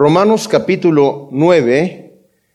Romanos 0.00 0.48
capítulo 0.48 1.28
9, 1.30 2.14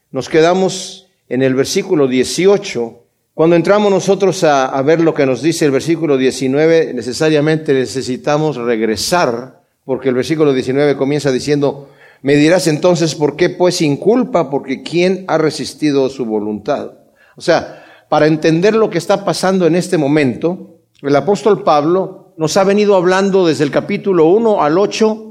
nos 0.09 0.29
quedamos 0.29 1.11
en 1.29 1.43
el 1.43 1.53
versículo 1.53 2.07
18. 2.07 3.03
Cuando 3.35 3.55
entramos 3.55 3.91
nosotros 3.91 4.43
a, 4.43 4.81
ver 4.81 4.99
lo 4.99 5.13
que 5.13 5.27
nos 5.27 5.43
dice 5.43 5.65
el 5.65 5.69
versículo 5.69 6.17
19, 6.17 6.95
necesariamente 6.95 7.71
necesitamos 7.75 8.55
regresar, 8.57 9.61
porque 9.83 10.09
el 10.09 10.15
versículo 10.15 10.53
19 10.53 10.97
comienza 10.97 11.31
diciendo, 11.31 11.89
me 12.23 12.35
dirás 12.35 12.65
entonces, 12.65 13.13
¿por 13.13 13.35
qué 13.35 13.51
pues 13.51 13.75
sin 13.75 13.97
culpa? 13.97 14.49
Porque 14.49 14.81
¿quién 14.81 15.23
ha 15.27 15.37
resistido 15.37 16.09
su 16.09 16.25
voluntad? 16.25 16.93
O 17.35 17.41
sea, 17.41 17.85
para 18.09 18.25
entender 18.25 18.73
lo 18.73 18.89
que 18.89 18.97
está 18.97 19.23
pasando 19.23 19.67
en 19.67 19.75
este 19.75 19.99
momento, 19.99 20.79
el 20.99 21.15
apóstol 21.15 21.61
Pablo 21.61 22.33
nos 22.37 22.57
ha 22.57 22.63
venido 22.63 22.95
hablando 22.95 23.45
desde 23.45 23.65
el 23.65 23.69
capítulo 23.69 24.29
1 24.29 24.63
al 24.63 24.79
8 24.79 25.25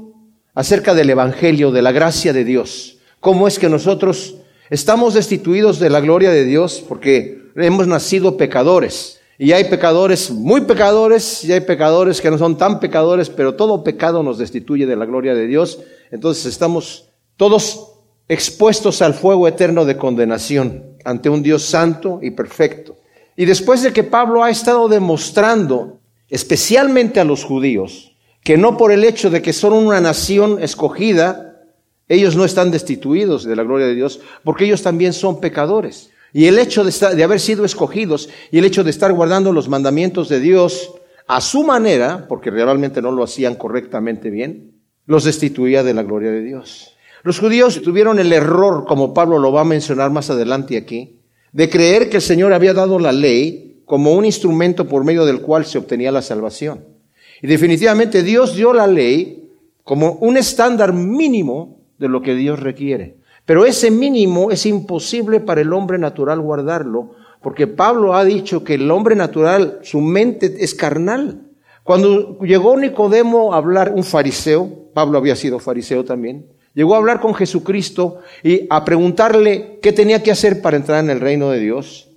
acerca 0.55 0.93
del 0.95 1.09
Evangelio, 1.09 1.71
de 1.71 1.81
la 1.81 1.91
gracia 1.91 2.33
de 2.33 2.43
Dios. 2.43 2.97
Cómo 3.19 3.47
es 3.47 3.59
que 3.59 3.69
nosotros 3.69 4.35
estamos 4.69 5.13
destituidos 5.13 5.79
de 5.79 5.89
la 5.89 5.99
gloria 5.99 6.31
de 6.31 6.45
Dios 6.45 6.83
porque 6.87 7.43
hemos 7.55 7.87
nacido 7.87 8.37
pecadores. 8.37 9.19
Y 9.37 9.51
hay 9.51 9.65
pecadores 9.65 10.31
muy 10.31 10.61
pecadores 10.61 11.43
y 11.43 11.51
hay 11.51 11.59
pecadores 11.59 12.21
que 12.21 12.31
no 12.31 12.37
son 12.37 12.57
tan 12.57 12.79
pecadores, 12.79 13.29
pero 13.29 13.55
todo 13.55 13.83
pecado 13.83 14.23
nos 14.23 14.37
destituye 14.37 14.85
de 14.85 14.95
la 14.95 15.05
gloria 15.05 15.35
de 15.35 15.45
Dios. 15.45 15.79
Entonces 16.09 16.45
estamos 16.45 17.09
todos 17.35 17.91
expuestos 18.29 19.01
al 19.01 19.13
fuego 19.13 19.47
eterno 19.47 19.83
de 19.83 19.97
condenación 19.97 20.95
ante 21.03 21.29
un 21.29 21.43
Dios 21.43 21.63
santo 21.63 22.19
y 22.21 22.31
perfecto. 22.31 22.95
Y 23.35 23.43
después 23.43 23.83
de 23.83 23.91
que 23.91 24.03
Pablo 24.03 24.43
ha 24.43 24.49
estado 24.49 24.87
demostrando, 24.87 25.99
especialmente 26.29 27.19
a 27.19 27.25
los 27.25 27.43
judíos, 27.43 28.14
que 28.45 28.59
no 28.59 28.77
por 28.77 28.91
el 28.91 29.03
hecho 29.03 29.31
de 29.31 29.41
que 29.41 29.53
son 29.53 29.73
una 29.73 29.99
nación 29.99 30.61
escogida, 30.61 31.63
ellos 32.07 32.35
no 32.35 32.45
están 32.45 32.69
destituidos 32.69 33.43
de 33.43 33.55
la 33.55 33.63
gloria 33.63 33.87
de 33.87 33.95
Dios, 33.95 34.19
porque 34.43 34.65
ellos 34.65 34.83
también 34.83 35.13
son 35.13 35.41
pecadores. 35.41 36.11
Y 36.31 36.45
el 36.45 36.59
hecho 36.59 36.83
de, 36.83 37.15
de 37.15 37.23
haber 37.23 37.39
sido 37.39 37.65
escogidos 37.65 38.29
y 38.51 38.59
el 38.59 38.65
hecho 38.65 38.83
de 38.83 38.91
estar 38.91 39.11
guardando 39.13 39.51
los 39.51 39.67
mandamientos 39.67 40.29
de 40.29 40.39
Dios 40.39 40.93
a 41.25 41.41
su 41.41 41.63
manera, 41.63 42.27
porque 42.29 42.51
realmente 42.51 43.01
no 43.01 43.11
lo 43.11 43.23
hacían 43.23 43.55
correctamente 43.55 44.29
bien, 44.29 44.79
los 45.07 45.23
destituía 45.23 45.81
de 45.81 45.95
la 45.95 46.03
gloria 46.03 46.29
de 46.29 46.43
Dios. 46.43 46.95
Los 47.23 47.39
judíos 47.39 47.81
tuvieron 47.81 48.19
el 48.19 48.31
error, 48.31 48.85
como 48.85 49.11
Pablo 49.11 49.39
lo 49.39 49.51
va 49.53 49.61
a 49.61 49.65
mencionar 49.65 50.11
más 50.11 50.29
adelante 50.29 50.77
aquí, 50.77 51.19
de 51.51 51.67
creer 51.67 52.11
que 52.11 52.17
el 52.17 52.21
Señor 52.21 52.53
había 52.53 52.75
dado 52.75 52.99
la 52.99 53.11
ley 53.11 53.81
como 53.85 54.13
un 54.13 54.23
instrumento 54.23 54.87
por 54.87 55.03
medio 55.03 55.25
del 55.25 55.41
cual 55.41 55.65
se 55.65 55.79
obtenía 55.79 56.11
la 56.11 56.21
salvación. 56.21 56.94
Y 57.41 57.47
definitivamente 57.47 58.23
Dios 58.23 58.55
dio 58.55 58.73
la 58.73 58.87
ley 58.87 59.49
como 59.83 60.13
un 60.13 60.37
estándar 60.37 60.93
mínimo 60.93 61.77
de 61.97 62.09
lo 62.09 62.21
que 62.21 62.35
Dios 62.35 62.59
requiere. 62.59 63.17
Pero 63.45 63.65
ese 63.65 63.91
mínimo 63.91 64.51
es 64.51 64.65
imposible 64.65 65.39
para 65.39 65.61
el 65.61 65.71
hombre 65.71 65.97
natural 65.97 66.41
guardarlo, 66.41 67.11
porque 67.41 67.67
Pablo 67.67 68.15
ha 68.15 68.25
dicho 68.25 68.63
que 68.63 68.73
el 68.73 68.89
hombre 68.89 69.15
natural, 69.15 69.79
su 69.83 70.01
mente 70.01 70.55
es 70.59 70.73
carnal. 70.73 71.43
Cuando 71.83 72.39
llegó 72.39 72.75
Nicodemo 72.75 73.53
a 73.53 73.57
hablar, 73.57 73.93
un 73.95 74.03
fariseo, 74.03 74.89
Pablo 74.95 75.19
había 75.19 75.35
sido 75.35 75.59
fariseo 75.59 76.03
también, 76.03 76.47
llegó 76.73 76.95
a 76.95 76.97
hablar 76.97 77.19
con 77.19 77.35
Jesucristo 77.35 78.17
y 78.41 78.65
a 78.71 78.83
preguntarle 78.83 79.77
qué 79.83 79.91
tenía 79.93 80.23
que 80.23 80.31
hacer 80.31 80.63
para 80.63 80.77
entrar 80.77 81.03
en 81.03 81.11
el 81.11 81.19
reino 81.19 81.51
de 81.51 81.59
Dios. 81.59 82.09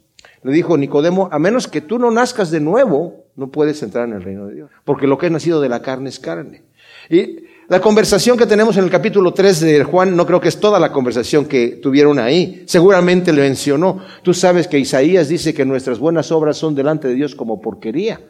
Le 0.43 0.53
dijo 0.53 0.79
Nicodemo, 0.79 1.29
a 1.31 1.39
menos 1.39 1.69
que 1.69 1.83
tú 1.83 1.99
no 1.99 2.11
nazcas 2.11 2.51
de 2.51 2.61
nuevo, 2.61 3.27
no 3.39 3.53
puedes 3.53 3.81
entrar 3.85 4.09
en 4.09 4.15
el 4.15 4.23
reino 4.23 4.47
de 4.47 4.55
Dios, 4.57 4.71
porque 4.85 5.07
lo 5.07 5.17
que 5.17 5.27
es 5.27 5.33
nacido 5.33 5.61
de 5.61 5.69
la 5.69 5.81
carne 5.81 6.09
es 6.09 6.19
carne. 6.19 6.65
Y 7.09 7.37
la 7.69 7.81
conversación 7.81 8.37
que 8.37 8.47
tenemos 8.47 8.77
en 8.77 8.85
el 8.85 8.91
capítulo 8.91 9.33
3 9.33 9.61
de 9.61 9.85
Juan, 9.85 10.17
no 10.17 10.27
creo 10.27 10.41
que 10.41 10.49
es 10.49 10.59
toda 10.59 10.81
la 10.81 10.91
conversación 10.91 11.47
que 11.47 11.79
tuvieron 11.81 12.19
ahí. 12.19 12.65
Seguramente 12.67 13.33
le 13.33 13.43
mencionó. 13.43 14.01
Tú 14.23 14.35
sabes 14.35 14.67
que 14.67 14.79
Isaías 14.79 15.29
dice 15.29 15.55
que 15.55 15.65
nuestras 15.65 16.01
buenas 16.01 16.33
obras 16.33 16.57
son 16.57 16.75
delante 16.75 17.07
de 17.07 17.15
Dios 17.15 17.37
como 17.37 17.61
porquería. 17.61 18.21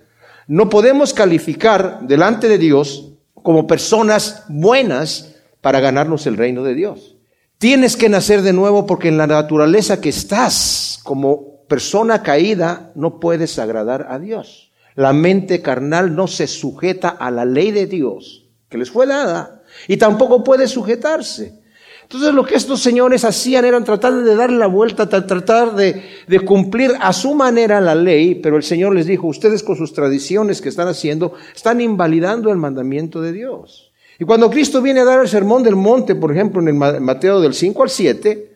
No 0.47 0.69
podemos 0.69 1.15
calificar 1.15 2.01
delante 2.03 2.47
de 2.47 2.59
Dios 2.59 3.13
como 3.35 3.67
personas 3.67 4.45
buenas 4.49 5.37
para 5.63 5.81
ganarnos 5.81 6.27
el 6.27 6.37
reino 6.37 6.65
de 6.65 6.75
Dios. 6.75 7.17
Tienes 7.57 7.97
que 7.97 8.11
nacer 8.11 8.43
de 8.43 8.53
nuevo 8.53 8.85
porque 8.85 9.09
en 9.09 9.17
la 9.17 9.27
naturaleza 9.27 10.03
que 10.03 10.11
estás 10.11 11.01
como 11.03 11.65
persona 11.67 12.23
caída 12.23 12.93
no 12.95 13.21
puedes 13.21 13.59
agradar 13.59 14.09
a 14.11 14.19
Dios. 14.19 14.68
La 14.99 15.13
mente 15.13 15.63
carnal 15.63 16.17
no 16.17 16.27
se 16.27 16.49
sujeta 16.49 17.09
a 17.11 17.31
la 17.31 17.45
ley 17.45 17.71
de 17.71 17.87
Dios 17.87 18.47
que 18.69 18.79
les 18.79 18.91
fue 18.91 19.07
dada 19.07 19.63
y 19.87 19.97
tampoco 19.97 20.43
puede 20.43 20.67
sujetarse. 20.67 21.55
Entonces 22.03 22.35
lo 22.35 22.45
que 22.45 22.57
estos 22.57 22.83
señores 22.83 23.25
hacían 23.25 23.65
era 23.65 23.81
tratar 23.85 24.13
de 24.13 24.35
darle 24.35 24.59
la 24.59 24.67
vuelta, 24.67 25.09
tratar 25.09 25.77
de, 25.77 26.03
de, 26.27 26.41
cumplir 26.41 26.95
a 27.01 27.13
su 27.13 27.33
manera 27.35 27.81
la 27.81 27.95
ley, 27.95 28.35
pero 28.35 28.57
el 28.57 28.65
Señor 28.65 28.93
les 28.93 29.07
dijo, 29.07 29.29
ustedes 29.29 29.63
con 29.63 29.77
sus 29.77 29.93
tradiciones 29.93 30.61
que 30.61 30.69
están 30.69 30.89
haciendo, 30.89 31.35
están 31.55 31.81
invalidando 31.81 32.51
el 32.51 32.59
mandamiento 32.59 33.23
de 33.23 33.31
Dios. 33.31 33.93
Y 34.19 34.25
cuando 34.25 34.51
Cristo 34.51 34.83
viene 34.83 34.99
a 34.99 35.05
dar 35.05 35.21
el 35.21 35.29
sermón 35.29 35.63
del 35.63 35.77
monte, 35.77 36.17
por 36.17 36.33
ejemplo, 36.33 36.61
en 36.61 36.67
el 36.67 36.75
Mateo 36.75 37.41
del 37.41 37.55
5 37.55 37.85
al 37.85 37.91
7, 37.91 38.48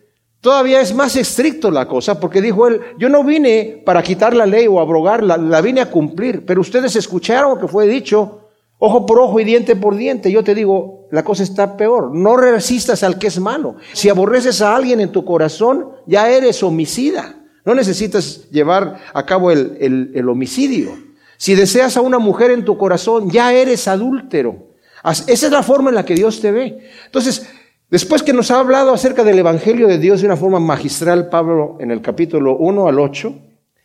Todavía 0.43 0.81
es 0.81 0.93
más 0.93 1.15
estricto 1.15 1.71
la 1.71 1.87
cosa, 1.87 2.19
porque 2.19 2.41
dijo 2.41 2.67
él, 2.67 2.81
yo 2.99 3.07
no 3.07 3.23
vine 3.23 3.81
para 3.85 4.03
quitar 4.03 4.35
la 4.35 4.45
ley 4.45 4.67
o 4.67 4.81
abrogarla, 4.81 5.37
la 5.37 5.61
vine 5.61 5.79
a 5.79 5.89
cumplir, 5.89 6.45
pero 6.45 6.59
ustedes 6.59 6.97
escucharon 6.97 7.57
que 7.57 7.69
fue 7.69 7.87
dicho, 7.87 8.49
ojo 8.77 9.05
por 9.05 9.21
ojo 9.21 9.39
y 9.39 9.45
diente 9.45 9.77
por 9.77 9.95
diente. 9.95 10.29
Yo 10.29 10.43
te 10.43 10.53
digo, 10.53 11.07
la 11.11 11.23
cosa 11.23 11.43
está 11.43 11.77
peor, 11.77 12.13
no 12.13 12.35
resistas 12.35 13.03
al 13.03 13.17
que 13.19 13.27
es 13.27 13.39
malo. 13.39 13.77
Si 13.93 14.09
aborreces 14.09 14.61
a 14.61 14.75
alguien 14.75 14.99
en 14.99 15.13
tu 15.13 15.23
corazón, 15.23 15.91
ya 16.07 16.29
eres 16.29 16.61
homicida. 16.61 17.37
No 17.63 17.73
necesitas 17.73 18.49
llevar 18.49 18.99
a 19.13 19.25
cabo 19.25 19.49
el, 19.49 19.77
el, 19.79 20.11
el 20.13 20.27
homicidio. 20.27 20.91
Si 21.37 21.55
deseas 21.55 21.95
a 21.95 22.01
una 22.01 22.19
mujer 22.19 22.51
en 22.51 22.65
tu 22.65 22.77
corazón, 22.77 23.29
ya 23.29 23.53
eres 23.53 23.87
adúltero. 23.87 24.73
Esa 25.05 25.31
es 25.31 25.51
la 25.53 25.63
forma 25.63 25.87
en 25.87 25.95
la 25.95 26.03
que 26.03 26.15
Dios 26.15 26.41
te 26.41 26.51
ve. 26.51 26.89
Entonces, 27.05 27.47
Después 27.89 28.23
que 28.23 28.33
nos 28.33 28.49
ha 28.51 28.59
hablado 28.59 28.93
acerca 28.93 29.23
del 29.23 29.39
Evangelio 29.39 29.87
de 29.87 29.99
Dios 29.99 30.21
de 30.21 30.27
una 30.27 30.37
forma 30.37 30.59
magistral, 30.59 31.29
Pablo 31.29 31.77
en 31.79 31.91
el 31.91 32.01
capítulo 32.01 32.57
1 32.57 32.87
al 32.87 32.99
8, 32.99 33.35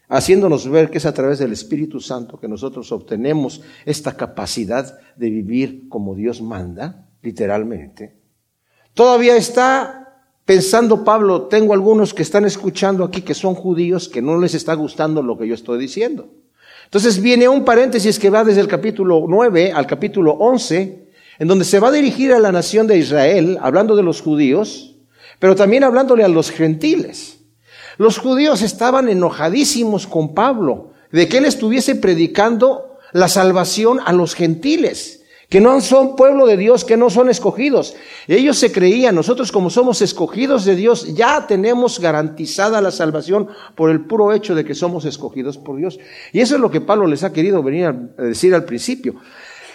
haciéndonos 0.09 0.69
ver 0.69 0.91
que 0.91 0.99
es 0.99 1.07
a 1.07 1.13
través 1.13 1.39
del 1.39 1.53
Espíritu 1.53 2.01
Santo 2.01 2.41
que 2.41 2.49
nosotros 2.49 2.91
obtenemos 2.93 3.61
esta 3.85 4.17
capacidad 4.17 4.99
de 5.17 5.31
vivir 5.31 5.89
como 5.89 6.15
Dios 6.15 6.41
manda, 6.41 7.07
literalmente. 7.23 8.17
Todavía 8.95 9.37
está 9.37 9.99
pensando 10.45 11.05
Pablo, 11.05 11.43
tengo 11.43 11.75
algunos 11.75 12.15
que 12.15 12.23
están 12.23 12.47
escuchando 12.47 13.05
aquí 13.05 13.21
que 13.21 13.35
son 13.35 13.55
judíos 13.55 14.09
que 14.09 14.23
no 14.23 14.39
les 14.39 14.55
está 14.55 14.73
gustando 14.73 15.23
lo 15.23 15.37
que 15.37 15.47
yo 15.47 15.55
estoy 15.55 15.79
diciendo. 15.79 16.31
Entonces 16.85 17.21
viene 17.21 17.47
un 17.47 17.67
paréntesis 17.67 18.19
que 18.19 18.31
va 18.31 18.45
desde 18.45 18.63
el 18.63 18.69
capítulo 18.69 19.27
9 19.29 19.73
al 19.73 19.87
capítulo 19.87 20.33
11, 20.33 21.08
en 21.39 21.49
donde 21.49 21.65
se 21.65 21.81
va 21.81 21.89
a 21.89 21.93
dirigir 21.93 22.33
a 22.33 22.41
la 22.41 22.53
nación 22.53 22.87
de 22.87 22.99
Israel, 22.99 23.59
hablando 23.61 23.95
de 23.95 24.03
los 24.03 24.21
judíos, 24.21 24.97
pero 25.39 25.55
también 25.55 25.85
hablándole 25.85 26.25
a 26.25 26.29
los 26.29 26.51
gentiles. 26.51 27.39
Los 27.97 28.19
judíos 28.19 28.63
estaban 28.63 29.09
enojadísimos 29.09 30.07
con 30.07 30.35
Pablo 30.35 30.93
de 31.13 31.29
que 31.29 31.39
él 31.39 31.45
estuviese 31.45 31.95
predicando 31.95 32.99
la 33.13 33.29
salvación 33.29 34.01
a 34.05 34.13
los 34.13 34.35
gentiles, 34.35 35.25
que 35.49 35.61
no 35.61 35.81
son 35.81 36.15
pueblo 36.15 36.47
de 36.47 36.59
Dios, 36.59 36.85
que 36.85 36.97
no 36.97 37.09
son 37.09 37.31
escogidos. 37.31 37.95
Ellos 38.27 38.59
se 38.59 38.71
creían, 38.71 39.15
nosotros 39.15 39.51
como 39.51 39.71
somos 39.71 40.03
escogidos 40.03 40.65
de 40.65 40.77
Dios, 40.77 41.15
ya 41.15 41.47
tenemos 41.47 42.01
garantizada 42.01 42.83
la 42.83 42.91
salvación 42.91 43.49
por 43.75 43.91
el 43.91 44.05
puro 44.05 44.33
hecho 44.33 44.55
de 44.55 44.65
que 44.65 44.75
somos 44.75 45.07
escogidos 45.07 45.57
por 45.57 45.79
Dios. 45.79 45.99
Y 46.33 46.41
eso 46.41 46.57
es 46.57 46.61
lo 46.61 46.71
que 46.71 46.83
Pablo 46.83 47.07
les 47.07 47.25
ha 47.25 47.33
querido 47.33 47.63
venir 47.63 47.87
a 47.87 48.23
decir 48.23 48.55
al 48.55 48.65
principio 48.65 49.15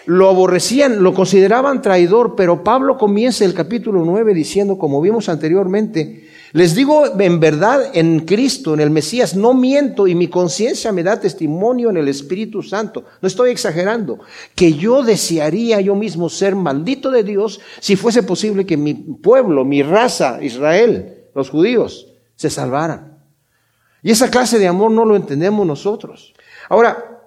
lo 0.05 0.29
aborrecían, 0.29 1.01
lo 1.01 1.13
consideraban 1.13 1.81
traidor, 1.81 2.35
pero 2.35 2.63
Pablo 2.63 2.97
comienza 2.97 3.45
el 3.45 3.53
capítulo 3.53 4.03
9 4.05 4.33
diciendo, 4.33 4.77
como 4.77 5.01
vimos 5.01 5.29
anteriormente, 5.29 6.27
les 6.53 6.75
digo 6.75 7.19
en 7.19 7.39
verdad 7.39 7.89
en 7.93 8.19
Cristo, 8.19 8.75
en 8.75 8.79
el 8.79 8.91
Mesías, 8.91 9.35
no 9.35 9.55
miento 9.55 10.05
y 10.07 10.13
mi 10.13 10.27
conciencia 10.27 10.91
me 10.91 11.01
da 11.01 11.19
testimonio 11.19 11.89
en 11.89 11.97
el 11.97 12.07
Espíritu 12.07 12.61
Santo. 12.61 13.05
No 13.21 13.27
estoy 13.27 13.49
exagerando, 13.49 14.19
que 14.53 14.73
yo 14.73 15.01
desearía 15.01 15.81
yo 15.81 15.95
mismo 15.95 16.29
ser 16.29 16.55
maldito 16.55 17.09
de 17.09 17.23
Dios 17.23 17.59
si 17.79 17.95
fuese 17.95 18.21
posible 18.21 18.67
que 18.67 18.77
mi 18.77 18.93
pueblo, 18.93 19.65
mi 19.65 19.81
raza, 19.81 20.43
Israel, 20.43 21.23
los 21.33 21.49
judíos, 21.49 22.13
se 22.35 22.51
salvaran. 22.51 23.17
Y 24.03 24.11
esa 24.11 24.29
clase 24.29 24.59
de 24.59 24.67
amor 24.67 24.91
no 24.91 25.05
lo 25.05 25.15
entendemos 25.15 25.65
nosotros. 25.65 26.33
Ahora, 26.69 27.22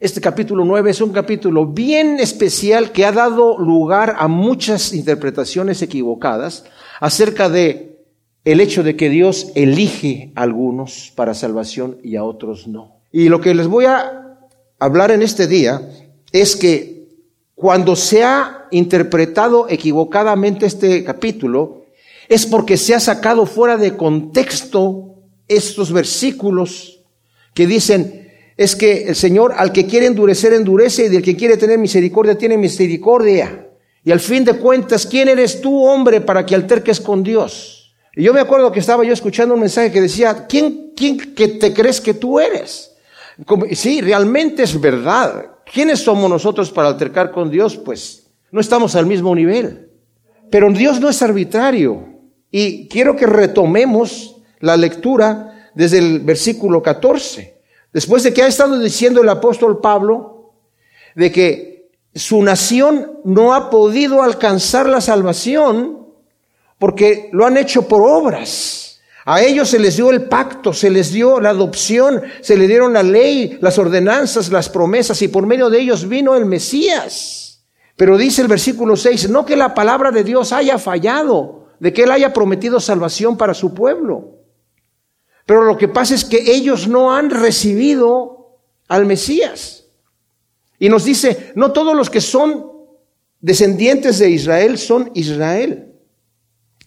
este 0.00 0.22
capítulo 0.22 0.64
9 0.64 0.90
es 0.90 1.02
un 1.02 1.12
capítulo 1.12 1.66
bien 1.66 2.18
especial 2.20 2.90
que 2.90 3.04
ha 3.04 3.12
dado 3.12 3.58
lugar 3.58 4.16
a 4.18 4.28
muchas 4.28 4.94
interpretaciones 4.94 5.82
equivocadas 5.82 6.64
acerca 7.00 7.50
de 7.50 7.98
el 8.44 8.62
hecho 8.62 8.82
de 8.82 8.96
que 8.96 9.10
Dios 9.10 9.52
elige 9.54 10.32
a 10.34 10.42
algunos 10.42 11.12
para 11.14 11.34
salvación 11.34 11.98
y 12.02 12.16
a 12.16 12.24
otros 12.24 12.66
no. 12.66 13.02
Y 13.12 13.28
lo 13.28 13.42
que 13.42 13.54
les 13.54 13.66
voy 13.66 13.84
a 13.84 14.38
hablar 14.78 15.10
en 15.10 15.20
este 15.20 15.46
día 15.46 15.86
es 16.32 16.56
que 16.56 17.08
cuando 17.54 17.94
se 17.94 18.24
ha 18.24 18.68
interpretado 18.70 19.68
equivocadamente 19.68 20.64
este 20.64 21.04
capítulo, 21.04 21.84
es 22.26 22.46
porque 22.46 22.78
se 22.78 22.94
ha 22.94 23.00
sacado 23.00 23.44
fuera 23.44 23.76
de 23.76 23.98
contexto 23.98 25.16
estos 25.46 25.92
versículos 25.92 27.02
que 27.52 27.66
dicen, 27.66 28.29
es 28.60 28.76
que 28.76 29.04
el 29.04 29.16
Señor 29.16 29.54
al 29.56 29.72
que 29.72 29.86
quiere 29.86 30.04
endurecer, 30.04 30.52
endurece, 30.52 31.06
y 31.06 31.08
del 31.08 31.22
que 31.22 31.34
quiere 31.34 31.56
tener 31.56 31.78
misericordia, 31.78 32.36
tiene 32.36 32.58
misericordia. 32.58 33.70
Y 34.04 34.12
al 34.12 34.20
fin 34.20 34.44
de 34.44 34.52
cuentas, 34.52 35.06
¿quién 35.06 35.28
eres 35.30 35.62
tú, 35.62 35.82
hombre, 35.82 36.20
para 36.20 36.44
que 36.44 36.54
alterques 36.54 37.00
con 37.00 37.22
Dios? 37.22 37.94
Y 38.14 38.22
yo 38.22 38.34
me 38.34 38.40
acuerdo 38.40 38.70
que 38.70 38.80
estaba 38.80 39.02
yo 39.02 39.14
escuchando 39.14 39.54
un 39.54 39.60
mensaje 39.60 39.90
que 39.90 40.02
decía, 40.02 40.46
¿quién, 40.46 40.92
quién 40.94 41.34
que 41.34 41.48
te 41.48 41.72
crees 41.72 42.02
que 42.02 42.12
tú 42.12 42.38
eres? 42.38 42.94
Sí, 43.72 44.02
realmente 44.02 44.64
es 44.64 44.78
verdad. 44.78 45.52
¿Quiénes 45.72 46.00
somos 46.00 46.28
nosotros 46.28 46.70
para 46.70 46.88
altercar 46.88 47.30
con 47.30 47.50
Dios? 47.50 47.78
Pues 47.78 48.26
no 48.52 48.60
estamos 48.60 48.94
al 48.94 49.06
mismo 49.06 49.34
nivel. 49.34 49.88
Pero 50.50 50.70
Dios 50.70 51.00
no 51.00 51.08
es 51.08 51.22
arbitrario. 51.22 52.08
Y 52.50 52.88
quiero 52.88 53.16
que 53.16 53.24
retomemos 53.24 54.36
la 54.58 54.76
lectura 54.76 55.70
desde 55.74 55.96
el 55.96 56.20
versículo 56.20 56.82
14. 56.82 57.59
Después 57.92 58.22
de 58.22 58.32
que 58.32 58.42
ha 58.42 58.46
estado 58.46 58.78
diciendo 58.78 59.22
el 59.22 59.28
apóstol 59.28 59.80
Pablo 59.80 60.52
de 61.14 61.32
que 61.32 61.90
su 62.14 62.42
nación 62.42 63.20
no 63.24 63.54
ha 63.54 63.70
podido 63.70 64.22
alcanzar 64.22 64.88
la 64.88 65.00
salvación 65.00 66.06
porque 66.78 67.28
lo 67.32 67.46
han 67.46 67.56
hecho 67.56 67.86
por 67.86 68.02
obras. 68.02 69.00
A 69.26 69.42
ellos 69.42 69.68
se 69.68 69.78
les 69.78 69.96
dio 69.96 70.10
el 70.10 70.28
pacto, 70.28 70.72
se 70.72 70.88
les 70.88 71.12
dio 71.12 71.40
la 71.40 71.50
adopción, 71.50 72.22
se 72.40 72.56
les 72.56 72.68
dieron 72.68 72.94
la 72.94 73.02
ley, 73.02 73.58
las 73.60 73.78
ordenanzas, 73.78 74.50
las 74.50 74.68
promesas 74.68 75.20
y 75.22 75.28
por 75.28 75.46
medio 75.46 75.68
de 75.68 75.80
ellos 75.80 76.08
vino 76.08 76.34
el 76.34 76.46
Mesías. 76.46 77.62
Pero 77.96 78.16
dice 78.16 78.40
el 78.40 78.48
versículo 78.48 78.96
6, 78.96 79.28
no 79.28 79.44
que 79.44 79.56
la 79.56 79.74
palabra 79.74 80.10
de 80.10 80.24
Dios 80.24 80.52
haya 80.52 80.78
fallado, 80.78 81.66
de 81.78 81.92
que 81.92 82.04
Él 82.04 82.10
haya 82.10 82.32
prometido 82.32 82.80
salvación 82.80 83.36
para 83.36 83.52
su 83.52 83.74
pueblo. 83.74 84.39
Pero 85.50 85.64
lo 85.64 85.76
que 85.76 85.88
pasa 85.88 86.14
es 86.14 86.24
que 86.24 86.52
ellos 86.54 86.86
no 86.86 87.12
han 87.12 87.28
recibido 87.28 88.60
al 88.86 89.04
Mesías. 89.04 89.88
Y 90.78 90.88
nos 90.88 91.04
dice, 91.04 91.50
no 91.56 91.72
todos 91.72 91.96
los 91.96 92.08
que 92.08 92.20
son 92.20 92.70
descendientes 93.40 94.20
de 94.20 94.30
Israel 94.30 94.78
son 94.78 95.10
Israel. 95.14 95.92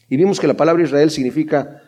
Y 0.07 0.15
vimos 0.15 0.39
que 0.39 0.47
la 0.47 0.53
palabra 0.53 0.81
Israel 0.81 1.11
significa 1.11 1.81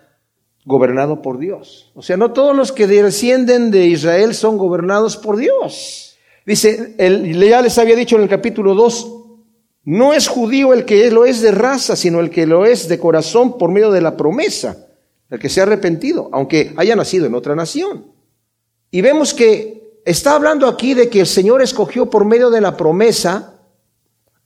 gobernado 0.66 1.22
por 1.22 1.40
Dios. 1.40 1.94
O 1.96 2.02
sea, 2.02 2.18
no 2.18 2.34
todos 2.34 2.54
los 2.54 2.74
que 2.74 2.88
descienden 2.88 3.72
de 3.72 3.86
Israel 3.86 4.36
son 4.36 4.58
gobernados 4.58 5.16
por 5.16 5.38
Dios. 5.38 6.18
Dice, 6.46 6.94
el, 6.98 7.40
ya 7.40 7.62
les 7.62 7.78
había 7.78 7.96
dicho 7.96 8.18
en 8.18 8.24
el 8.24 8.28
capítulo 8.28 8.76
2, 8.76 9.14
no 9.86 10.14
es 10.14 10.28
judío 10.28 10.74
el 10.74 10.84
que 10.84 11.10
lo 11.10 11.24
es 11.24 11.40
de 11.40 11.52
raza, 11.52 11.96
sino 11.96 12.20
el 12.20 12.30
que 12.30 12.46
lo 12.46 12.66
es 12.66 12.90
de 12.90 13.00
corazón 13.00 13.58
por 13.58 13.72
medio 13.72 13.92
de 13.92 14.02
la 14.02 14.18
promesa 14.18 14.85
el 15.30 15.40
que 15.40 15.50
se 15.50 15.60
ha 15.60 15.64
arrepentido, 15.64 16.30
aunque 16.32 16.74
haya 16.78 16.96
nacido 16.96 17.26
en 17.26 17.36
otra 17.36 17.56
nación. 17.56 18.06
Y 18.92 19.02
vemos 19.02 19.34
que 19.34 20.02
está 20.06 20.36
hablando 20.36 20.68
aquí 20.68 20.94
de 20.94 21.10
que 21.10 21.22
el 21.22 21.28
Señor 21.28 21.62
escogió 21.62 22.10
por 22.10 22.26
medio 22.26 22.50
de 22.50 22.62
la 22.62 22.78
promesa 22.78 23.60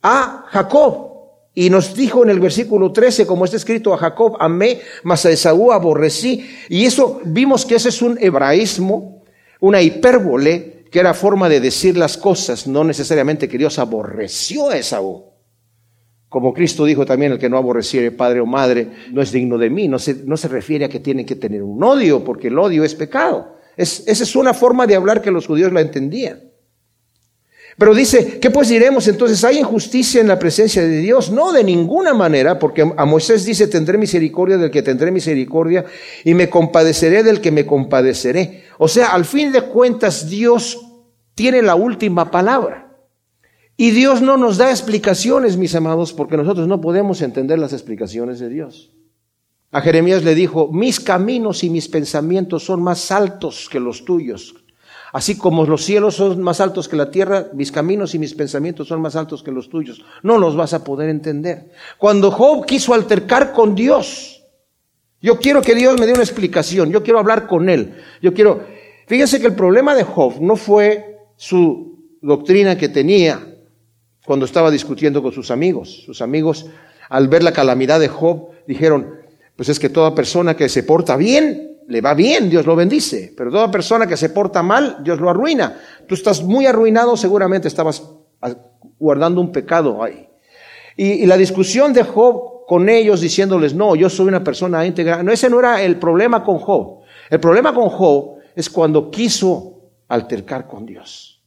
a 0.01 0.45
Jacob. 0.49 1.09
Y 1.53 1.69
nos 1.69 1.93
dijo 1.93 2.23
en 2.23 2.29
el 2.29 2.39
versículo 2.39 2.91
13, 2.91 3.27
como 3.27 3.43
está 3.43 3.57
escrito, 3.57 3.93
a 3.93 3.97
Jacob 3.97 4.37
amé, 4.39 4.81
mas 5.03 5.25
a 5.25 5.31
Esaú 5.31 5.71
aborrecí. 5.71 6.49
Y 6.69 6.85
eso 6.85 7.19
vimos 7.25 7.65
que 7.65 7.75
ese 7.75 7.89
es 7.89 8.01
un 8.01 8.17
hebraísmo, 8.21 9.23
una 9.59 9.81
hipérbole, 9.81 10.85
que 10.89 10.99
era 10.99 11.13
forma 11.13 11.49
de 11.49 11.59
decir 11.59 11.97
las 11.97 12.17
cosas, 12.17 12.65
no 12.65 12.83
necesariamente 12.83 13.47
que 13.47 13.57
Dios 13.57 13.77
aborreció 13.77 14.69
a 14.69 14.77
Esaú. 14.77 15.25
Como 16.29 16.53
Cristo 16.53 16.85
dijo 16.85 17.05
también, 17.05 17.31
el 17.31 17.39
que 17.39 17.49
no 17.49 17.57
aborreciere 17.57 18.11
padre 18.11 18.39
o 18.39 18.45
madre 18.45 18.87
no 19.11 19.21
es 19.21 19.31
digno 19.31 19.57
de 19.57 19.71
mí. 19.71 19.87
No 19.87 19.97
se, 19.97 20.13
no 20.25 20.37
se 20.37 20.47
refiere 20.47 20.85
a 20.85 20.89
que 20.89 20.99
tienen 20.99 21.25
que 21.25 21.35
tener 21.35 21.63
un 21.63 21.83
odio, 21.83 22.23
porque 22.23 22.47
el 22.47 22.59
odio 22.59 22.83
es 22.83 22.93
pecado. 22.93 23.57
Es, 23.75 24.03
esa 24.07 24.23
es 24.23 24.35
una 24.35 24.53
forma 24.53 24.85
de 24.85 24.95
hablar 24.95 25.21
que 25.21 25.31
los 25.31 25.47
judíos 25.47 25.73
la 25.73 25.81
entendían. 25.81 26.49
Pero 27.79 27.95
dice, 27.95 28.39
¿qué 28.39 28.51
pues 28.51 28.67
diremos 28.67 29.07
entonces? 29.07 29.41
¿Hay 29.45 29.57
injusticia 29.57 30.19
en 30.19 30.27
la 30.27 30.37
presencia 30.37 30.81
de 30.81 30.97
Dios? 30.97 31.31
No, 31.31 31.53
de 31.53 31.63
ninguna 31.63 32.13
manera, 32.13 32.59
porque 32.59 32.81
a 32.95 33.05
Moisés 33.05 33.45
dice, 33.45 33.67
tendré 33.67 33.97
misericordia 33.97 34.57
del 34.57 34.69
que 34.69 34.81
tendré 34.81 35.11
misericordia 35.11 35.85
y 36.25 36.33
me 36.33 36.49
compadeceré 36.49 37.23
del 37.23 37.39
que 37.39 37.51
me 37.51 37.65
compadeceré. 37.65 38.65
O 38.79 38.89
sea, 38.89 39.13
al 39.13 39.23
fin 39.23 39.53
de 39.53 39.61
cuentas, 39.61 40.29
Dios 40.29 40.77
tiene 41.35 41.61
la 41.61 41.75
última 41.75 42.29
palabra. 42.29 42.88
Y 43.81 43.91
Dios 43.91 44.21
no 44.21 44.35
nos 44.35 44.57
da 44.57 44.71
explicaciones, 44.71 45.55
mis 45.55 45.73
amados, 45.73 46.11
porque 46.11 46.35
nosotros 46.35 46.67
no 46.67 46.81
podemos 46.81 47.21
entender 47.21 47.57
las 47.57 47.71
explicaciones 47.71 48.37
de 48.37 48.49
Dios. 48.49 48.91
A 49.71 49.79
Jeremías 49.79 50.21
le 50.25 50.35
dijo, 50.35 50.67
mis 50.67 50.99
caminos 50.99 51.63
y 51.63 51.69
mis 51.69 51.87
pensamientos 51.87 52.65
son 52.65 52.83
más 52.83 53.09
altos 53.09 53.69
que 53.71 53.79
los 53.79 54.03
tuyos. 54.03 54.53
Así 55.13 55.37
como 55.37 55.65
los 55.65 55.85
cielos 55.85 56.15
son 56.15 56.41
más 56.41 56.59
altos 56.59 56.89
que 56.89 56.97
la 56.97 57.09
tierra, 57.09 57.47
mis 57.53 57.71
caminos 57.71 58.13
y 58.13 58.19
mis 58.19 58.33
pensamientos 58.33 58.89
son 58.89 58.99
más 58.99 59.15
altos 59.15 59.43
que 59.43 59.51
los 59.53 59.69
tuyos. 59.69 60.03
No 60.23 60.37
los 60.37 60.57
vas 60.57 60.73
a 60.73 60.83
poder 60.83 61.07
entender. 61.07 61.71
Cuando 61.97 62.31
Job 62.31 62.65
quiso 62.65 62.93
altercar 62.93 63.53
con 63.53 63.75
Dios, 63.75 64.43
yo 65.21 65.39
quiero 65.39 65.61
que 65.61 65.73
Dios 65.73 65.97
me 65.97 66.05
dé 66.05 66.11
una 66.11 66.23
explicación, 66.23 66.91
yo 66.91 67.01
quiero 67.01 67.19
hablar 67.19 67.47
con 67.47 67.69
él. 67.69 67.95
Yo 68.21 68.33
quiero, 68.33 68.61
fíjense 69.07 69.39
que 69.39 69.47
el 69.47 69.55
problema 69.55 69.95
de 69.95 70.03
Job 70.03 70.41
no 70.41 70.57
fue 70.57 71.17
su 71.37 72.17
doctrina 72.21 72.77
que 72.77 72.89
tenía, 72.89 73.49
cuando 74.29 74.45
estaba 74.45 74.69
discutiendo 74.69 75.23
con 75.23 75.31
sus 75.31 75.49
amigos. 75.49 76.03
Sus 76.05 76.21
amigos, 76.21 76.67
al 77.09 77.29
ver 77.29 77.41
la 77.41 77.51
calamidad 77.51 77.99
de 77.99 78.09
Job, 78.09 78.49
dijeron, 78.67 79.15
pues 79.55 79.69
es 79.69 79.79
que 79.79 79.89
toda 79.89 80.13
persona 80.13 80.55
que 80.55 80.69
se 80.69 80.83
porta 80.83 81.15
bien, 81.15 81.79
le 81.87 81.99
va 81.99 82.13
bien, 82.13 82.47
Dios 82.47 82.67
lo 82.67 82.75
bendice, 82.75 83.33
pero 83.35 83.49
toda 83.49 83.71
persona 83.71 84.05
que 84.05 84.15
se 84.15 84.29
porta 84.29 84.61
mal, 84.61 84.97
Dios 85.03 85.19
lo 85.19 85.31
arruina. 85.31 85.79
Tú 86.07 86.13
estás 86.13 86.43
muy 86.43 86.67
arruinado, 86.67 87.17
seguramente 87.17 87.67
estabas 87.67 88.07
guardando 88.99 89.41
un 89.41 89.51
pecado 89.51 90.03
ahí. 90.03 90.29
Y, 90.95 91.25
la 91.25 91.35
discusión 91.35 91.91
de 91.91 92.03
Job 92.03 92.67
con 92.67 92.87
ellos 92.87 93.21
diciéndoles, 93.21 93.73
no, 93.73 93.95
yo 93.95 94.11
soy 94.11 94.27
una 94.27 94.43
persona 94.43 94.85
íntegra, 94.85 95.23
no, 95.23 95.31
ese 95.31 95.49
no 95.49 95.57
era 95.57 95.81
el 95.81 95.97
problema 95.97 96.43
con 96.43 96.59
Job. 96.59 96.99
El 97.31 97.39
problema 97.39 97.73
con 97.73 97.89
Job 97.89 98.35
es 98.55 98.69
cuando 98.69 99.09
quiso 99.09 99.89
altercar 100.07 100.67
con 100.67 100.85
Dios. 100.85 101.38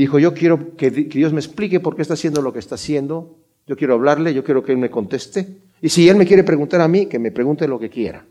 Dijo, 0.00 0.18
yo 0.18 0.32
quiero 0.32 0.78
que, 0.78 0.90
Dios 0.90 1.34
me 1.34 1.40
explique 1.40 1.78
por 1.78 1.94
qué 1.94 2.00
está 2.00 2.14
haciendo 2.14 2.40
lo 2.40 2.54
que 2.54 2.58
está 2.58 2.76
haciendo. 2.76 3.36
Yo 3.66 3.76
quiero 3.76 3.92
hablarle, 3.92 4.32
yo 4.32 4.42
quiero 4.42 4.62
que 4.62 4.72
Él 4.72 4.78
me 4.78 4.88
conteste. 4.88 5.58
Y 5.82 5.90
si 5.90 6.08
Él 6.08 6.16
me 6.16 6.24
quiere 6.24 6.42
preguntar 6.42 6.80
a 6.80 6.88
mí, 6.88 7.04
que 7.04 7.18
me 7.18 7.30
pregunte 7.30 7.68
lo 7.68 7.78
que 7.78 7.90
quiera. 7.90 8.24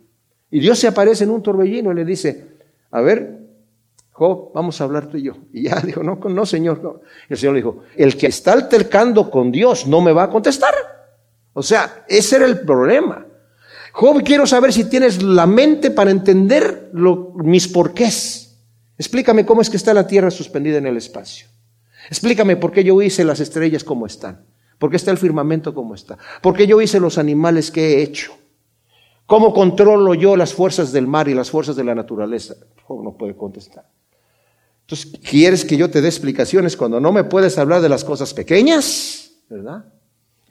Y 0.49 0.61
Dios 0.61 0.79
se 0.79 0.87
aparece 0.87 1.25
en 1.25 1.29
un 1.29 1.43
torbellino 1.43 1.91
y 1.91 1.95
le 1.95 2.05
dice, 2.05 2.43
a 2.89 3.01
ver, 3.01 3.41
Job, 4.09 4.51
vamos 4.51 4.81
a 4.81 4.85
hablar 4.85 5.09
tú 5.09 5.17
y 5.17 5.21
yo. 5.21 5.37
Y 5.53 5.65
ya 5.65 5.79
dijo, 5.85 6.01
no, 6.01 6.15
no, 6.15 6.43
Señor. 6.43 6.81
No. 6.81 7.01
Y 7.29 7.33
el 7.33 7.37
Señor 7.37 7.53
le 7.53 7.59
dijo, 7.59 7.83
el 7.95 8.17
que 8.17 8.25
está 8.25 8.53
altercando 8.53 9.29
con 9.29 9.51
Dios 9.51 9.85
no 9.85 10.01
me 10.01 10.11
va 10.11 10.23
a 10.23 10.29
contestar. 10.31 10.73
O 11.53 11.61
sea, 11.61 12.03
ese 12.07 12.37
era 12.37 12.47
el 12.47 12.61
problema. 12.61 13.27
Job, 13.91 14.23
quiero 14.23 14.47
saber 14.47 14.73
si 14.73 14.85
tienes 14.85 15.21
la 15.21 15.45
mente 15.45 15.91
para 15.91 16.09
entender 16.09 16.89
mis 17.35 17.67
porqués. 17.67 18.57
Explícame 18.97 19.45
cómo 19.45 19.61
es 19.61 19.69
que 19.69 19.77
está 19.77 19.93
la 19.93 20.07
Tierra 20.07 20.31
suspendida 20.31 20.79
en 20.79 20.87
el 20.87 20.97
espacio. 20.97 21.58
Explícame 22.07 22.55
por 22.55 22.71
qué 22.71 22.83
yo 22.83 23.01
hice 23.01 23.23
las 23.23 23.39
estrellas 23.39 23.83
como 23.83 24.05
están. 24.05 24.45
¿Por 24.77 24.89
qué 24.89 24.95
está 24.95 25.11
el 25.11 25.17
firmamento 25.17 25.73
como 25.73 25.93
está? 25.93 26.17
¿Por 26.41 26.55
qué 26.55 26.65
yo 26.65 26.81
hice 26.81 26.99
los 26.99 27.17
animales 27.17 27.69
que 27.69 27.95
he 27.97 28.01
hecho? 28.01 28.33
¿Cómo 29.25 29.53
controlo 29.53 30.13
yo 30.13 30.35
las 30.35 30.53
fuerzas 30.53 30.91
del 30.91 31.05
mar 31.05 31.27
y 31.27 31.33
las 31.33 31.51
fuerzas 31.51 31.75
de 31.75 31.83
la 31.83 31.93
naturaleza? 31.93 32.55
no 32.89 33.15
puede 33.15 33.35
contestar. 33.35 33.87
Entonces, 34.81 35.19
¿quieres 35.29 35.63
que 35.63 35.77
yo 35.77 35.91
te 35.91 36.01
dé 36.01 36.07
explicaciones 36.07 36.75
cuando 36.75 36.99
no 36.99 37.11
me 37.11 37.23
puedes 37.23 37.59
hablar 37.59 37.81
de 37.81 37.89
las 37.89 38.03
cosas 38.03 38.33
pequeñas? 38.33 39.33
¿Verdad? 39.47 39.85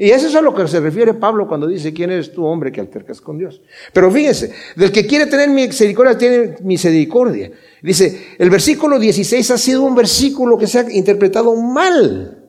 Y 0.00 0.10
eso 0.10 0.28
es 0.28 0.34
a 0.36 0.40
lo 0.40 0.54
que 0.54 0.68
se 0.68 0.78
refiere 0.78 1.12
Pablo 1.12 1.48
cuando 1.48 1.66
dice, 1.66 1.92
¿quién 1.92 2.12
eres 2.12 2.32
tú, 2.32 2.46
hombre, 2.46 2.70
que 2.70 2.80
altercas 2.80 3.20
con 3.20 3.36
Dios? 3.36 3.60
Pero 3.92 4.08
fíjense, 4.12 4.54
del 4.76 4.92
que 4.92 5.04
quiere 5.04 5.26
tener 5.26 5.50
misericordia, 5.50 6.16
tiene 6.16 6.54
misericordia. 6.62 7.50
Dice, 7.82 8.28
el 8.38 8.48
versículo 8.48 9.00
16 9.00 9.50
ha 9.50 9.58
sido 9.58 9.82
un 9.82 9.96
versículo 9.96 10.56
que 10.56 10.68
se 10.68 10.78
ha 10.78 10.92
interpretado 10.92 11.56
mal. 11.56 12.48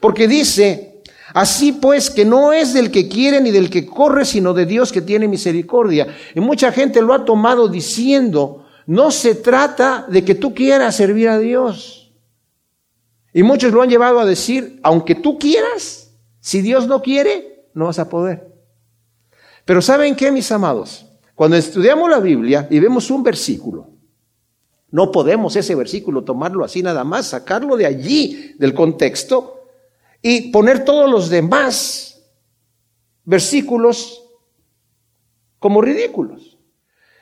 Porque 0.00 0.26
dice, 0.26 1.02
así 1.34 1.72
pues 1.72 2.08
que 2.08 2.24
no 2.24 2.54
es 2.54 2.72
del 2.72 2.90
que 2.90 3.10
quiere 3.10 3.42
ni 3.42 3.50
del 3.50 3.68
que 3.68 3.84
corre, 3.84 4.24
sino 4.24 4.54
de 4.54 4.64
Dios 4.64 4.90
que 4.90 5.02
tiene 5.02 5.28
misericordia. 5.28 6.06
Y 6.34 6.40
mucha 6.40 6.72
gente 6.72 7.02
lo 7.02 7.12
ha 7.12 7.26
tomado 7.26 7.68
diciendo, 7.68 8.64
no 8.86 9.10
se 9.10 9.34
trata 9.34 10.06
de 10.08 10.24
que 10.24 10.34
tú 10.34 10.54
quieras 10.54 10.96
servir 10.96 11.28
a 11.28 11.38
Dios. 11.38 12.10
Y 13.34 13.42
muchos 13.42 13.70
lo 13.70 13.82
han 13.82 13.90
llevado 13.90 14.18
a 14.18 14.24
decir, 14.24 14.80
aunque 14.82 15.14
tú 15.14 15.38
quieras, 15.38 16.09
si 16.40 16.62
Dios 16.62 16.86
no 16.86 17.02
quiere, 17.02 17.66
no 17.74 17.86
vas 17.86 17.98
a 17.98 18.08
poder. 18.08 18.52
Pero 19.64 19.82
¿saben 19.82 20.16
qué, 20.16 20.32
mis 20.32 20.50
amados? 20.50 21.06
Cuando 21.34 21.56
estudiamos 21.56 22.10
la 22.10 22.18
Biblia 22.18 22.66
y 22.70 22.80
vemos 22.80 23.10
un 23.10 23.22
versículo, 23.22 23.88
no 24.90 25.12
podemos 25.12 25.54
ese 25.56 25.74
versículo 25.74 26.24
tomarlo 26.24 26.64
así 26.64 26.82
nada 26.82 27.04
más, 27.04 27.28
sacarlo 27.28 27.76
de 27.76 27.86
allí, 27.86 28.54
del 28.58 28.74
contexto, 28.74 29.62
y 30.22 30.50
poner 30.50 30.84
todos 30.84 31.10
los 31.10 31.30
demás 31.30 32.22
versículos 33.24 34.22
como 35.58 35.80
ridículos. 35.80 36.58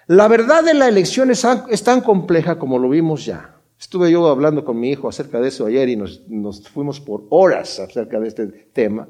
La 0.07 0.27
verdad 0.27 0.65
de 0.65 0.73
la 0.73 0.89
elección 0.89 1.31
es, 1.31 1.43
tan 1.85 2.01
compleja 2.01 2.59
como 2.59 2.79
lo 2.79 2.89
vimos 2.89 3.27
ya. 3.27 3.58
Estuve 3.79 4.11
yo 4.11 4.27
hablando 4.27 4.65
con 4.65 4.79
mi 4.79 4.91
hijo 4.91 5.09
acerca 5.09 5.41
de 5.41 5.49
eso 5.49 5.67
ayer 5.67 5.89
y 5.89 5.97
nos, 5.97 6.23
fuimos 6.69 7.01
por 7.01 7.27
horas 7.31 7.79
acerca 7.79 8.19
de 8.19 8.29
este 8.29 8.47
tema 8.47 9.09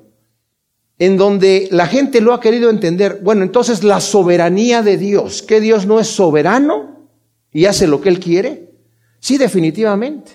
en 0.99 1.17
donde 1.17 1.69
la 1.71 1.87
gente 1.87 2.21
lo 2.21 2.35
ha 2.35 2.41
querido 2.41 2.71
entender. 2.71 3.21
Bueno, 3.23 3.45
entonces 3.45 3.85
la 3.85 4.01
soberanía 4.01 4.83
de 4.83 4.97
Dios, 4.97 5.43
que 5.43 5.61
Dios 5.61 5.87
no 5.87 6.01
es 6.01 6.09
soberano 6.09 7.09
y 7.53 7.67
hace 7.67 7.87
lo 7.87 8.01
que 8.01 8.09
Él 8.09 8.19
quiere. 8.19 8.73
Sí, 9.21 9.39
definitivamente. 9.39 10.33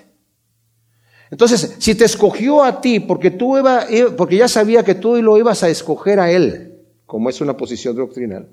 Entonces, 1.29 1.75
si 1.79 1.95
te 1.95 2.05
escogió 2.05 2.63
a 2.63 2.79
ti 2.79 2.99
porque 2.99 3.31
tú 3.31 3.57
iba, 3.57 3.85
porque 4.15 4.37
ya 4.37 4.47
sabía 4.47 4.83
que 4.83 4.95
tú 4.95 5.21
lo 5.21 5.37
ibas 5.37 5.63
a 5.63 5.69
escoger 5.69 6.19
a 6.19 6.31
Él, 6.31 6.79
como 7.05 7.29
es 7.29 7.41
una 7.41 7.57
posición 7.57 7.95
doctrinal, 7.95 8.49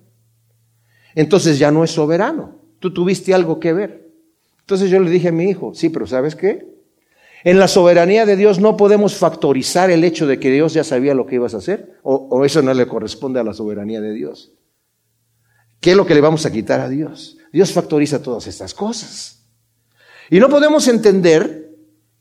entonces 1.15 1.59
ya 1.59 1.71
no 1.71 1.85
es 1.85 1.91
soberano. 1.91 2.59
Tú 2.79 2.93
tuviste 2.93 3.35
algo 3.35 3.61
que 3.61 3.73
ver. 3.73 4.10
Entonces 4.71 4.89
yo 4.89 5.01
le 5.01 5.11
dije 5.11 5.31
a 5.31 5.33
mi 5.33 5.51
hijo, 5.51 5.75
sí, 5.75 5.89
pero 5.89 6.07
¿sabes 6.07 6.37
qué? 6.37 6.65
En 7.43 7.59
la 7.59 7.67
soberanía 7.67 8.25
de 8.25 8.37
Dios 8.37 8.61
no 8.61 8.77
podemos 8.77 9.17
factorizar 9.17 9.91
el 9.91 10.05
hecho 10.05 10.29
de 10.29 10.39
que 10.39 10.49
Dios 10.49 10.75
ya 10.75 10.85
sabía 10.85 11.13
lo 11.13 11.27
que 11.27 11.35
ibas 11.35 11.55
a 11.55 11.57
hacer, 11.57 11.99
o, 12.05 12.45
eso 12.45 12.63
no 12.63 12.73
le 12.73 12.87
corresponde 12.87 13.41
a 13.41 13.43
la 13.43 13.53
soberanía 13.53 14.01
de 14.01 14.13
Dios. 14.13 14.53
¿Qué 15.81 15.91
es 15.91 15.97
lo 15.97 16.07
que 16.07 16.15
le 16.15 16.21
vamos 16.21 16.47
a 16.47 16.53
quitar 16.53 16.79
a 16.79 16.89
Dios? 16.89 17.37
Dios 17.53 17.73
factoriza 17.73 18.23
todas 18.23 18.47
estas 18.47 18.73
cosas. 18.73 19.45
Y 20.31 20.39
no 20.39 20.49
podemos 20.49 20.87
entender 20.87 21.75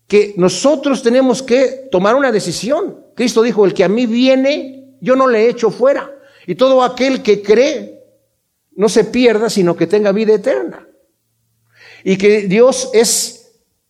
que 0.08 0.34
nosotros 0.36 1.03
tenemos 1.03 1.44
que 1.44 1.88
tomar 1.91 2.15
una 2.15 2.32
decisión. 2.32 3.06
Cristo 3.15 3.44
dijo, 3.44 3.63
el 3.63 3.75
que 3.75 3.84
a 3.84 3.89
mí 3.89 4.08
viene, 4.08 4.96
yo 5.01 5.15
no 5.15 5.27
le 5.27 5.50
echo 5.50 5.70
fuera. 5.70 6.10
Y 6.48 6.56
todo 6.56 6.82
aquel 6.82 7.22
que 7.22 7.44
cree, 7.44 8.01
no 8.72 8.89
se 8.89 9.03
pierda, 9.03 9.51
sino 9.51 9.77
que 9.77 9.86
tenga 9.86 10.12
vida 10.12 10.34
eterna. 10.34 10.88
Y 12.03 12.18
que 12.18 12.41
Dios 12.48 12.89
es 12.94 13.39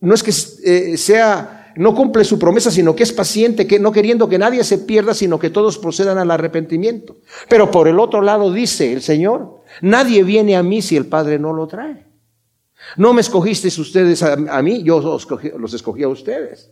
no 0.01 0.13
es 0.13 0.23
que 0.23 0.31
eh, 0.31 0.97
sea, 0.97 1.73
no 1.75 1.93
cumple 1.93 2.23
su 2.23 2.39
promesa, 2.39 2.71
sino 2.71 2.95
que 2.95 3.03
es 3.03 3.11
paciente, 3.11 3.67
que 3.67 3.79
no 3.79 3.91
queriendo 3.91 4.29
que 4.29 4.37
nadie 4.37 4.63
se 4.63 4.77
pierda, 4.79 5.13
sino 5.13 5.39
que 5.39 5.49
todos 5.49 5.77
procedan 5.77 6.17
al 6.17 6.31
arrepentimiento. 6.31 7.17
Pero 7.49 7.69
por 7.69 7.87
el 7.87 7.99
otro 7.99 8.21
lado 8.21 8.51
dice 8.53 8.93
el 8.93 9.01
Señor, 9.01 9.61
nadie 9.81 10.23
viene 10.23 10.55
a 10.55 10.63
mí 10.63 10.81
si 10.81 10.95
el 10.95 11.05
Padre 11.05 11.37
no 11.37 11.53
lo 11.53 11.67
trae. 11.67 12.05
No 12.95 13.13
me 13.13 13.21
escogisteis 13.21 13.77
ustedes 13.77 14.23
a, 14.23 14.61
mí, 14.61 14.83
yo 14.83 15.01
los 15.01 15.73
escogí 15.73 16.03
a 16.03 16.07
ustedes. 16.07 16.71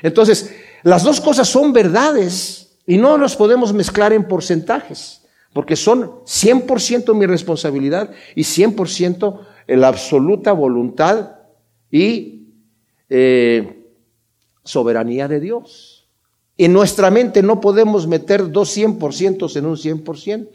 Entonces, 0.00 0.54
las 0.84 1.02
dos 1.02 1.20
cosas 1.20 1.48
son 1.48 1.72
verdades 1.72 2.78
y 2.86 2.98
no 2.98 3.18
los 3.18 3.34
podemos 3.34 3.72
mezclar 3.72 4.12
en 4.12 4.26
porcentajes, 4.26 5.22
porque 5.52 5.74
son 5.74 6.22
100% 6.24 7.14
mi 7.14 7.26
responsabilidad 7.26 8.10
y 8.36 8.42
100% 8.42 9.40
la 9.66 9.88
absoluta 9.88 10.52
voluntad 10.52 11.36
y 11.90 12.48
eh, 13.08 13.86
soberanía 14.64 15.28
de 15.28 15.40
Dios. 15.40 16.08
En 16.58 16.72
nuestra 16.72 17.10
mente 17.10 17.42
no 17.42 17.60
podemos 17.60 18.06
meter 18.06 18.50
dos 18.50 18.76
100% 18.76 19.56
en 19.56 19.66
un 19.66 19.76
100%. 19.76 20.48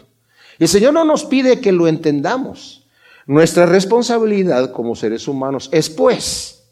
El 0.60 0.68
Señor 0.68 0.94
no 0.94 1.06
nos 1.06 1.26
pide 1.26 1.60
que 1.60 1.72
lo 1.72 1.88
entendamos. 1.88 2.88
Nuestra 3.26 3.66
responsabilidad 3.66 4.72
como 4.72 4.96
seres 4.96 5.28
humanos 5.28 5.70
es 5.72 5.90
pues 5.90 6.64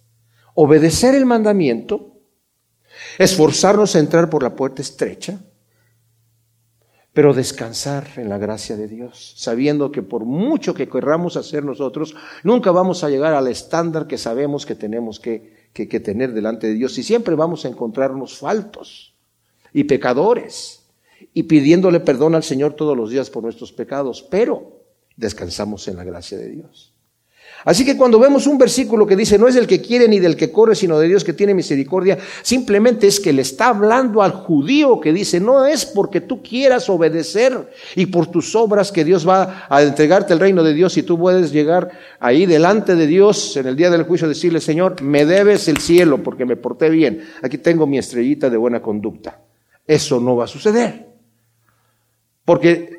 obedecer 0.53 1.13
el 1.15 1.25
mandamiento, 1.25 2.13
esforzarnos 3.17 3.95
a 3.95 3.99
entrar 3.99 4.29
por 4.29 4.41
la 4.41 4.55
puerta 4.55 4.81
estrecha, 4.81 5.39
pero 7.15 7.33
descansar 7.33 8.09
en 8.17 8.27
la 8.27 8.37
gracia 8.37 8.75
de 8.75 8.89
Dios, 8.89 9.35
sabiendo 9.37 9.89
que 9.89 10.03
por 10.03 10.25
mucho 10.25 10.73
que 10.73 10.89
querramos 10.89 11.37
hacer 11.37 11.63
nosotros, 11.63 12.13
nunca 12.43 12.71
vamos 12.71 13.05
a 13.05 13.09
llegar 13.09 13.33
al 13.33 13.47
estándar 13.47 14.05
que 14.05 14.17
sabemos 14.17 14.65
que 14.65 14.75
tenemos 14.75 15.21
que, 15.21 15.69
que, 15.71 15.99
tener 16.01 16.33
delante 16.33 16.67
de 16.67 16.73
Dios 16.73 16.97
y 16.97 17.03
siempre 17.03 17.35
vamos 17.35 17.63
a 17.63 17.69
encontrarnos 17.69 18.37
faltos 18.37 19.15
y 19.71 19.85
pecadores 19.85 20.83
y 21.33 21.43
pidiéndole 21.43 22.01
perdón 22.01 22.35
al 22.35 22.43
Señor 22.43 22.73
todos 22.73 22.97
los 22.97 23.09
días 23.09 23.29
por 23.29 23.43
nuestros 23.43 23.71
pecados, 23.71 24.21
pero 24.21 24.81
descansamos 25.15 25.87
en 25.87 25.95
la 25.95 26.03
gracia 26.03 26.37
de 26.37 26.49
Dios. 26.49 26.94
Así 27.65 27.83
que 27.83 27.97
cuando 27.97 28.19
vemos 28.19 28.45
un 28.45 28.59
versículo 28.59 29.07
que 29.07 29.15
dice, 29.15 29.39
no 29.39 29.47
es 29.47 29.55
del 29.55 29.65
que 29.65 29.81
quiere 29.81 30.07
ni 30.07 30.19
del 30.19 30.37
que 30.37 30.51
corre, 30.51 30.75
sino 30.75 30.99
de 30.99 31.07
Dios 31.07 31.23
que 31.23 31.33
tiene 31.33 31.55
misericordia, 31.55 32.19
simplemente 32.43 33.07
es 33.07 33.19
que 33.19 33.33
le 33.33 33.41
está 33.41 33.69
hablando 33.69 34.21
al 34.21 34.31
judío 34.31 34.99
que 34.99 35.11
dice, 35.11 35.39
no 35.39 35.65
es 35.65 35.83
porque 35.83 36.21
tú 36.21 36.43
quieras 36.43 36.87
obedecer 36.89 37.71
y 37.95 38.05
por 38.05 38.27
tus 38.27 38.55
obras 38.55 38.91
que 38.91 39.03
Dios 39.03 39.27
va 39.27 39.65
a 39.67 39.81
entregarte 39.81 40.33
el 40.33 40.39
reino 40.39 40.63
de 40.63 40.75
Dios 40.75 40.95
y 40.97 41.03
tú 41.03 41.17
puedes 41.17 41.51
llegar 41.51 41.89
ahí 42.19 42.45
delante 42.45 42.95
de 42.95 43.07
Dios 43.07 43.57
en 43.57 43.65
el 43.65 43.75
día 43.75 43.89
del 43.89 44.03
juicio 44.03 44.27
decirle, 44.27 44.61
Señor, 44.61 45.01
me 45.01 45.25
debes 45.25 45.67
el 45.67 45.77
cielo 45.77 46.21
porque 46.21 46.45
me 46.45 46.57
porté 46.57 46.91
bien. 46.91 47.23
Aquí 47.41 47.57
tengo 47.57 47.87
mi 47.87 47.97
estrellita 47.97 48.47
de 48.47 48.57
buena 48.57 48.79
conducta. 48.79 49.41
Eso 49.87 50.19
no 50.19 50.35
va 50.35 50.45
a 50.45 50.47
suceder. 50.47 51.07
Porque 52.45 52.94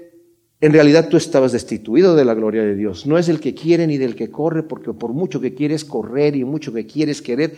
en 0.61 0.73
realidad 0.73 1.09
tú 1.09 1.17
estabas 1.17 1.53
destituido 1.53 2.17
de 2.17 2.25
la 2.25 2.35
gloria 2.35 2.63
de 2.63 2.75
Dios. 2.75 3.07
No 3.07 3.19
es 3.19 3.29
el 3.29 3.41
que 3.41 3.55
quiere 3.55 3.87
ni 3.87 3.99
del 3.99 4.17
que 4.17 4.31
corre, 4.31 4.63
porque 4.63 4.93
por 4.95 5.13
mucho 5.13 5.41
que 5.41 5.55
quieres 5.55 5.85
correr 5.85 6.35
y 6.35 6.45
mucho 6.45 6.73
que 6.73 6.87
quieres 6.87 7.21
querer, 7.21 7.57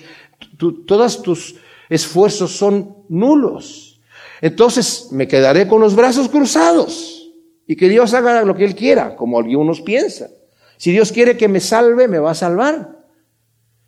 todos 0.86 1.22
tus 1.22 1.56
esfuerzos 1.88 2.56
son 2.56 2.96
nulos. 3.08 4.00
Entonces 4.40 5.08
me 5.12 5.28
quedaré 5.28 5.68
con 5.68 5.80
los 5.80 5.94
brazos 5.94 6.28
cruzados 6.28 7.32
y 7.66 7.76
que 7.76 7.88
Dios 7.88 8.14
haga 8.14 8.44
lo 8.44 8.56
que 8.56 8.64
Él 8.64 8.74
quiera, 8.74 9.14
como 9.14 9.38
algunos 9.38 9.80
piensan. 9.80 10.30
Si 10.76 10.90
Dios 10.90 11.12
quiere 11.12 11.36
que 11.36 11.48
me 11.48 11.60
salve, 11.60 12.08
me 12.08 12.18
va 12.18 12.32
a 12.32 12.34
salvar. 12.34 12.98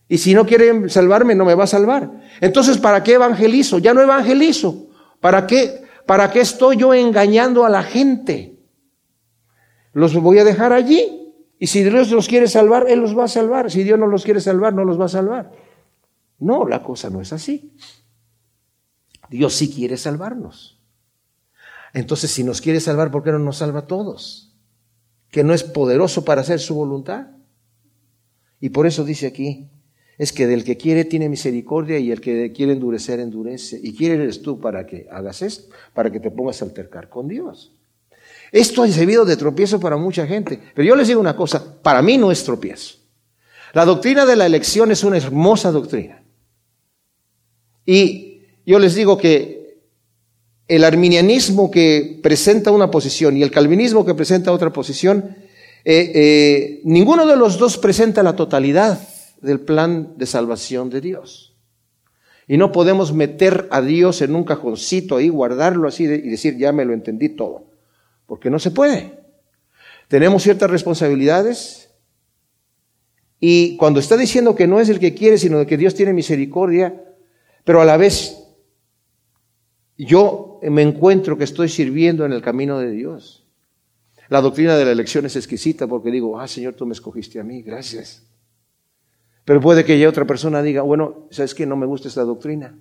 Y 0.08 0.18
si 0.18 0.34
no 0.34 0.44
quiere 0.44 0.88
salvarme, 0.88 1.34
no 1.34 1.44
me 1.44 1.54
va 1.54 1.64
a 1.64 1.68
salvar. 1.68 2.10
Entonces, 2.40 2.78
¿para 2.78 3.02
qué 3.02 3.14
evangelizo? 3.14 3.78
Ya 3.78 3.94
no 3.94 4.02
evangelizo. 4.02 4.88
¿Para 5.20 5.46
qué? 5.46 5.82
¿Para 6.04 6.32
qué 6.32 6.40
estoy 6.40 6.76
yo 6.76 6.92
engañando 6.92 7.64
a 7.64 7.70
la 7.70 7.84
gente? 7.84 8.59
Los 9.92 10.14
voy 10.14 10.38
a 10.38 10.44
dejar 10.44 10.72
allí. 10.72 11.34
Y 11.58 11.66
si 11.66 11.82
Dios 11.82 12.10
los 12.10 12.28
quiere 12.28 12.48
salvar, 12.48 12.86
Él 12.88 13.00
los 13.00 13.16
va 13.16 13.24
a 13.24 13.28
salvar. 13.28 13.70
Si 13.70 13.82
Dios 13.82 13.98
no 13.98 14.06
los 14.06 14.24
quiere 14.24 14.40
salvar, 14.40 14.72
no 14.72 14.84
los 14.84 14.98
va 14.98 15.06
a 15.06 15.08
salvar. 15.08 15.52
No, 16.38 16.66
la 16.66 16.82
cosa 16.82 17.10
no 17.10 17.20
es 17.20 17.32
así. 17.32 17.76
Dios 19.28 19.54
sí 19.54 19.70
quiere 19.70 19.96
salvarnos. 19.96 20.80
Entonces, 21.92 22.30
si 22.30 22.44
nos 22.44 22.60
quiere 22.60 22.80
salvar, 22.80 23.10
¿por 23.10 23.22
qué 23.22 23.32
no 23.32 23.38
nos 23.38 23.58
salva 23.58 23.80
a 23.80 23.86
todos? 23.86 24.56
Que 25.30 25.44
no 25.44 25.52
es 25.52 25.62
poderoso 25.62 26.24
para 26.24 26.40
hacer 26.40 26.60
su 26.60 26.74
voluntad. 26.74 27.28
Y 28.58 28.70
por 28.70 28.86
eso 28.86 29.04
dice 29.04 29.26
aquí, 29.26 29.70
es 30.18 30.32
que 30.32 30.46
del 30.46 30.64
que 30.64 30.76
quiere 30.76 31.04
tiene 31.04 31.28
misericordia 31.28 31.98
y 31.98 32.10
el 32.10 32.20
que 32.20 32.52
quiere 32.52 32.72
endurecer, 32.72 33.20
endurece. 33.20 33.80
Y 33.82 33.94
quieres 33.94 34.42
tú 34.42 34.60
para 34.60 34.86
que 34.86 35.08
hagas 35.10 35.42
esto, 35.42 35.74
para 35.94 36.10
que 36.10 36.20
te 36.20 36.30
pongas 36.30 36.62
a 36.62 36.66
altercar 36.66 37.08
con 37.08 37.28
Dios. 37.28 37.76
Esto 38.52 38.82
ha 38.82 38.88
servido 38.88 39.24
de 39.24 39.36
tropiezo 39.36 39.78
para 39.78 39.96
mucha 39.96 40.26
gente. 40.26 40.60
Pero 40.74 40.88
yo 40.88 40.96
les 40.96 41.08
digo 41.08 41.20
una 41.20 41.36
cosa, 41.36 41.80
para 41.82 42.02
mí 42.02 42.18
no 42.18 42.32
es 42.32 42.44
tropiezo. 42.44 42.96
La 43.72 43.84
doctrina 43.84 44.26
de 44.26 44.36
la 44.36 44.46
elección 44.46 44.90
es 44.90 45.04
una 45.04 45.16
hermosa 45.16 45.70
doctrina. 45.70 46.24
Y 47.86 48.42
yo 48.66 48.78
les 48.78 48.94
digo 48.94 49.16
que 49.16 49.78
el 50.66 50.84
arminianismo 50.84 51.70
que 51.70 52.18
presenta 52.22 52.70
una 52.70 52.90
posición 52.90 53.36
y 53.36 53.42
el 53.42 53.50
calvinismo 53.50 54.04
que 54.04 54.14
presenta 54.14 54.52
otra 54.52 54.72
posición, 54.72 55.36
eh, 55.84 56.12
eh, 56.14 56.80
ninguno 56.84 57.26
de 57.26 57.36
los 57.36 57.58
dos 57.58 57.78
presenta 57.78 58.22
la 58.22 58.36
totalidad 58.36 59.00
del 59.40 59.60
plan 59.60 60.14
de 60.16 60.26
salvación 60.26 60.90
de 60.90 61.00
Dios. 61.00 61.56
Y 62.46 62.56
no 62.56 62.72
podemos 62.72 63.12
meter 63.12 63.68
a 63.70 63.80
Dios 63.80 64.22
en 64.22 64.34
un 64.34 64.42
cajoncito 64.42 65.16
ahí, 65.16 65.28
guardarlo 65.28 65.86
así 65.86 66.04
y 66.04 66.28
decir, 66.28 66.56
ya 66.58 66.72
me 66.72 66.84
lo 66.84 66.92
entendí 66.92 67.28
todo 67.30 67.69
porque 68.30 68.48
no 68.48 68.60
se 68.60 68.70
puede. 68.70 69.18
Tenemos 70.06 70.44
ciertas 70.44 70.70
responsabilidades 70.70 71.90
y 73.40 73.76
cuando 73.76 73.98
está 73.98 74.16
diciendo 74.16 74.54
que 74.54 74.68
no 74.68 74.78
es 74.78 74.88
el 74.88 75.00
que 75.00 75.14
quiere, 75.14 75.36
sino 75.36 75.66
que 75.66 75.76
Dios 75.76 75.96
tiene 75.96 76.12
misericordia, 76.12 76.94
pero 77.64 77.80
a 77.80 77.84
la 77.84 77.96
vez 77.96 78.40
yo 79.98 80.60
me 80.62 80.82
encuentro 80.82 81.36
que 81.36 81.42
estoy 81.42 81.68
sirviendo 81.68 82.24
en 82.24 82.32
el 82.32 82.40
camino 82.40 82.78
de 82.78 82.92
Dios. 82.92 83.48
La 84.28 84.40
doctrina 84.40 84.76
de 84.76 84.84
la 84.84 84.92
elección 84.92 85.26
es 85.26 85.34
exquisita 85.34 85.88
porque 85.88 86.12
digo, 86.12 86.38
ah, 86.38 86.46
Señor, 86.46 86.74
tú 86.74 86.86
me 86.86 86.92
escogiste 86.92 87.40
a 87.40 87.42
mí, 87.42 87.62
gracias. 87.62 88.22
Pero 89.44 89.60
puede 89.60 89.84
que 89.84 89.98
ya 89.98 90.08
otra 90.08 90.24
persona 90.24 90.62
diga, 90.62 90.82
bueno, 90.82 91.26
¿sabes 91.32 91.52
qué? 91.52 91.66
No 91.66 91.74
me 91.74 91.86
gusta 91.86 92.06
esta 92.06 92.22
doctrina. 92.22 92.78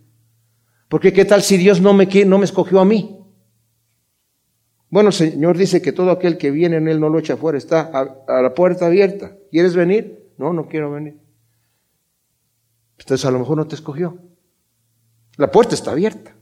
Porque 0.89 1.11
qué 1.11 1.25
tal 1.25 1.41
si 1.41 1.57
Dios 1.57 1.81
no 1.81 1.95
me, 1.95 2.05
no 2.27 2.37
me 2.37 2.45
escogió 2.45 2.79
a 2.79 2.85
mí? 2.85 3.18
Bueno, 4.89 5.11
Señor 5.11 5.57
dice 5.57 5.81
que 5.81 5.91
todo 5.91 6.11
aquel 6.11 6.37
que 6.37 6.49
viene 6.51 6.77
en 6.77 6.87
Él 6.87 6.99
no 6.99 7.09
lo 7.09 7.19
echa 7.19 7.37
fuera, 7.37 7.57
está 7.57 7.91
a, 7.93 8.41
la 8.41 8.53
puerta 8.53 8.87
abierta. 8.87 9.31
¿Quieres 9.51 9.75
venir? 9.75 10.31
No, 10.37 10.51
no 10.51 10.67
quiero 10.67 10.91
venir. 10.91 11.19
Entonces 12.97 13.25
a 13.25 13.31
lo 13.31 13.39
mejor 13.39 13.57
no 13.57 13.67
te 13.67 13.75
escogió. 13.75 14.17
La 15.37 15.51
puerta 15.51 15.75
está 15.75 15.91
abierta. 15.91 16.35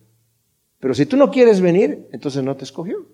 Pero 0.80 0.94
si 0.94 1.06
tú 1.06 1.18
no 1.18 1.30
quieres 1.30 1.60
venir, 1.60 2.08
entonces 2.12 2.44
no 2.44 2.56
te 2.56 2.64
escogió. 2.64 3.06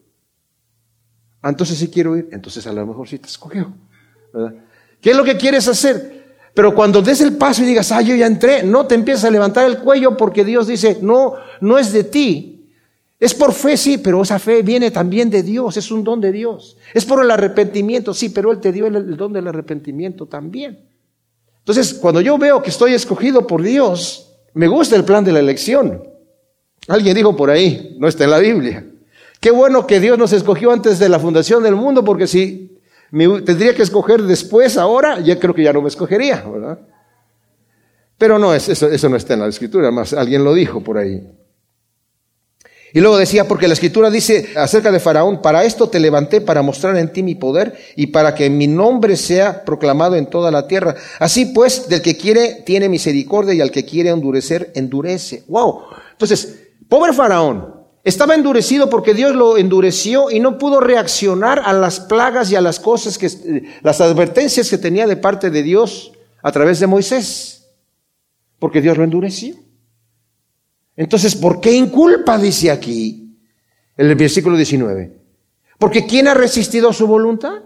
Ah, 1.41 1.49
entonces 1.49 1.77
sí 1.77 1.89
quiero 1.89 2.15
ir, 2.15 2.29
entonces 2.31 2.65
a 2.67 2.73
lo 2.73 2.85
mejor 2.85 3.07
sí 3.07 3.19
te 3.19 3.27
escogió. 3.27 3.73
¿Qué 5.01 5.11
es 5.11 5.17
lo 5.17 5.23
que 5.23 5.37
quieres 5.37 5.67
hacer? 5.67 6.23
Pero 6.53 6.75
cuando 6.75 7.01
des 7.01 7.21
el 7.21 7.35
paso 7.35 7.63
y 7.63 7.65
digas, 7.65 7.91
ah, 7.91 8.01
yo 8.01 8.15
ya 8.15 8.27
entré, 8.27 8.63
no 8.63 8.85
te 8.85 8.95
empiezas 8.95 9.25
a 9.25 9.31
levantar 9.31 9.65
el 9.65 9.79
cuello 9.79 10.15
porque 10.15 10.45
Dios 10.45 10.67
dice, 10.67 10.99
no, 11.01 11.33
no 11.61 11.77
es 11.79 11.91
de 11.91 12.03
ti. 12.03 12.52
Es 13.23 13.33
por 13.33 13.53
fe, 13.53 13.77
sí, 13.77 13.99
pero 13.99 14.21
esa 14.21 14.37
fe 14.37 14.61
viene 14.63 14.91
también 14.91 15.29
de 15.29 15.43
Dios, 15.43 15.77
es 15.77 15.91
un 15.91 16.03
don 16.03 16.19
de 16.19 16.33
Dios. 16.33 16.75
Es 16.93 17.05
por 17.05 17.23
el 17.23 17.31
arrepentimiento, 17.31 18.13
sí, 18.13 18.27
pero 18.27 18.51
Él 18.51 18.59
te 18.59 18.73
dio 18.73 18.85
el 18.85 19.15
don 19.15 19.31
del 19.31 19.47
arrepentimiento 19.47 20.25
también. 20.25 20.89
Entonces, 21.59 21.93
cuando 21.93 22.19
yo 22.19 22.37
veo 22.37 22.61
que 22.61 22.69
estoy 22.69 22.93
escogido 22.93 23.47
por 23.47 23.61
Dios, 23.61 24.29
me 24.53 24.67
gusta 24.67 24.97
el 24.97 25.05
plan 25.05 25.23
de 25.23 25.31
la 25.31 25.39
elección. 25.39 26.03
Alguien 26.89 27.15
dijo 27.15 27.33
por 27.33 27.49
ahí, 27.49 27.95
no 27.97 28.09
está 28.09 28.25
en 28.25 28.31
la 28.31 28.39
Biblia. 28.39 28.85
Qué 29.39 29.51
bueno 29.51 29.87
que 29.87 30.01
Dios 30.01 30.17
nos 30.17 30.33
escogió 30.33 30.73
antes 30.73 30.99
de 30.99 31.07
la 31.07 31.17
fundación 31.17 31.63
del 31.63 31.77
mundo, 31.77 32.03
porque 32.03 32.27
si 32.27 32.77
me 33.09 33.39
tendría 33.39 33.73
que 33.73 33.83
escoger 33.83 34.21
después, 34.23 34.75
ahora, 34.77 35.21
ya 35.21 35.39
creo 35.39 35.53
que 35.53 35.63
ya 35.63 35.71
no 35.71 35.81
me 35.81 35.87
escogería, 35.87 36.43
¿verdad? 36.45 36.77
Pero 38.17 38.37
no, 38.37 38.53
eso, 38.53 38.89
eso 38.89 39.07
no 39.07 39.15
está 39.15 39.35
en 39.35 39.39
la 39.39 39.47
escritura, 39.47 39.91
más 39.91 40.11
alguien 40.11 40.43
lo 40.43 40.53
dijo 40.53 40.83
por 40.83 40.97
ahí. 40.97 41.25
Y 42.93 43.01
luego 43.01 43.17
decía, 43.17 43.47
porque 43.47 43.67
la 43.67 43.73
escritura 43.73 44.11
dice 44.11 44.49
acerca 44.55 44.91
de 44.91 44.99
Faraón, 44.99 45.41
para 45.41 45.63
esto 45.63 45.89
te 45.89 45.99
levanté 45.99 46.41
para 46.41 46.61
mostrar 46.61 46.95
en 46.97 47.11
ti 47.11 47.23
mi 47.23 47.33
poder 47.33 47.75
y 47.95 48.07
para 48.07 48.35
que 48.35 48.49
mi 48.51 48.67
nombre 48.67 49.17
sea 49.17 49.65
proclamado 49.65 50.15
en 50.15 50.27
toda 50.27 50.51
la 50.51 50.67
tierra. 50.67 50.95
Así 51.19 51.47
pues, 51.47 51.89
del 51.89 52.03
que 52.03 52.15
quiere 52.17 52.61
tiene 52.65 52.89
misericordia 52.89 53.55
y 53.55 53.61
al 53.61 53.71
que 53.71 53.83
quiere 53.83 54.11
endurecer, 54.11 54.71
endurece. 54.75 55.43
Wow. 55.47 55.81
Entonces, 56.11 56.59
Pobre 56.93 57.11
Faraón. 57.11 57.73
Estaba 58.03 58.35
endurecido 58.35 58.87
porque 58.87 59.15
Dios 59.15 59.33
lo 59.33 59.57
endureció 59.57 60.29
y 60.29 60.39
no 60.39 60.59
pudo 60.59 60.79
reaccionar 60.79 61.59
a 61.65 61.73
las 61.73 62.01
plagas 62.01 62.51
y 62.51 62.55
a 62.55 62.61
las 62.61 62.79
cosas 62.79 63.17
que, 63.17 63.27
las 63.81 63.99
advertencias 63.99 64.69
que 64.69 64.77
tenía 64.77 65.07
de 65.07 65.17
parte 65.17 65.49
de 65.49 65.63
Dios 65.63 66.11
a 66.43 66.51
través 66.51 66.79
de 66.79 66.85
Moisés. 66.85 67.65
Porque 68.59 68.79
Dios 68.79 68.95
lo 68.95 69.05
endureció. 69.05 69.55
Entonces, 70.95 71.35
¿por 71.35 71.59
qué 71.59 71.71
inculpa? 71.71 72.37
Dice 72.37 72.71
aquí, 72.71 73.37
el 73.97 74.15
versículo 74.15 74.55
19. 74.55 75.17
Porque 75.77 76.05
¿quién 76.05 76.27
ha 76.27 76.33
resistido 76.33 76.89
a 76.89 76.93
su 76.93 77.07
voluntad? 77.07 77.61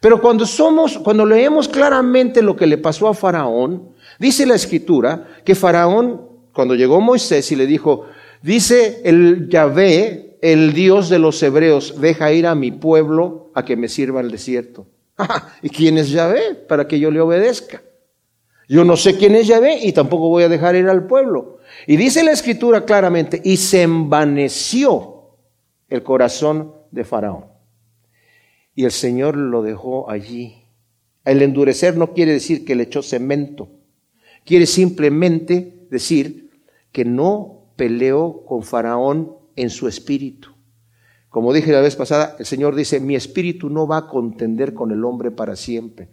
Pero 0.00 0.20
cuando 0.20 0.46
somos, 0.46 0.98
cuando 0.98 1.26
leemos 1.26 1.68
claramente 1.68 2.40
lo 2.42 2.56
que 2.56 2.66
le 2.66 2.78
pasó 2.78 3.08
a 3.08 3.14
Faraón, 3.14 3.90
dice 4.18 4.46
la 4.46 4.54
escritura 4.54 5.26
que 5.44 5.54
Faraón 5.54 6.28
cuando 6.58 6.74
llegó 6.74 7.00
Moisés 7.00 7.52
y 7.52 7.56
le 7.56 7.68
dijo, 7.68 8.06
dice 8.42 9.00
el 9.04 9.48
Yahvé, 9.48 10.38
el 10.42 10.72
Dios 10.72 11.08
de 11.08 11.20
los 11.20 11.40
hebreos, 11.40 12.00
deja 12.00 12.32
ir 12.32 12.48
a 12.48 12.56
mi 12.56 12.72
pueblo 12.72 13.52
a 13.54 13.64
que 13.64 13.76
me 13.76 13.88
sirva 13.88 14.20
el 14.20 14.32
desierto. 14.32 14.88
¿Y 15.62 15.68
quién 15.68 15.98
es 15.98 16.10
Yahvé? 16.10 16.56
Para 16.68 16.88
que 16.88 16.98
yo 16.98 17.12
le 17.12 17.20
obedezca. 17.20 17.82
Yo 18.68 18.84
no 18.84 18.96
sé 18.96 19.16
quién 19.16 19.36
es 19.36 19.46
Yahvé 19.46 19.78
y 19.84 19.92
tampoco 19.92 20.28
voy 20.28 20.42
a 20.42 20.48
dejar 20.48 20.74
ir 20.74 20.88
al 20.88 21.06
pueblo. 21.06 21.57
Y 21.86 21.96
dice 21.96 22.22
la 22.22 22.32
escritura 22.32 22.84
claramente, 22.84 23.40
y 23.44 23.56
se 23.56 23.82
envaneció 23.82 25.36
el 25.88 26.02
corazón 26.02 26.74
de 26.90 27.04
Faraón. 27.04 27.46
Y 28.74 28.84
el 28.84 28.92
Señor 28.92 29.36
lo 29.36 29.62
dejó 29.62 30.10
allí. 30.10 30.64
El 31.24 31.42
endurecer 31.42 31.96
no 31.96 32.12
quiere 32.14 32.32
decir 32.32 32.64
que 32.64 32.74
le 32.74 32.84
echó 32.84 33.02
cemento. 33.02 33.68
Quiere 34.44 34.66
simplemente 34.66 35.86
decir 35.90 36.62
que 36.92 37.04
no 37.04 37.72
peleó 37.76 38.44
con 38.44 38.62
Faraón 38.62 39.36
en 39.56 39.70
su 39.70 39.88
espíritu. 39.88 40.50
Como 41.28 41.52
dije 41.52 41.72
la 41.72 41.80
vez 41.80 41.96
pasada, 41.96 42.36
el 42.38 42.46
Señor 42.46 42.74
dice, 42.74 43.00
mi 43.00 43.14
espíritu 43.14 43.68
no 43.68 43.86
va 43.86 43.98
a 43.98 44.06
contender 44.08 44.72
con 44.72 44.90
el 44.90 45.04
hombre 45.04 45.30
para 45.30 45.56
siempre. 45.56 46.08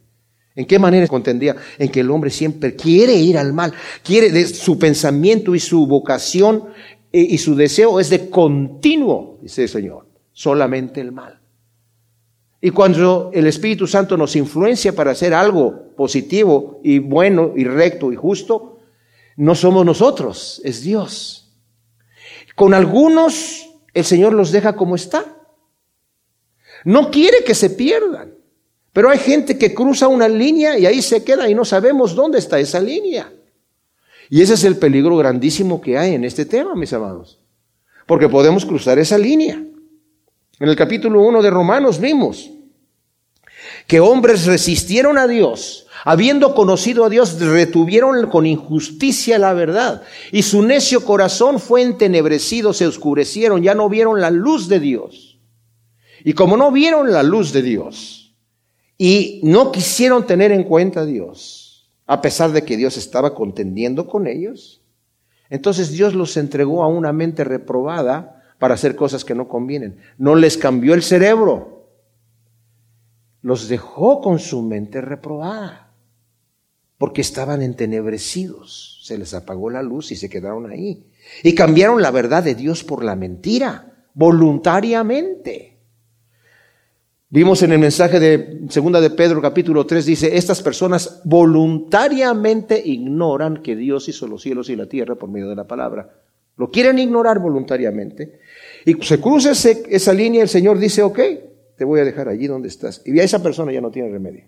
¿En 0.55 0.65
qué 0.65 0.79
manera 0.79 1.07
contendía? 1.07 1.55
En 1.77 1.89
que 1.89 1.99
el 1.99 2.09
hombre 2.09 2.29
siempre 2.29 2.75
quiere 2.75 3.13
ir 3.15 3.37
al 3.37 3.53
mal, 3.53 3.73
quiere, 4.03 4.31
de, 4.31 4.47
su 4.47 4.79
pensamiento 4.79 5.53
y 5.53 5.59
su 5.59 5.85
vocación 5.85 6.69
y, 7.11 7.19
eh, 7.19 7.27
y 7.31 7.37
su 7.37 7.55
deseo 7.55 7.99
es 7.99 8.09
de 8.09 8.29
continuo, 8.29 9.39
dice 9.41 9.63
el 9.63 9.69
Señor, 9.69 10.07
solamente 10.31 11.01
el 11.01 11.11
mal. 11.11 11.41
Y 12.61 12.71
cuando 12.71 13.31
el 13.33 13.47
Espíritu 13.47 13.85
Santo 13.85 14.17
nos 14.17 14.35
influencia 14.35 14.95
para 14.95 15.11
hacer 15.11 15.33
algo 15.33 15.93
positivo 15.95 16.79
y 16.83 16.99
bueno 16.99 17.53
y 17.55 17.65
recto 17.65 18.11
y 18.11 18.15
justo, 18.15 18.79
no 19.35 19.53
somos 19.53 19.85
nosotros, 19.85 20.61
es 20.63 20.81
Dios. 20.81 21.53
Con 22.55 22.73
algunos 22.73 23.69
el 23.93 24.03
Señor 24.03 24.33
los 24.33 24.51
deja 24.51 24.75
como 24.75 24.95
está. 24.95 25.25
No 26.85 27.11
quiere 27.11 27.43
que 27.43 27.53
se 27.53 27.69
pierdan. 27.71 28.35
Pero 28.95 29.09
hay 29.09 29.19
gente 29.19 29.57
que 29.57 29.73
cruza 29.73 30.07
una 30.07 30.29
línea 30.29 30.79
y 30.79 30.85
ahí 30.85 31.01
se 31.01 31.21
queda 31.21 31.49
y 31.49 31.53
no 31.53 31.65
sabemos 31.65 32.15
dónde 32.15 32.39
está 32.39 32.59
esa 32.59 32.79
línea. 32.79 33.29
Y 34.29 34.41
ese 34.41 34.53
es 34.53 34.63
el 34.63 34.77
peligro 34.77 35.17
grandísimo 35.17 35.81
que 35.81 35.97
hay 35.97 36.13
en 36.13 36.23
este 36.23 36.45
tema, 36.45 36.75
mis 36.75 36.93
amados. 36.93 37.37
Porque 38.05 38.29
podemos 38.29 38.65
cruzar 38.65 38.97
esa 38.97 39.17
línea. 39.17 39.55
En 39.55 40.69
el 40.69 40.77
capítulo 40.77 41.19
1 41.23 41.41
de 41.41 41.49
Romanos 41.49 41.99
vimos 41.99 42.49
que 43.85 43.99
hombres 43.99 44.45
resistieron 44.45 45.17
a 45.17 45.27
Dios 45.27 45.87
habiendo 46.05 46.55
conocido 46.55 47.03
a 47.03 47.09
Dios, 47.09 47.37
retuvieron 47.37 48.29
con 48.29 48.45
injusticia 48.45 49.37
la 49.39 49.53
verdad, 49.53 50.03
y 50.31 50.43
su 50.43 50.61
necio 50.61 51.03
corazón 51.03 51.59
fue 51.59 51.81
entenebrecido, 51.81 52.71
se 52.71 52.87
oscurecieron, 52.87 53.61
ya 53.61 53.75
no 53.75 53.89
vieron 53.89 54.21
la 54.21 54.31
luz 54.31 54.69
de 54.69 54.79
Dios. 54.79 55.37
Y 56.23 56.31
como 56.31 56.55
no 56.55 56.71
vieron 56.71 57.11
la 57.11 57.23
luz 57.23 57.51
de 57.51 57.61
Dios, 57.61 58.24
y 58.97 59.41
no 59.43 59.71
quisieron 59.71 60.25
tener 60.25 60.51
en 60.51 60.63
cuenta 60.63 61.01
a 61.01 61.05
Dios, 61.05 61.89
a 62.05 62.21
pesar 62.21 62.51
de 62.51 62.63
que 62.63 62.77
Dios 62.77 62.97
estaba 62.97 63.33
contendiendo 63.33 64.07
con 64.07 64.27
ellos, 64.27 64.81
entonces 65.49 65.91
Dios 65.91 66.15
los 66.15 66.37
entregó 66.37 66.83
a 66.83 66.87
una 66.87 67.13
mente 67.13 67.43
reprobada 67.43 68.43
para 68.59 68.73
hacer 68.73 68.95
cosas 68.95 69.25
que 69.25 69.35
no 69.35 69.47
convienen. 69.47 69.97
No 70.17 70.35
les 70.35 70.57
cambió 70.57 70.93
el 70.93 71.03
cerebro, 71.03 71.89
los 73.41 73.67
dejó 73.67 74.21
con 74.21 74.39
su 74.39 74.61
mente 74.61 75.01
reprobada 75.01 75.85
porque 76.97 77.21
estaban 77.21 77.61
entenebrecidos. 77.61 79.01
Se 79.03 79.17
les 79.17 79.33
apagó 79.33 79.69
la 79.69 79.83
luz 79.83 80.11
y 80.11 80.15
se 80.15 80.29
quedaron 80.29 80.71
ahí. 80.71 81.11
Y 81.43 81.53
cambiaron 81.53 82.01
la 82.01 82.11
verdad 82.11 82.43
de 82.43 82.55
Dios 82.55 82.83
por 82.83 83.03
la 83.03 83.15
mentira, 83.15 84.07
voluntariamente. 84.13 85.74
Vimos 87.29 87.63
en 87.63 87.71
el 87.71 87.79
mensaje 87.79 88.19
de 88.19 88.67
segunda 88.69 89.01
de 89.01 89.09
Pedro 89.09 89.41
capítulo 89.41 89.85
3 89.85 90.05
dice, 90.05 90.37
estas 90.37 90.61
personas 90.61 91.21
voluntariamente 91.25 92.79
ignoran 92.85 93.63
que 93.63 93.75
Dios 93.75 94.07
hizo 94.07 94.27
los 94.27 94.43
cielos 94.43 94.69
y 94.69 94.75
la 94.75 94.85
tierra 94.85 95.15
por 95.15 95.29
medio 95.29 95.49
de 95.49 95.55
la 95.55 95.67
palabra. 95.67 96.21
Lo 96.55 96.69
quieren 96.69 96.99
ignorar 96.99 97.39
voluntariamente. 97.39 98.39
Y 98.85 98.93
se 99.03 99.19
cruza 99.19 99.51
esa 99.51 100.13
línea, 100.13 100.43
el 100.43 100.49
Señor 100.49 100.77
dice, 100.77 101.01
ok, 101.01 101.19
te 101.75 101.83
voy 101.83 101.99
a 101.99 102.05
dejar 102.05 102.29
allí 102.29 102.45
donde 102.45 102.67
estás. 102.67 103.01
Y 103.05 103.19
a 103.19 103.23
esa 103.23 103.41
persona 103.41 103.73
ya 103.73 103.81
no 103.81 103.89
tiene 103.89 104.09
remedio. 104.09 104.45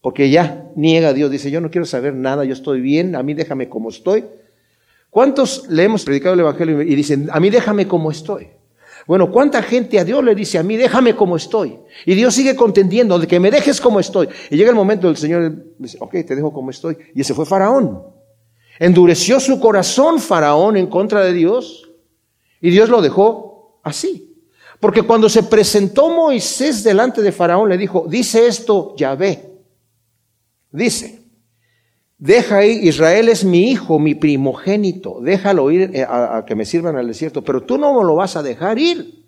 Porque 0.00 0.30
ya 0.30 0.70
niega 0.74 1.10
a 1.10 1.12
Dios, 1.12 1.30
dice, 1.30 1.52
yo 1.52 1.60
no 1.60 1.70
quiero 1.70 1.86
saber 1.86 2.14
nada, 2.14 2.44
yo 2.44 2.52
estoy 2.52 2.80
bien, 2.80 3.14
a 3.14 3.22
mí 3.22 3.34
déjame 3.34 3.68
como 3.68 3.90
estoy. 3.90 4.24
¿Cuántos 5.08 5.68
le 5.70 5.84
hemos 5.84 6.04
predicado 6.04 6.34
el 6.34 6.40
Evangelio 6.40 6.82
y 6.82 6.94
dicen, 6.94 7.28
a 7.32 7.38
mí 7.38 7.48
déjame 7.48 7.86
como 7.86 8.10
estoy? 8.10 8.48
Bueno, 9.08 9.32
¿cuánta 9.32 9.62
gente 9.62 9.98
a 9.98 10.04
Dios 10.04 10.22
le 10.22 10.34
dice, 10.34 10.58
a 10.58 10.62
mí 10.62 10.76
déjame 10.76 11.16
como 11.16 11.36
estoy? 11.36 11.78
Y 12.04 12.14
Dios 12.14 12.34
sigue 12.34 12.54
contendiendo 12.54 13.18
de 13.18 13.26
que 13.26 13.40
me 13.40 13.50
dejes 13.50 13.80
como 13.80 14.00
estoy. 14.00 14.28
Y 14.50 14.56
llega 14.58 14.68
el 14.68 14.76
momento 14.76 15.06
del 15.06 15.16
Señor 15.16 15.64
dice, 15.78 15.96
ok, 15.98 16.10
te 16.26 16.36
dejo 16.36 16.52
como 16.52 16.68
estoy. 16.68 16.98
Y 17.14 17.22
ese 17.22 17.32
fue 17.32 17.46
Faraón. 17.46 18.02
Endureció 18.78 19.40
su 19.40 19.58
corazón 19.60 20.18
Faraón 20.20 20.76
en 20.76 20.88
contra 20.88 21.24
de 21.24 21.32
Dios 21.32 21.90
y 22.60 22.68
Dios 22.68 22.90
lo 22.90 23.00
dejó 23.00 23.80
así. 23.82 24.36
Porque 24.78 25.00
cuando 25.00 25.30
se 25.30 25.42
presentó 25.42 26.10
Moisés 26.10 26.84
delante 26.84 27.22
de 27.22 27.32
Faraón, 27.32 27.70
le 27.70 27.78
dijo, 27.78 28.04
dice 28.10 28.46
esto 28.46 28.94
Yahvé. 28.94 29.58
Dice, 30.70 31.22
deja 32.18 32.64
ir, 32.64 32.84
Israel 32.84 33.28
es 33.28 33.44
mi 33.44 33.70
hijo, 33.70 33.98
mi 33.98 34.14
primogénito, 34.14 35.20
déjalo 35.20 35.70
ir 35.70 35.90
eh, 35.94 36.04
a, 36.06 36.44
que 36.46 36.54
me 36.54 36.64
sirvan 36.64 36.96
al 36.96 37.06
desierto, 37.06 37.42
pero 37.42 37.62
tú 37.62 37.78
no 37.78 38.02
lo 38.04 38.16
vas 38.16 38.36
a 38.36 38.42
dejar 38.42 38.78
ir. 38.78 39.24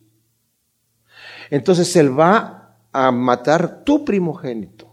Entonces 1.50 1.94
él 1.96 2.18
va 2.18 2.76
a 2.92 3.10
matar 3.10 3.84
tu 3.84 4.04
primogénito. 4.04 4.88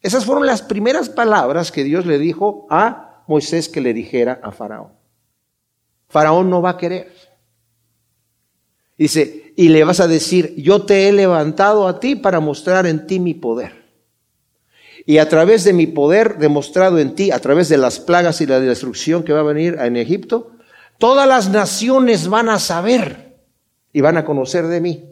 Esas 0.00 0.24
fueron 0.24 0.46
las 0.46 0.62
primeras 0.62 1.08
palabras 1.08 1.72
que 1.72 1.84
Dios 1.84 2.06
le 2.06 2.18
dijo 2.18 2.66
a 2.70 3.24
Moisés 3.26 3.68
que 3.68 3.80
le 3.80 3.92
dijera 3.92 4.40
a 4.42 4.52
Faraón. 4.52 4.92
Faraón 6.08 6.48
no 6.48 6.62
va 6.62 6.70
a 6.70 6.76
querer. 6.76 7.12
Dice, 8.96 9.52
y 9.56 9.68
le 9.68 9.84
vas 9.84 10.00
a 10.00 10.06
decir, 10.06 10.54
yo 10.56 10.84
te 10.84 11.08
he 11.08 11.12
levantado 11.12 11.86
a 11.86 12.00
ti 12.00 12.14
para 12.16 12.40
mostrar 12.40 12.86
en 12.86 13.06
ti 13.06 13.18
mi 13.18 13.34
poder. 13.34 13.85
Y 15.06 15.18
a 15.18 15.28
través 15.28 15.64
de 15.64 15.72
mi 15.72 15.86
poder 15.86 16.36
demostrado 16.36 16.98
en 16.98 17.14
ti, 17.14 17.30
a 17.30 17.38
través 17.38 17.68
de 17.68 17.78
las 17.78 18.00
plagas 18.00 18.40
y 18.40 18.46
la 18.46 18.60
destrucción 18.60 19.22
que 19.22 19.32
va 19.32 19.40
a 19.40 19.44
venir 19.44 19.78
en 19.80 19.96
Egipto, 19.96 20.56
Todas 20.98 21.28
las 21.28 21.50
naciones 21.50 22.28
van 22.28 22.48
a 22.48 22.58
saber 22.58 23.36
y 23.92 24.00
van 24.00 24.16
a 24.16 24.24
conocer 24.24 24.66
de 24.66 24.80
mí. 24.80 25.04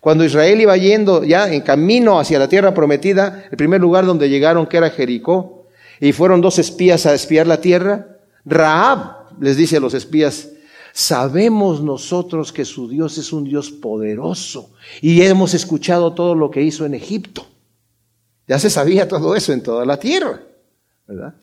Cuando 0.00 0.24
Israel 0.24 0.60
iba 0.60 0.76
yendo 0.76 1.24
ya 1.24 1.52
en 1.52 1.62
camino 1.62 2.18
hacia 2.18 2.38
la 2.38 2.48
tierra 2.48 2.74
prometida, 2.74 3.44
el 3.50 3.56
primer 3.56 3.80
lugar 3.80 4.06
donde 4.06 4.28
llegaron, 4.28 4.66
que 4.66 4.76
era 4.76 4.90
Jericó, 4.90 5.66
y 6.00 6.12
fueron 6.12 6.40
dos 6.40 6.58
espías 6.58 7.06
a 7.06 7.14
espiar 7.14 7.46
la 7.46 7.60
tierra, 7.60 8.18
Raab 8.44 9.40
les 9.40 9.56
dice 9.56 9.76
a 9.76 9.80
los 9.80 9.94
espías, 9.94 10.50
sabemos 10.92 11.80
nosotros 11.80 12.52
que 12.52 12.64
su 12.64 12.88
Dios 12.88 13.16
es 13.18 13.32
un 13.32 13.44
Dios 13.44 13.70
poderoso 13.70 14.70
y 15.00 15.22
hemos 15.22 15.54
escuchado 15.54 16.12
todo 16.12 16.34
lo 16.34 16.50
que 16.50 16.62
hizo 16.62 16.84
en 16.84 16.94
Egipto. 16.94 17.46
Ya 18.46 18.58
se 18.58 18.70
sabía 18.70 19.08
todo 19.08 19.34
eso 19.34 19.52
en 19.52 19.62
toda 19.62 19.84
la 19.86 19.98
tierra, 19.98 20.40
¿verdad? 21.06 21.34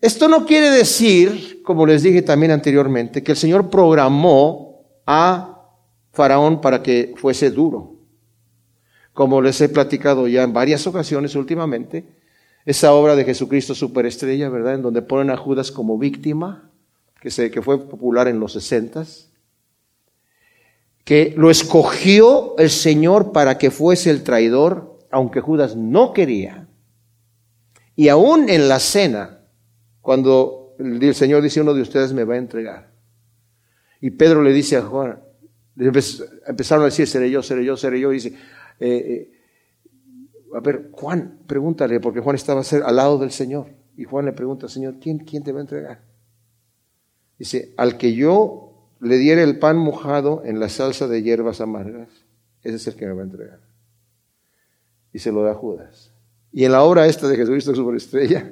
Esto 0.00 0.28
no 0.28 0.46
quiere 0.46 0.70
decir, 0.70 1.62
como 1.62 1.84
les 1.84 2.02
dije 2.02 2.22
también 2.22 2.52
anteriormente, 2.52 3.22
que 3.22 3.32
el 3.32 3.38
Señor 3.38 3.68
programó 3.68 4.86
a 5.06 5.68
Faraón 6.12 6.60
para 6.62 6.82
que 6.82 7.12
fuese 7.16 7.50
duro. 7.50 7.96
Como 9.12 9.42
les 9.42 9.60
he 9.60 9.68
platicado 9.68 10.26
ya 10.26 10.42
en 10.42 10.54
varias 10.54 10.86
ocasiones 10.86 11.34
últimamente, 11.34 12.06
esa 12.64 12.92
obra 12.94 13.14
de 13.14 13.24
Jesucristo 13.24 13.74
Superestrella, 13.74 14.48
¿verdad? 14.48 14.74
En 14.74 14.82
donde 14.82 15.02
ponen 15.02 15.30
a 15.30 15.36
Judas 15.36 15.70
como 15.70 15.98
víctima, 15.98 16.70
que, 17.20 17.30
se, 17.30 17.50
que 17.50 17.60
fue 17.60 17.78
popular 17.86 18.26
en 18.28 18.40
los 18.40 18.54
sesentas, 18.54 19.30
que 21.04 21.34
lo 21.36 21.50
escogió 21.50 22.56
el 22.56 22.70
Señor 22.70 23.32
para 23.32 23.58
que 23.58 23.70
fuese 23.70 24.10
el 24.10 24.22
traidor, 24.22 24.89
aunque 25.10 25.40
Judas 25.40 25.76
no 25.76 26.12
quería. 26.12 26.68
Y 27.96 28.08
aún 28.08 28.48
en 28.48 28.68
la 28.68 28.78
cena, 28.78 29.40
cuando 30.00 30.74
el 30.78 31.14
Señor 31.14 31.42
dice, 31.42 31.60
uno 31.60 31.74
de 31.74 31.82
ustedes 31.82 32.12
me 32.12 32.24
va 32.24 32.34
a 32.34 32.38
entregar. 32.38 32.90
Y 34.00 34.10
Pedro 34.10 34.42
le 34.42 34.52
dice 34.52 34.76
a 34.76 34.82
Juan, 34.82 35.20
empezaron 35.76 36.82
a 36.82 36.86
decir, 36.86 37.06
seré 37.06 37.30
yo, 37.30 37.42
seré 37.42 37.64
yo, 37.64 37.76
seré 37.76 38.00
yo. 38.00 38.10
Y 38.12 38.14
dice, 38.14 38.34
eh, 38.78 38.88
eh, 38.88 39.30
a 40.54 40.60
ver, 40.60 40.88
Juan, 40.92 41.40
pregúntale, 41.46 42.00
porque 42.00 42.20
Juan 42.20 42.36
estaba 42.36 42.62
al 42.62 42.96
lado 42.96 43.18
del 43.18 43.30
Señor. 43.30 43.66
Y 43.96 44.04
Juan 44.04 44.24
le 44.24 44.32
pregunta, 44.32 44.68
Señor, 44.68 44.96
¿quién, 45.00 45.18
quién 45.18 45.42
te 45.42 45.52
va 45.52 45.58
a 45.58 45.62
entregar? 45.62 46.00
Dice, 47.38 47.74
al 47.76 47.98
que 47.98 48.14
yo 48.14 48.88
le 49.00 49.18
diera 49.18 49.42
el 49.42 49.58
pan 49.58 49.76
mojado 49.76 50.42
en 50.44 50.60
la 50.60 50.68
salsa 50.68 51.06
de 51.08 51.22
hierbas 51.22 51.60
amargas, 51.60 52.08
ese 52.62 52.76
es 52.76 52.86
el 52.86 52.96
que 52.96 53.06
me 53.06 53.12
va 53.12 53.22
a 53.22 53.24
entregar. 53.24 53.69
Y 55.12 55.18
se 55.18 55.32
lo 55.32 55.42
da 55.42 55.52
a 55.52 55.54
Judas. 55.54 56.12
Y 56.52 56.64
en 56.64 56.72
la 56.72 56.82
obra 56.82 57.06
esta 57.06 57.28
de 57.28 57.36
Jesucristo 57.36 57.74
Superestrella, 57.74 58.50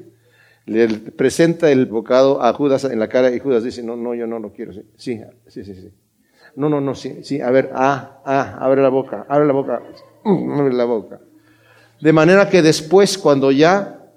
le 0.67 0.89
presenta 0.89 1.71
el 1.71 1.87
bocado 1.87 2.43
a 2.43 2.53
Judas 2.53 2.85
en 2.85 2.99
la 2.99 3.09
cara 3.09 3.35
y 3.35 3.39
Judas 3.39 3.65
dice, 3.65 3.83
no, 3.83 3.97
no, 3.97 4.15
yo 4.15 4.27
no 4.27 4.39
lo 4.39 4.53
quiero. 4.53 4.73
Sí, 4.97 5.21
sí, 5.47 5.65
sí, 5.65 5.75
sí. 5.75 5.91
No, 6.57 6.69
no, 6.69 6.81
no, 6.81 6.95
sí, 6.95 7.21
sí, 7.23 7.41
a 7.41 7.51
ver, 7.51 7.71
ah, 7.75 8.21
ah, 8.25 8.59
abre 8.61 8.83
la 8.83 8.89
boca, 8.89 9.27
abre 9.29 9.47
la 9.47 9.53
boca, 9.53 9.83
abre 10.25 10.75
la 10.75 10.85
boca. 10.85 11.21
De 12.01 12.13
manera 12.13 12.49
que 12.49 12.63
después, 12.63 13.17
cuando 13.17 13.51
ya 13.51 14.11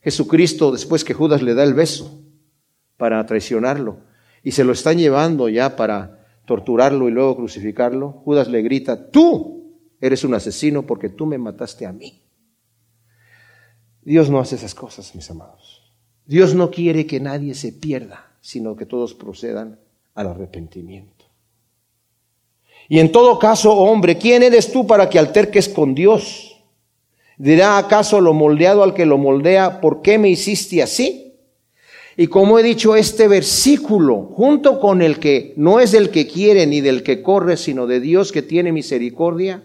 Jesucristo, 0.00 0.72
después 0.72 1.04
que 1.04 1.14
Judas 1.14 1.42
le 1.42 1.54
da 1.54 1.64
el 1.64 1.74
beso 1.74 2.22
para 2.96 3.24
traicionarlo, 3.26 3.98
y 4.42 4.52
se 4.52 4.64
lo 4.64 4.72
están 4.72 4.98
llevando 4.98 5.48
ya 5.48 5.76
para 5.76 6.24
torturarlo 6.46 7.08
y 7.08 7.12
luego 7.12 7.36
crucificarlo, 7.36 8.10
Judas 8.24 8.48
le 8.48 8.62
grita, 8.62 9.10
tú 9.10 9.57
eres 10.00 10.24
un 10.24 10.34
asesino 10.34 10.82
porque 10.82 11.08
tú 11.08 11.26
me 11.26 11.38
mataste 11.38 11.86
a 11.86 11.92
mí. 11.92 12.22
Dios 14.02 14.30
no 14.30 14.38
hace 14.40 14.56
esas 14.56 14.74
cosas, 14.74 15.14
mis 15.14 15.30
amados. 15.30 15.92
Dios 16.24 16.54
no 16.54 16.70
quiere 16.70 17.06
que 17.06 17.20
nadie 17.20 17.54
se 17.54 17.72
pierda, 17.72 18.32
sino 18.40 18.76
que 18.76 18.86
todos 18.86 19.14
procedan 19.14 19.78
al 20.14 20.28
arrepentimiento. 20.28 21.26
Y 22.88 23.00
en 23.00 23.12
todo 23.12 23.38
caso, 23.38 23.72
hombre, 23.72 24.16
¿quién 24.16 24.42
eres 24.42 24.72
tú 24.72 24.86
para 24.86 25.10
que 25.10 25.18
alterques 25.18 25.68
con 25.68 25.94
Dios? 25.94 26.56
¿Dirá 27.36 27.78
acaso 27.78 28.20
lo 28.20 28.32
moldeado 28.32 28.82
al 28.82 28.94
que 28.94 29.06
lo 29.06 29.18
moldea, 29.18 29.80
¿por 29.80 30.02
qué 30.02 30.18
me 30.18 30.28
hiciste 30.28 30.82
así? 30.82 31.34
Y 32.16 32.26
como 32.26 32.58
he 32.58 32.64
dicho, 32.64 32.96
este 32.96 33.28
versículo, 33.28 34.22
junto 34.32 34.80
con 34.80 35.02
el 35.02 35.20
que 35.20 35.54
no 35.56 35.78
es 35.78 35.92
del 35.92 36.10
que 36.10 36.26
quiere 36.26 36.66
ni 36.66 36.80
del 36.80 37.04
que 37.04 37.22
corre, 37.22 37.56
sino 37.56 37.86
de 37.86 38.00
Dios 38.00 38.32
que 38.32 38.42
tiene 38.42 38.72
misericordia, 38.72 39.62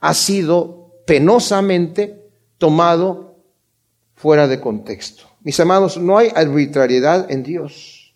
ha 0.00 0.14
sido 0.14 1.02
penosamente 1.06 2.30
tomado 2.58 3.36
fuera 4.14 4.48
de 4.48 4.60
contexto. 4.60 5.24
Mis 5.42 5.58
amados, 5.60 5.96
no 5.96 6.18
hay 6.18 6.30
arbitrariedad 6.34 7.30
en 7.30 7.42
Dios. 7.42 8.14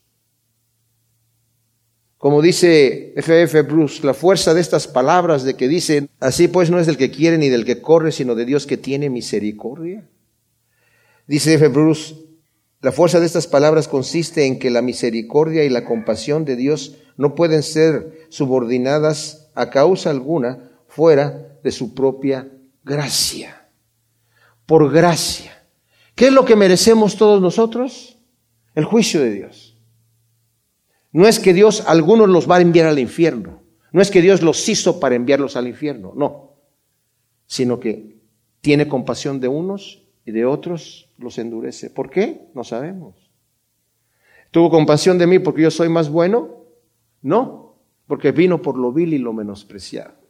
Como 2.18 2.40
dice 2.40 3.12
F.F. 3.16 3.62
Bruce, 3.62 4.04
la 4.04 4.14
fuerza 4.14 4.54
de 4.54 4.60
estas 4.60 4.86
palabras 4.86 5.44
de 5.44 5.54
que 5.54 5.68
dicen, 5.68 6.08
así 6.20 6.48
pues 6.48 6.70
no 6.70 6.78
es 6.78 6.86
del 6.86 6.96
que 6.96 7.10
quiere 7.10 7.36
ni 7.36 7.50
del 7.50 7.66
que 7.66 7.82
corre, 7.82 8.12
sino 8.12 8.34
de 8.34 8.46
Dios 8.46 8.66
que 8.66 8.78
tiene 8.78 9.10
misericordia. 9.10 10.08
Dice 11.26 11.54
F. 11.54 11.68
Bruce, 11.68 12.14
la 12.80 12.92
fuerza 12.92 13.20
de 13.20 13.26
estas 13.26 13.46
palabras 13.46 13.88
consiste 13.88 14.46
en 14.46 14.58
que 14.58 14.70
la 14.70 14.82
misericordia 14.82 15.64
y 15.64 15.70
la 15.70 15.84
compasión 15.84 16.44
de 16.44 16.56
Dios 16.56 16.96
no 17.16 17.34
pueden 17.34 17.62
ser 17.62 18.26
subordinadas 18.30 19.50
a 19.54 19.70
causa 19.70 20.10
alguna 20.10 20.70
fuera 20.86 21.53
de 21.64 21.72
su 21.72 21.94
propia 21.94 22.48
gracia. 22.84 23.68
Por 24.66 24.92
gracia. 24.92 25.66
¿Qué 26.14 26.26
es 26.26 26.32
lo 26.32 26.44
que 26.44 26.54
merecemos 26.54 27.16
todos 27.16 27.40
nosotros? 27.42 28.18
El 28.74 28.84
juicio 28.84 29.20
de 29.20 29.32
Dios. 29.32 29.76
No 31.10 31.26
es 31.26 31.40
que 31.40 31.54
Dios 31.54 31.82
algunos 31.86 32.28
los 32.28 32.48
va 32.48 32.56
a 32.56 32.60
enviar 32.60 32.86
al 32.86 32.98
infierno. 32.98 33.62
No 33.92 34.02
es 34.02 34.10
que 34.10 34.20
Dios 34.20 34.42
los 34.42 34.68
hizo 34.68 35.00
para 35.00 35.14
enviarlos 35.14 35.56
al 35.56 35.66
infierno. 35.66 36.12
No. 36.14 36.58
Sino 37.46 37.80
que 37.80 38.18
tiene 38.60 38.86
compasión 38.86 39.40
de 39.40 39.48
unos 39.48 40.02
y 40.24 40.32
de 40.32 40.44
otros 40.44 41.08
los 41.18 41.38
endurece. 41.38 41.90
¿Por 41.90 42.10
qué? 42.10 42.48
No 42.54 42.62
sabemos. 42.62 43.30
¿Tuvo 44.50 44.70
compasión 44.70 45.18
de 45.18 45.26
mí 45.26 45.38
porque 45.38 45.62
yo 45.62 45.70
soy 45.70 45.88
más 45.88 46.10
bueno? 46.10 46.64
No, 47.22 47.76
porque 48.06 48.32
vino 48.32 48.60
por 48.60 48.76
lo 48.76 48.92
vil 48.92 49.14
y 49.14 49.18
lo 49.18 49.32
menospreciado. 49.32 50.23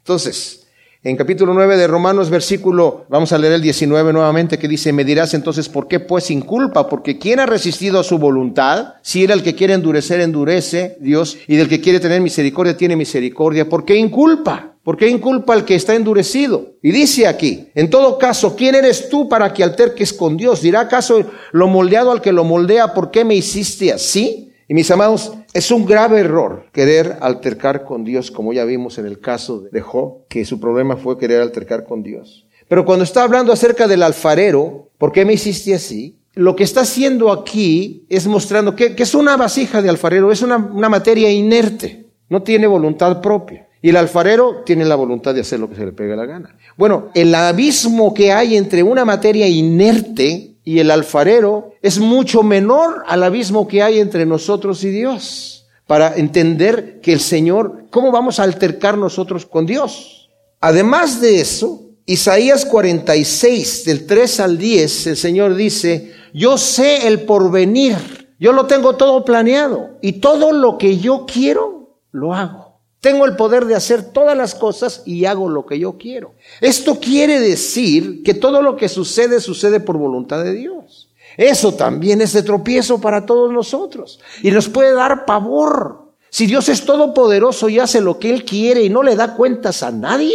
Entonces, 0.00 0.66
en 1.02 1.16
capítulo 1.16 1.54
9 1.54 1.78
de 1.78 1.86
Romanos, 1.86 2.28
versículo, 2.28 3.06
vamos 3.08 3.32
a 3.32 3.38
leer 3.38 3.54
el 3.54 3.62
19 3.62 4.12
nuevamente, 4.12 4.58
que 4.58 4.68
dice, 4.68 4.92
me 4.92 5.02
dirás 5.02 5.32
entonces, 5.32 5.68
¿por 5.68 5.88
qué 5.88 5.98
pues 5.98 6.24
sin 6.24 6.42
culpa? 6.42 6.90
Porque 6.90 7.18
¿quién 7.18 7.40
ha 7.40 7.46
resistido 7.46 7.98
a 7.98 8.04
su 8.04 8.18
voluntad? 8.18 8.96
Si 9.00 9.24
era 9.24 9.32
el 9.32 9.42
que 9.42 9.54
quiere 9.54 9.72
endurecer, 9.72 10.20
endurece 10.20 10.98
Dios, 11.00 11.38
y 11.46 11.56
del 11.56 11.70
que 11.70 11.80
quiere 11.80 12.00
tener 12.00 12.20
misericordia, 12.20 12.76
tiene 12.76 12.96
misericordia. 12.96 13.66
¿Por 13.66 13.86
qué 13.86 13.96
inculpa? 13.96 14.74
¿Por 14.82 14.98
qué 14.98 15.08
inculpa 15.08 15.54
al 15.54 15.64
que 15.64 15.74
está 15.74 15.94
endurecido? 15.94 16.74
Y 16.82 16.90
dice 16.90 17.26
aquí, 17.26 17.68
en 17.74 17.88
todo 17.88 18.18
caso, 18.18 18.54
¿quién 18.54 18.74
eres 18.74 19.08
tú 19.08 19.26
para 19.26 19.54
que 19.54 19.64
alterques 19.64 20.12
con 20.12 20.36
Dios? 20.36 20.60
¿Dirá 20.60 20.80
acaso 20.80 21.24
lo 21.52 21.66
moldeado 21.68 22.12
al 22.12 22.20
que 22.20 22.32
lo 22.32 22.44
moldea, 22.44 22.92
¿por 22.92 23.10
qué 23.10 23.24
me 23.24 23.34
hiciste 23.34 23.90
así? 23.90 24.49
Y 24.70 24.74
mis 24.74 24.88
amados, 24.92 25.32
es 25.52 25.72
un 25.72 25.84
grave 25.84 26.20
error 26.20 26.66
querer 26.70 27.16
altercar 27.22 27.84
con 27.84 28.04
Dios, 28.04 28.30
como 28.30 28.52
ya 28.52 28.64
vimos 28.64 28.98
en 28.98 29.06
el 29.06 29.18
caso 29.18 29.62
de 29.62 29.80
Job, 29.80 30.28
que 30.28 30.44
su 30.44 30.60
problema 30.60 30.96
fue 30.96 31.18
querer 31.18 31.42
altercar 31.42 31.82
con 31.82 32.04
Dios. 32.04 32.46
Pero 32.68 32.84
cuando 32.84 33.02
está 33.02 33.24
hablando 33.24 33.52
acerca 33.52 33.88
del 33.88 34.04
alfarero, 34.04 34.90
¿por 34.96 35.10
qué 35.10 35.24
me 35.24 35.32
hiciste 35.32 35.74
así? 35.74 36.20
Lo 36.34 36.54
que 36.54 36.62
está 36.62 36.82
haciendo 36.82 37.32
aquí 37.32 38.06
es 38.08 38.28
mostrando 38.28 38.76
que, 38.76 38.94
es 38.96 39.14
una 39.16 39.36
vasija 39.36 39.82
de 39.82 39.88
alfarero, 39.88 40.30
es 40.30 40.40
una, 40.40 40.58
una 40.58 40.88
materia 40.88 41.32
inerte, 41.32 42.06
no 42.28 42.44
tiene 42.44 42.68
voluntad 42.68 43.20
propia. 43.20 43.66
Y 43.82 43.88
el 43.88 43.96
alfarero 43.96 44.62
tiene 44.64 44.84
la 44.84 44.94
voluntad 44.94 45.34
de 45.34 45.40
hacer 45.40 45.58
lo 45.58 45.68
que 45.68 45.74
se 45.74 45.84
le 45.84 45.90
pega 45.90 46.14
la 46.14 46.26
gana. 46.26 46.56
Bueno, 46.76 47.08
el 47.14 47.34
abismo 47.34 48.14
que 48.14 48.30
hay 48.30 48.56
entre 48.56 48.84
una 48.84 49.04
materia 49.04 49.48
inerte 49.48 50.49
y 50.64 50.78
el 50.78 50.90
alfarero 50.90 51.74
es 51.82 51.98
mucho 51.98 52.42
menor 52.42 53.02
al 53.06 53.22
abismo 53.22 53.66
que 53.66 53.82
hay 53.82 53.98
entre 53.98 54.26
nosotros 54.26 54.84
y 54.84 54.90
Dios. 54.90 55.66
Para 55.86 56.14
entender 56.16 57.00
que 57.00 57.12
el 57.12 57.20
Señor, 57.20 57.86
¿cómo 57.90 58.12
vamos 58.12 58.38
a 58.38 58.44
altercar 58.44 58.96
nosotros 58.96 59.44
con 59.44 59.66
Dios? 59.66 60.30
Además 60.60 61.20
de 61.20 61.40
eso, 61.40 61.82
Isaías 62.06 62.64
46, 62.64 63.84
del 63.84 64.06
3 64.06 64.40
al 64.40 64.58
10, 64.58 65.06
el 65.08 65.16
Señor 65.16 65.54
dice, 65.54 66.12
yo 66.32 66.58
sé 66.58 67.08
el 67.08 67.22
porvenir, 67.22 68.34
yo 68.38 68.52
lo 68.52 68.66
tengo 68.66 68.96
todo 68.96 69.24
planeado 69.24 69.98
y 70.00 70.14
todo 70.14 70.52
lo 70.52 70.78
que 70.78 70.98
yo 70.98 71.26
quiero, 71.26 71.98
lo 72.12 72.34
hago. 72.34 72.69
Tengo 73.00 73.24
el 73.24 73.34
poder 73.34 73.64
de 73.64 73.74
hacer 73.74 74.12
todas 74.12 74.36
las 74.36 74.54
cosas 74.54 75.02
y 75.06 75.24
hago 75.24 75.48
lo 75.48 75.64
que 75.64 75.78
yo 75.78 75.96
quiero. 75.96 76.34
Esto 76.60 77.00
quiere 77.00 77.40
decir 77.40 78.22
que 78.22 78.34
todo 78.34 78.60
lo 78.60 78.76
que 78.76 78.88
sucede 78.90 79.40
sucede 79.40 79.80
por 79.80 79.96
voluntad 79.96 80.44
de 80.44 80.52
Dios. 80.52 81.08
Eso 81.36 81.74
también 81.74 82.20
es 82.20 82.34
de 82.34 82.42
tropiezo 82.42 83.00
para 83.00 83.24
todos 83.24 83.50
nosotros 83.50 84.20
y 84.42 84.50
nos 84.50 84.68
puede 84.68 84.92
dar 84.92 85.24
pavor. 85.24 86.10
Si 86.28 86.46
Dios 86.46 86.68
es 86.68 86.84
todopoderoso 86.84 87.68
y 87.68 87.78
hace 87.78 88.00
lo 88.00 88.18
que 88.18 88.30
Él 88.30 88.44
quiere 88.44 88.82
y 88.82 88.90
no 88.90 89.02
le 89.02 89.16
da 89.16 89.34
cuentas 89.34 89.82
a 89.82 89.90
nadie, 89.90 90.34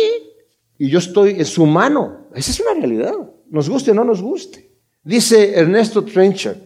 y 0.78 0.90
yo 0.90 1.00
estoy 1.00 1.32
en 1.32 1.46
su 1.46 1.66
mano, 1.66 2.28
esa 2.34 2.52
es 2.52 2.60
una 2.60 2.74
realidad, 2.74 3.14
nos 3.50 3.70
guste 3.70 3.92
o 3.92 3.94
no 3.94 4.04
nos 4.04 4.22
guste. 4.22 4.72
Dice 5.04 5.54
Ernesto 5.54 6.04
Trencher, 6.04 6.60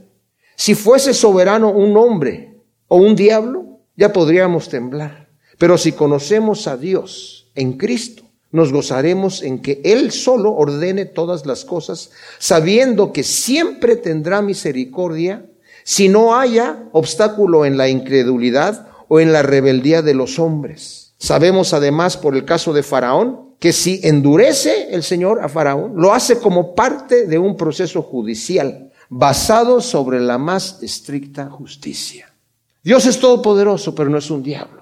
Si 0.55 0.73
fuese 0.73 1.13
soberano 1.13 1.71
un 1.71 1.95
hombre 1.97 2.57
o 2.87 2.97
un 2.97 3.15
diablo, 3.15 3.81
ya 3.95 4.13
podríamos 4.13 4.69
temblar. 4.69 5.18
Pero 5.59 5.77
si 5.77 5.91
conocemos 5.91 6.65
a 6.67 6.77
Dios 6.77 7.51
en 7.53 7.73
Cristo, 7.73 8.23
nos 8.51 8.71
gozaremos 8.71 9.43
en 9.43 9.61
que 9.61 9.81
Él 9.83 10.11
solo 10.11 10.53
ordene 10.53 11.05
todas 11.05 11.45
las 11.45 11.65
cosas, 11.65 12.09
sabiendo 12.39 13.13
que 13.13 13.23
siempre 13.23 13.95
tendrá 13.95 14.41
misericordia 14.41 15.45
si 15.83 16.09
no 16.09 16.39
haya 16.39 16.85
obstáculo 16.93 17.65
en 17.65 17.77
la 17.77 17.89
incredulidad 17.89 18.87
o 19.07 19.19
en 19.19 19.33
la 19.33 19.43
rebeldía 19.43 20.01
de 20.01 20.13
los 20.13 20.39
hombres. 20.39 21.13
Sabemos 21.17 21.73
además 21.73 22.15
por 22.15 22.35
el 22.35 22.45
caso 22.45 22.73
de 22.73 22.81
Faraón 22.81 23.49
que 23.59 23.73
si 23.73 23.99
endurece 24.03 24.87
el 24.91 25.03
Señor 25.03 25.43
a 25.43 25.49
Faraón, 25.49 25.93
lo 25.97 26.13
hace 26.13 26.39
como 26.39 26.73
parte 26.73 27.27
de 27.27 27.37
un 27.37 27.57
proceso 27.57 28.01
judicial 28.01 28.91
basado 29.09 29.81
sobre 29.81 30.21
la 30.21 30.37
más 30.37 30.81
estricta 30.81 31.49
justicia. 31.49 32.33
Dios 32.81 33.05
es 33.05 33.19
todopoderoso, 33.19 33.93
pero 33.93 34.09
no 34.09 34.19
es 34.19 34.31
un 34.31 34.41
diablo. 34.41 34.78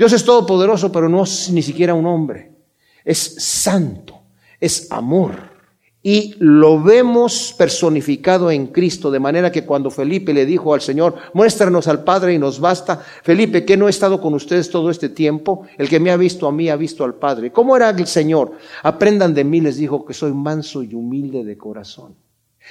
Dios 0.00 0.14
es 0.14 0.24
todopoderoso, 0.24 0.90
pero 0.90 1.10
no 1.10 1.24
es 1.24 1.50
ni 1.50 1.60
siquiera 1.60 1.92
un 1.92 2.06
hombre. 2.06 2.52
Es 3.04 3.18
santo, 3.36 4.22
es 4.58 4.90
amor. 4.90 5.32
Y 6.02 6.36
lo 6.38 6.82
vemos 6.82 7.54
personificado 7.58 8.50
en 8.50 8.68
Cristo, 8.68 9.10
de 9.10 9.20
manera 9.20 9.52
que 9.52 9.66
cuando 9.66 9.90
Felipe 9.90 10.32
le 10.32 10.46
dijo 10.46 10.72
al 10.72 10.80
Señor, 10.80 11.16
muéstranos 11.34 11.86
al 11.86 12.02
Padre 12.02 12.32
y 12.32 12.38
nos 12.38 12.60
basta, 12.60 12.98
Felipe, 13.22 13.66
que 13.66 13.76
no 13.76 13.88
he 13.88 13.90
estado 13.90 14.22
con 14.22 14.32
ustedes 14.32 14.70
todo 14.70 14.88
este 14.88 15.10
tiempo, 15.10 15.66
el 15.76 15.90
que 15.90 16.00
me 16.00 16.10
ha 16.10 16.16
visto 16.16 16.48
a 16.48 16.52
mí 16.52 16.70
ha 16.70 16.76
visto 16.76 17.04
al 17.04 17.16
Padre. 17.16 17.52
¿Cómo 17.52 17.76
era 17.76 17.90
el 17.90 18.06
Señor? 18.06 18.52
Aprendan 18.82 19.34
de 19.34 19.44
mí, 19.44 19.60
les 19.60 19.76
dijo 19.76 20.06
que 20.06 20.14
soy 20.14 20.32
manso 20.32 20.82
y 20.82 20.94
humilde 20.94 21.44
de 21.44 21.58
corazón. 21.58 22.14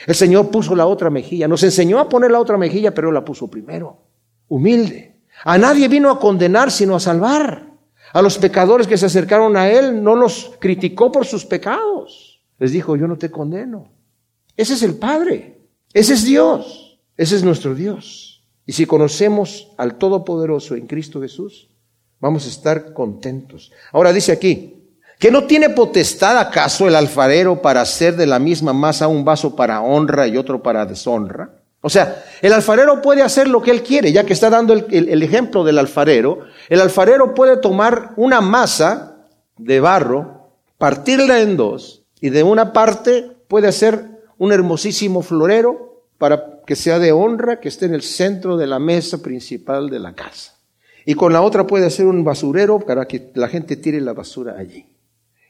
El 0.07 0.15
Señor 0.15 0.49
puso 0.49 0.75
la 0.75 0.87
otra 0.87 1.11
mejilla, 1.11 1.47
nos 1.47 1.61
enseñó 1.61 1.99
a 1.99 2.09
poner 2.09 2.31
la 2.31 2.39
otra 2.39 2.57
mejilla, 2.57 2.91
pero 2.91 3.11
la 3.11 3.23
puso 3.23 3.47
primero, 3.47 3.97
humilde. 4.47 5.08
A 5.43 5.57
nadie 5.57 5.87
vino 5.87 6.09
a 6.09 6.19
condenar, 6.19 6.71
sino 6.71 6.95
a 6.95 6.99
salvar. 6.99 7.67
A 8.13 8.21
los 8.21 8.37
pecadores 8.37 8.87
que 8.87 8.97
se 8.97 9.05
acercaron 9.05 9.55
a 9.55 9.69
Él, 9.69 10.03
no 10.03 10.15
los 10.15 10.51
criticó 10.59 11.11
por 11.11 11.25
sus 11.25 11.45
pecados 11.45 12.29
les 12.59 12.71
dijo, 12.71 12.95
yo 12.95 13.07
no 13.07 13.17
te 13.17 13.31
condeno. 13.31 13.89
Ese 14.55 14.73
es 14.73 14.83
el 14.83 14.95
Padre, 14.95 15.61
ese 15.93 16.13
es 16.13 16.25
Dios, 16.25 16.99
ese 17.17 17.37
es 17.37 17.43
nuestro 17.43 17.73
Dios. 17.73 18.43
Y 18.65 18.73
si 18.73 18.85
conocemos 18.85 19.71
al 19.77 19.97
Todopoderoso 19.97 20.75
en 20.75 20.85
Cristo 20.85 21.21
Jesús, 21.21 21.69
vamos 22.19 22.45
a 22.45 22.49
estar 22.49 22.93
contentos. 22.93 23.71
Ahora 23.91 24.13
dice 24.13 24.33
aquí, 24.33 24.83
¿que 25.17 25.31
no 25.31 25.45
tiene 25.45 25.69
potestad 25.69 26.37
acaso 26.37 26.87
el 26.87 26.95
alfarero 26.95 27.61
para 27.61 27.81
hacer 27.81 28.15
de 28.15 28.27
la 28.27 28.37
misma 28.37 28.73
masa 28.73 29.07
un 29.07 29.23
vaso 29.23 29.55
para 29.55 29.81
honra 29.81 30.27
y 30.27 30.37
otro 30.37 30.61
para 30.61 30.85
deshonra? 30.85 31.58
O 31.81 31.89
sea, 31.89 32.25
el 32.41 32.51
alfarero 32.51 33.01
puede 33.01 33.21
hacer 33.21 33.47
lo 33.47 33.61
que 33.61 33.71
él 33.71 33.83
quiere, 33.83 34.11
ya 34.11 34.25
que 34.25 34.33
está 34.33 34.49
dando 34.49 34.73
el, 34.73 35.23
ejemplo 35.23 35.63
del 35.63 35.77
alfarero. 35.77 36.39
El 36.67 36.81
alfarero 36.81 37.33
puede 37.33 37.57
tomar 37.57 38.13
una 38.17 38.41
masa 38.41 39.27
de 39.57 39.79
barro, 39.79 40.51
partirla 40.77 41.39
en 41.39 41.55
dos 41.55 42.03
y 42.19 42.29
de 42.29 42.43
una 42.43 42.73
parte 42.73 43.31
puede 43.47 43.67
hacer 43.67 44.05
un 44.37 44.51
hermosísimo 44.51 45.21
florero 45.21 46.03
para 46.17 46.61
que 46.65 46.75
sea 46.75 46.99
de 46.99 47.13
honra, 47.13 47.61
que 47.61 47.69
esté 47.69 47.85
en 47.85 47.93
el 47.93 48.01
centro 48.01 48.57
de 48.57 48.67
la 48.67 48.79
mesa 48.79 49.21
principal 49.21 49.89
de 49.89 49.99
la 49.99 50.13
casa. 50.13 50.55
Y 51.05 51.13
con 51.13 51.31
la 51.31 51.41
otra 51.41 51.65
puede 51.65 51.85
hacer 51.85 52.05
un 52.05 52.25
basurero 52.25 52.79
para 52.79 53.05
que 53.05 53.31
la 53.35 53.47
gente 53.47 53.77
tire 53.77 54.01
la 54.01 54.13
basura 54.13 54.55
allí. 54.57 54.85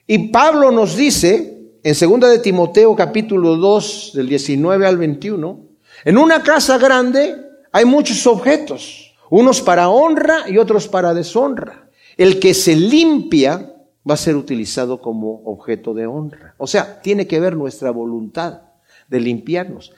Y 0.06 0.30
Pablo 0.30 0.72
nos 0.72 0.96
dice, 0.96 1.74
en 1.84 1.96
segunda 1.96 2.30
de 2.30 2.39
Timoteo 2.39 2.96
capítulo 2.96 3.58
2, 3.58 4.12
del 4.13 4.30
19 4.30 4.86
al 4.86 4.98
21, 4.98 5.69
en 6.06 6.18
una 6.18 6.44
casa 6.44 6.78
grande 6.78 7.36
hay 7.72 7.86
muchos 7.86 8.26
objetos, 8.28 9.16
unos 9.30 9.62
para 9.62 9.90
honra 9.90 10.50
y 10.50 10.58
otros 10.58 10.88
para 10.88 11.14
deshonra. 11.14 11.90
El 12.18 12.40
que 12.40 12.54
se 12.54 12.76
limpia 12.76 13.74
va 14.10 14.16
a 14.16 14.18
ser 14.18 14.36
utilizado 14.36 15.02
como 15.02 15.42
objeto 15.46 15.94
de 15.94 16.08
honra. 16.08 16.56
O 16.58 16.68
sea, 16.68 17.02
tiene 17.02 17.28
que 17.28 17.40
ver 17.40 17.56
nuestra 17.56 17.92
voluntad 17.92 18.62
de 19.08 19.20
limpiarnos. 19.20 19.94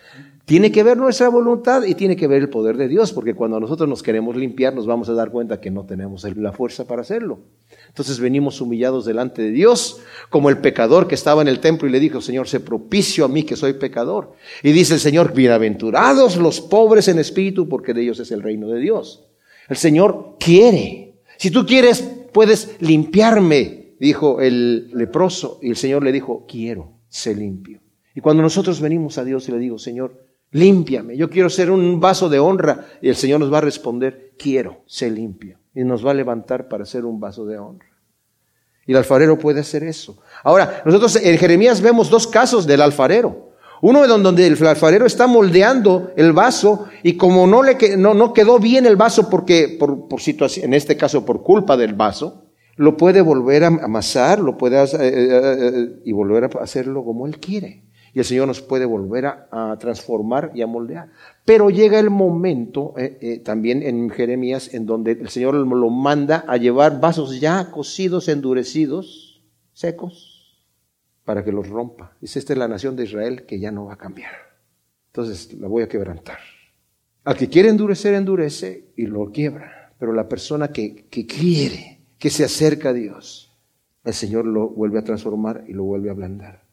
Tiene 0.46 0.72
que 0.72 0.84
ver 0.84 0.98
nuestra 0.98 1.30
voluntad 1.30 1.84
y 1.84 1.96
tiene 1.96 2.16
que 2.16 2.28
ver 2.28 2.42
el 2.42 2.50
poder 2.50 2.76
de 2.76 2.88
Dios, 2.88 3.14
porque 3.14 3.34
cuando 3.34 3.60
nosotros 3.60 3.88
nos 3.88 4.04
queremos 4.04 4.36
limpiar 4.36 4.74
nos 4.74 4.86
vamos 4.86 5.08
a 5.10 5.14
dar 5.14 5.32
cuenta 5.32 5.62
que 5.62 5.72
no 5.72 5.86
tenemos 5.86 6.24
la 6.36 6.52
fuerza 6.52 6.86
para 6.86 7.02
hacerlo. 7.02 7.40
Entonces 7.91 8.19
venimos 8.19 8.62
humillados 8.62 9.06
delante 9.06 9.41
de 9.41 9.51
Dios, 9.51 9.99
como 10.30 10.49
el 10.49 10.60
pecador 10.60 11.08
que 11.08 11.15
estaba 11.15 11.41
en 11.41 11.47
el 11.47 11.60
templo 11.60 11.88
y 11.88 11.91
le 11.91 11.99
dijo, 11.99 12.21
Señor, 12.21 12.47
sé 12.47 12.62
propicio 12.62 13.25
a 13.25 13.27
mí 13.27 13.43
que 13.43 13.56
soy 13.56 13.73
pecador. 13.73 14.34
Y 14.63 14.71
dice 14.71 14.93
el 14.95 14.99
Señor, 14.99 15.34
bienaventurados 15.34 16.38
los 16.38 16.62
pobres 16.62 17.08
en 17.10 17.19
espíritu, 17.19 17.67
porque 17.67 17.93
de 17.93 18.04
ellos 18.04 18.19
es 18.19 18.32
el 18.32 18.41
reino 18.41 18.67
de 18.69 18.80
Dios. 18.80 19.25
El 19.67 19.77
Señor 19.77 20.38
quiere. 20.39 21.15
Si 21.38 21.51
tú 21.51 21.65
quieres, 21.65 22.01
puedes 22.32 22.77
limpiarme 22.80 23.82
dijo 24.01 24.41
el 24.41 24.89
leproso 24.95 25.60
y 25.62 25.69
el 25.69 25.77
Señor 25.77 26.04
le 26.04 26.12
dijo, 26.12 26.47
quiero, 26.47 26.93
ser 27.08 27.38
limpio. 27.38 27.82
Y 28.15 28.21
cuando 28.21 28.41
nosotros 28.41 28.82
venimos 28.82 29.19
a 29.19 29.23
Dios 29.23 29.47
y 29.47 29.51
le 29.51 29.60
digo, 29.60 29.77
Señor, 29.77 30.25
límpiame, 30.49 31.15
yo 31.15 31.30
quiero 31.30 31.51
ser 31.51 31.69
un 31.69 31.99
vaso 31.99 32.27
de 32.27 32.39
honra, 32.39 32.88
y 32.99 33.10
el 33.10 33.15
Señor 33.15 33.39
nos 33.39 33.54
va 33.54 33.60
a 33.60 33.62
responder, 33.62 34.34
quiero, 34.39 34.82
ser 34.88 35.12
limpio. 35.12 35.60
Y 35.74 35.84
nos 35.84 36.06
va 36.06 36.12
a 36.12 36.16
levantar 36.16 36.68
para 36.68 36.86
ser 36.86 37.06
un 37.06 37.20
vaso 37.20 37.46
de 37.46 37.58
honra. 37.58 37.88
Y 38.86 38.92
el 38.92 38.98
alfarero 38.98 39.38
puede 39.38 39.62
hacer 39.62 39.84
eso. 39.84 40.18
Ahora, 40.44 40.82
nosotros 40.86 41.16
en 41.16 41.38
Jeremías 41.38 41.82
vemos 41.82 42.10
dos 42.10 42.28
casos 42.28 42.68
del 42.68 42.82
alfarero. 42.82 43.52
Uno 43.82 44.08
donde 44.08 44.46
el 44.46 44.68
alfarero 44.68 45.06
está 45.06 45.26
moldeando 45.26 46.12
el 46.16 46.34
vaso 46.34 46.86
y 47.02 47.18
como 47.18 47.48
no, 47.48 47.64
le, 47.64 47.98
no, 47.98 48.14
no 48.14 48.32
quedó 48.32 48.60
bien 48.60 48.86
el 48.86 48.96
vaso 48.96 49.28
porque, 49.30 49.76
por, 49.80 50.08
por 50.08 50.22
situación, 50.22 50.66
en 50.66 50.74
este 50.76 50.96
caso 50.96 51.26
por 51.26 51.42
culpa 51.42 51.76
del 51.78 51.94
vaso, 51.94 52.46
lo 52.76 52.98
puede 52.98 53.22
volver 53.22 53.64
a 53.64 53.68
amasar, 53.68 54.40
lo 54.40 54.58
puede 54.58 54.82
eh, 54.84 54.88
eh, 54.94 55.58
eh, 55.62 56.02
y 56.06 56.12
volver 56.12 56.46
a 56.46 56.64
hacerlo 56.64 57.04
como 57.04 57.28
Él 57.28 57.40
quiere. 57.40 57.84
Y 58.14 58.20
el 58.20 58.26
Señor 58.26 58.48
nos 58.48 58.62
puede 58.62 58.86
volver 58.86 59.26
a, 59.26 59.78
transformar 59.80 60.52
y 60.54 60.62
a 60.62 60.68
moldear. 60.68 61.10
Pero 61.45 61.69
llega 61.69 61.99
el 61.99 62.10
momento, 62.10 62.93
también 63.43 63.82
en 63.82 64.10
Jeremías, 64.10 64.73
en 64.73 64.86
donde 64.86 65.13
el 65.13 65.30
Señor 65.30 65.56
lo 65.56 65.89
manda 65.89 66.45
a 66.47 66.58
llevar 66.58 66.99
vasos 66.99 67.39
ya 67.39 67.71
cocidos, 67.71 68.27
endurecidos, 68.27 69.41
secos, 69.73 70.62
para 71.25 71.43
que 71.43 71.51
los 71.51 71.67
rompa. 71.67 72.15
Dice, 72.21 72.39
esta 72.39 72.54
es 72.54 72.60
la 72.60 72.67
nación 72.67 72.95
de 72.95 73.06
Israel 73.06 73.45
que 73.45 73.60
ya 73.60 73.71
no 73.71 73.86
va 73.86 73.93
a 73.93 73.97
cambiar. 73.97 74.32
Entonces 75.08 75.54
la 75.54 75.67
voy 75.67 75.84
a 75.84 75.89
quebrantar. 75.89 76.38
Al 77.23 77.36
que 77.36 77.49
quiere 77.49 77.69
endurecer, 77.69 78.13
endurece 78.13 78.89
y 78.95 79.06
lo 79.08 79.32
quiebra. 79.32 79.93
Pero 79.99 80.13
la 80.13 80.27
persona 80.27 80.71
que, 80.71 81.06
que 81.10 81.25
quiere 81.25 82.01
que 82.17 82.30
se 82.30 82.43
acerca 82.43 82.89
a 82.89 82.93
Dios, 82.93 83.51
el 84.04 84.13
Señor 84.13 84.45
lo 84.45 84.69
vuelve 84.69 84.99
a 84.99 85.04
transformar 85.04 85.63
y 85.67 85.73
lo 85.73 85.84
vuelve 85.84 86.10
a 86.10 86.13
ablandar. 86.13 86.63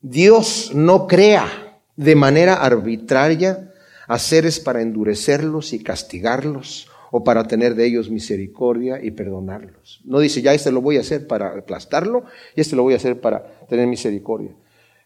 Dios 0.00 0.72
no 0.74 1.06
crea 1.06 1.80
de 1.96 2.14
manera 2.14 2.54
arbitraria 2.54 3.72
a 4.08 4.18
seres 4.18 4.60
para 4.60 4.82
endurecerlos 4.82 5.72
y 5.72 5.82
castigarlos 5.82 6.88
o 7.10 7.22
para 7.22 7.44
tener 7.44 7.74
de 7.74 7.86
ellos 7.86 8.10
misericordia 8.10 8.98
y 9.02 9.12
perdonarlos. 9.12 10.00
No 10.04 10.18
dice, 10.18 10.42
ya 10.42 10.52
este 10.52 10.72
lo 10.72 10.80
voy 10.80 10.96
a 10.96 11.00
hacer 11.00 11.26
para 11.26 11.56
aplastarlo 11.56 12.24
y 12.56 12.60
este 12.60 12.74
lo 12.74 12.82
voy 12.82 12.94
a 12.94 12.96
hacer 12.96 13.20
para 13.20 13.44
tener 13.68 13.86
misericordia. 13.86 14.50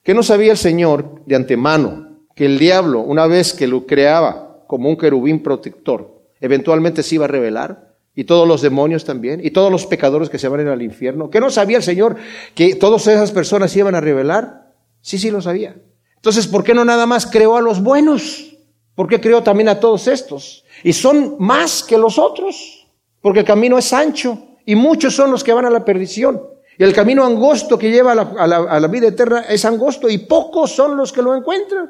¿Qué 0.02 0.14
no 0.14 0.22
sabía 0.22 0.52
el 0.52 0.58
Señor 0.58 1.22
de 1.26 1.36
antemano? 1.36 2.18
Que 2.34 2.46
el 2.46 2.58
diablo, 2.58 3.00
una 3.00 3.26
vez 3.26 3.52
que 3.52 3.66
lo 3.66 3.84
creaba 3.86 4.64
como 4.66 4.88
un 4.88 4.96
querubín 4.96 5.42
protector, 5.42 6.22
eventualmente 6.40 7.02
se 7.02 7.16
iba 7.16 7.26
a 7.26 7.28
revelar 7.28 7.94
y 8.14 8.24
todos 8.24 8.48
los 8.48 8.62
demonios 8.62 9.04
también, 9.04 9.40
y 9.44 9.52
todos 9.52 9.70
los 9.70 9.86
pecadores 9.86 10.28
que 10.28 10.40
se 10.40 10.48
van 10.48 10.58
a 10.58 10.62
ir 10.64 10.68
al 10.70 10.82
infierno. 10.82 11.30
¿Qué 11.30 11.38
no 11.38 11.50
sabía 11.50 11.76
el 11.76 11.84
Señor 11.84 12.16
que 12.56 12.74
todas 12.74 13.06
esas 13.06 13.30
personas 13.30 13.70
se 13.70 13.78
iban 13.78 13.94
a 13.94 14.00
revelar? 14.00 14.72
Sí, 15.02 15.18
sí 15.18 15.30
lo 15.30 15.40
sabía. 15.40 15.76
Entonces, 16.16 16.48
¿por 16.48 16.64
qué 16.64 16.74
no 16.74 16.84
nada 16.84 17.06
más 17.06 17.26
creó 17.26 17.56
a 17.56 17.60
los 17.60 17.80
buenos? 17.80 18.57
¿Por 18.98 19.06
qué 19.06 19.20
creó 19.20 19.44
también 19.44 19.68
a 19.68 19.78
todos 19.78 20.08
estos? 20.08 20.64
Y 20.82 20.92
son 20.92 21.36
más 21.38 21.84
que 21.84 21.96
los 21.96 22.18
otros, 22.18 22.84
porque 23.20 23.38
el 23.38 23.44
camino 23.44 23.78
es 23.78 23.92
ancho 23.92 24.56
y 24.66 24.74
muchos 24.74 25.14
son 25.14 25.30
los 25.30 25.44
que 25.44 25.52
van 25.52 25.66
a 25.66 25.70
la 25.70 25.84
perdición. 25.84 26.42
Y 26.76 26.82
el 26.82 26.92
camino 26.92 27.24
angosto 27.24 27.78
que 27.78 27.92
lleva 27.92 28.10
a 28.10 28.14
la, 28.16 28.56
a 28.56 28.80
la 28.80 28.88
vida 28.88 29.06
eterna 29.06 29.42
es 29.42 29.64
angosto 29.64 30.08
y 30.08 30.18
pocos 30.18 30.72
son 30.72 30.96
los 30.96 31.12
que 31.12 31.22
lo 31.22 31.36
encuentran. 31.36 31.88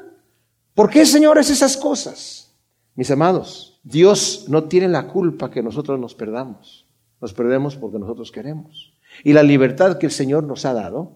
¿Por 0.75 0.91
qué, 0.91 1.03
señores, 1.03 1.49
esas 1.49 1.77
cosas? 1.77 2.53
Mis 2.93 3.09
amados, 3.09 3.79
Dios 3.81 4.45
no 4.47 4.65
tiene 4.65 4.87
la 4.87 5.07
culpa 5.07 5.49
que 5.49 5.63
nosotros 5.63 5.99
nos 5.99 6.13
perdamos. 6.13 6.85
Nos 7.21 7.33
perdemos 7.33 7.75
porque 7.75 7.97
nosotros 7.97 8.31
queremos. 8.31 8.93
Y 9.23 9.33
la 9.33 9.41
libertad 9.41 9.97
que 9.97 10.05
el 10.05 10.11
Señor 10.11 10.43
nos 10.43 10.63
ha 10.63 10.75
dado 10.75 11.13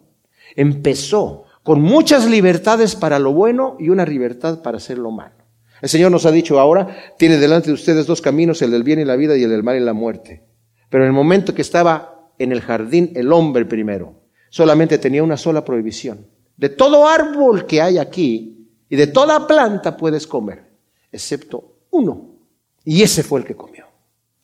empezó 0.55 1.43
con 1.61 1.83
muchas 1.83 2.27
libertades 2.27 2.95
para 2.95 3.19
lo 3.19 3.31
bueno 3.31 3.77
y 3.77 3.89
una 3.89 4.07
libertad 4.07 4.63
para 4.63 4.77
hacer 4.77 4.97
lo 4.97 5.11
malo. 5.11 5.42
El 5.83 5.89
Señor 5.89 6.11
nos 6.11 6.25
ha 6.25 6.31
dicho 6.31 6.61
ahora, 6.61 6.95
tiene 7.17 7.37
delante 7.37 7.67
de 7.67 7.73
ustedes 7.73 8.07
dos 8.07 8.21
caminos, 8.21 8.61
el 8.61 8.71
del 8.71 8.83
bien 8.83 9.01
y 9.01 9.03
la 9.03 9.17
vida 9.17 9.35
y 9.35 9.43
el 9.43 9.49
del 9.49 9.63
mal 9.63 9.75
y 9.75 9.81
la 9.81 9.91
muerte. 9.91 10.41
Pero 10.87 11.03
en 11.03 11.09
el 11.09 11.13
momento 11.13 11.53
que 11.53 11.61
estaba 11.61 12.31
en 12.39 12.53
el 12.53 12.61
jardín 12.61 13.11
el 13.15 13.33
hombre 13.33 13.65
primero, 13.65 14.21
solamente 14.49 14.97
tenía 14.97 15.21
una 15.21 15.35
sola 15.35 15.65
prohibición. 15.65 16.25
De 16.55 16.69
todo 16.69 17.05
árbol 17.05 17.65
que 17.65 17.81
hay 17.81 17.97
aquí 17.97 18.65
y 18.87 18.95
de 18.95 19.07
toda 19.07 19.45
planta 19.45 19.97
puedes 19.97 20.25
comer 20.25 20.71
excepto 21.11 21.79
uno. 21.91 22.37
Y 22.85 23.03
ese 23.03 23.21
fue 23.21 23.41
el 23.41 23.45
que 23.45 23.57
comió 23.57 23.85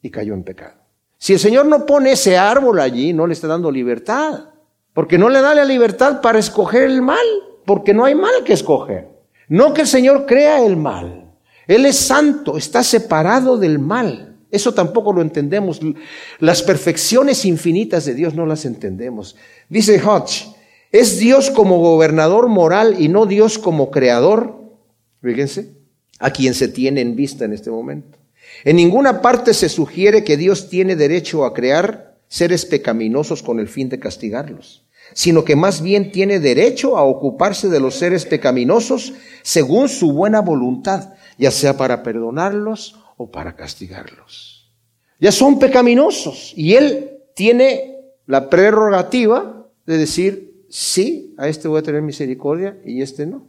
y 0.02 0.10
cayó 0.10 0.34
en 0.34 0.44
pecado. 0.44 0.82
Si 1.18 1.32
el 1.32 1.40
Señor 1.40 1.68
no 1.68 1.86
pone 1.86 2.12
ese 2.12 2.38
árbol 2.38 2.82
allí, 2.82 3.14
no 3.14 3.26
le 3.26 3.32
está 3.32 3.48
dando 3.48 3.72
libertad. 3.72 4.50
Porque 4.92 5.18
no 5.18 5.30
le 5.30 5.40
da 5.40 5.56
la 5.56 5.64
libertad 5.64 6.20
para 6.20 6.38
escoger 6.38 6.84
el 6.84 7.02
mal, 7.02 7.26
porque 7.66 7.94
no 7.94 8.04
hay 8.04 8.16
mal 8.16 8.44
que 8.44 8.52
escoger. 8.52 9.08
No 9.48 9.74
que 9.74 9.82
el 9.82 9.88
Señor 9.88 10.26
crea 10.26 10.66
el 10.66 10.76
mal. 10.76 11.28
Él 11.70 11.86
es 11.86 11.98
santo, 11.98 12.58
está 12.58 12.84
separado 12.84 13.56
del 13.56 13.78
mal. 13.78 14.36
Eso 14.50 14.74
tampoco 14.74 15.14
lo 15.14 15.22
entendemos. 15.22 15.80
Las 16.40 16.64
perfecciones 16.64 17.46
infinitas 17.46 18.06
de 18.06 18.16
Dios 18.16 18.34
no 18.34 18.48
las 18.48 18.66
entendemos. 18.66 19.36
Dice 19.70 20.02
Hodge, 20.02 20.48
es 20.92 21.20
Dios 21.20 21.52
como 21.52 21.78
gobernador 21.78 22.48
moral 22.48 22.96
y 22.98 23.08
no 23.08 23.28
Dios 23.28 23.60
como 23.60 23.92
creador. 23.92 24.60
Fíjense, 25.22 25.70
a 26.18 26.32
quien 26.32 26.56
se 26.56 26.70
tiene 26.70 27.02
en 27.02 27.16
vista 27.16 27.46
en 27.46 27.54
este 27.54 27.70
momento. 27.70 28.18
En 28.64 28.76
ninguna 28.76 29.22
parte 29.22 29.54
se 29.54 29.70
sugiere 29.70 30.24
que 30.24 30.38
Dios 30.38 30.70
tiene 30.70 30.96
derecho 30.96 31.46
a 31.46 31.54
crear 31.54 32.18
seres 32.28 32.66
pecaminosos 32.66 33.44
con 33.44 33.60
el 33.60 33.68
fin 33.68 33.90
de 33.90 34.00
castigarlos, 34.00 34.88
sino 35.14 35.46
que 35.46 35.56
más 35.56 35.84
bien 35.84 36.12
tiene 36.12 36.40
derecho 36.40 36.98
a 36.98 37.04
ocuparse 37.04 37.70
de 37.70 37.80
los 37.80 37.94
seres 37.94 38.26
pecaminosos 38.26 39.14
según 39.44 39.88
su 39.88 40.14
buena 40.14 40.42
voluntad, 40.42 41.14
ya 41.40 41.52
sea 41.52 41.78
para 41.78 42.04
perdonarlos 42.04 43.00
o 43.18 43.32
para 43.32 43.56
castigarlos. 43.56 44.70
Ya 45.20 45.32
son 45.32 45.58
pecaminosos 45.58 46.54
y 46.56 46.76
Él 46.76 47.22
tiene 47.34 47.98
la 48.26 48.50
prerrogativa 48.50 49.68
de 49.86 49.98
decir, 49.98 50.66
sí, 50.70 51.34
a 51.38 51.48
este 51.48 51.68
voy 51.68 51.80
a 51.80 51.84
tener 51.84 52.02
misericordia 52.02 52.78
y 52.86 53.02
este 53.02 53.26
no. 53.26 53.48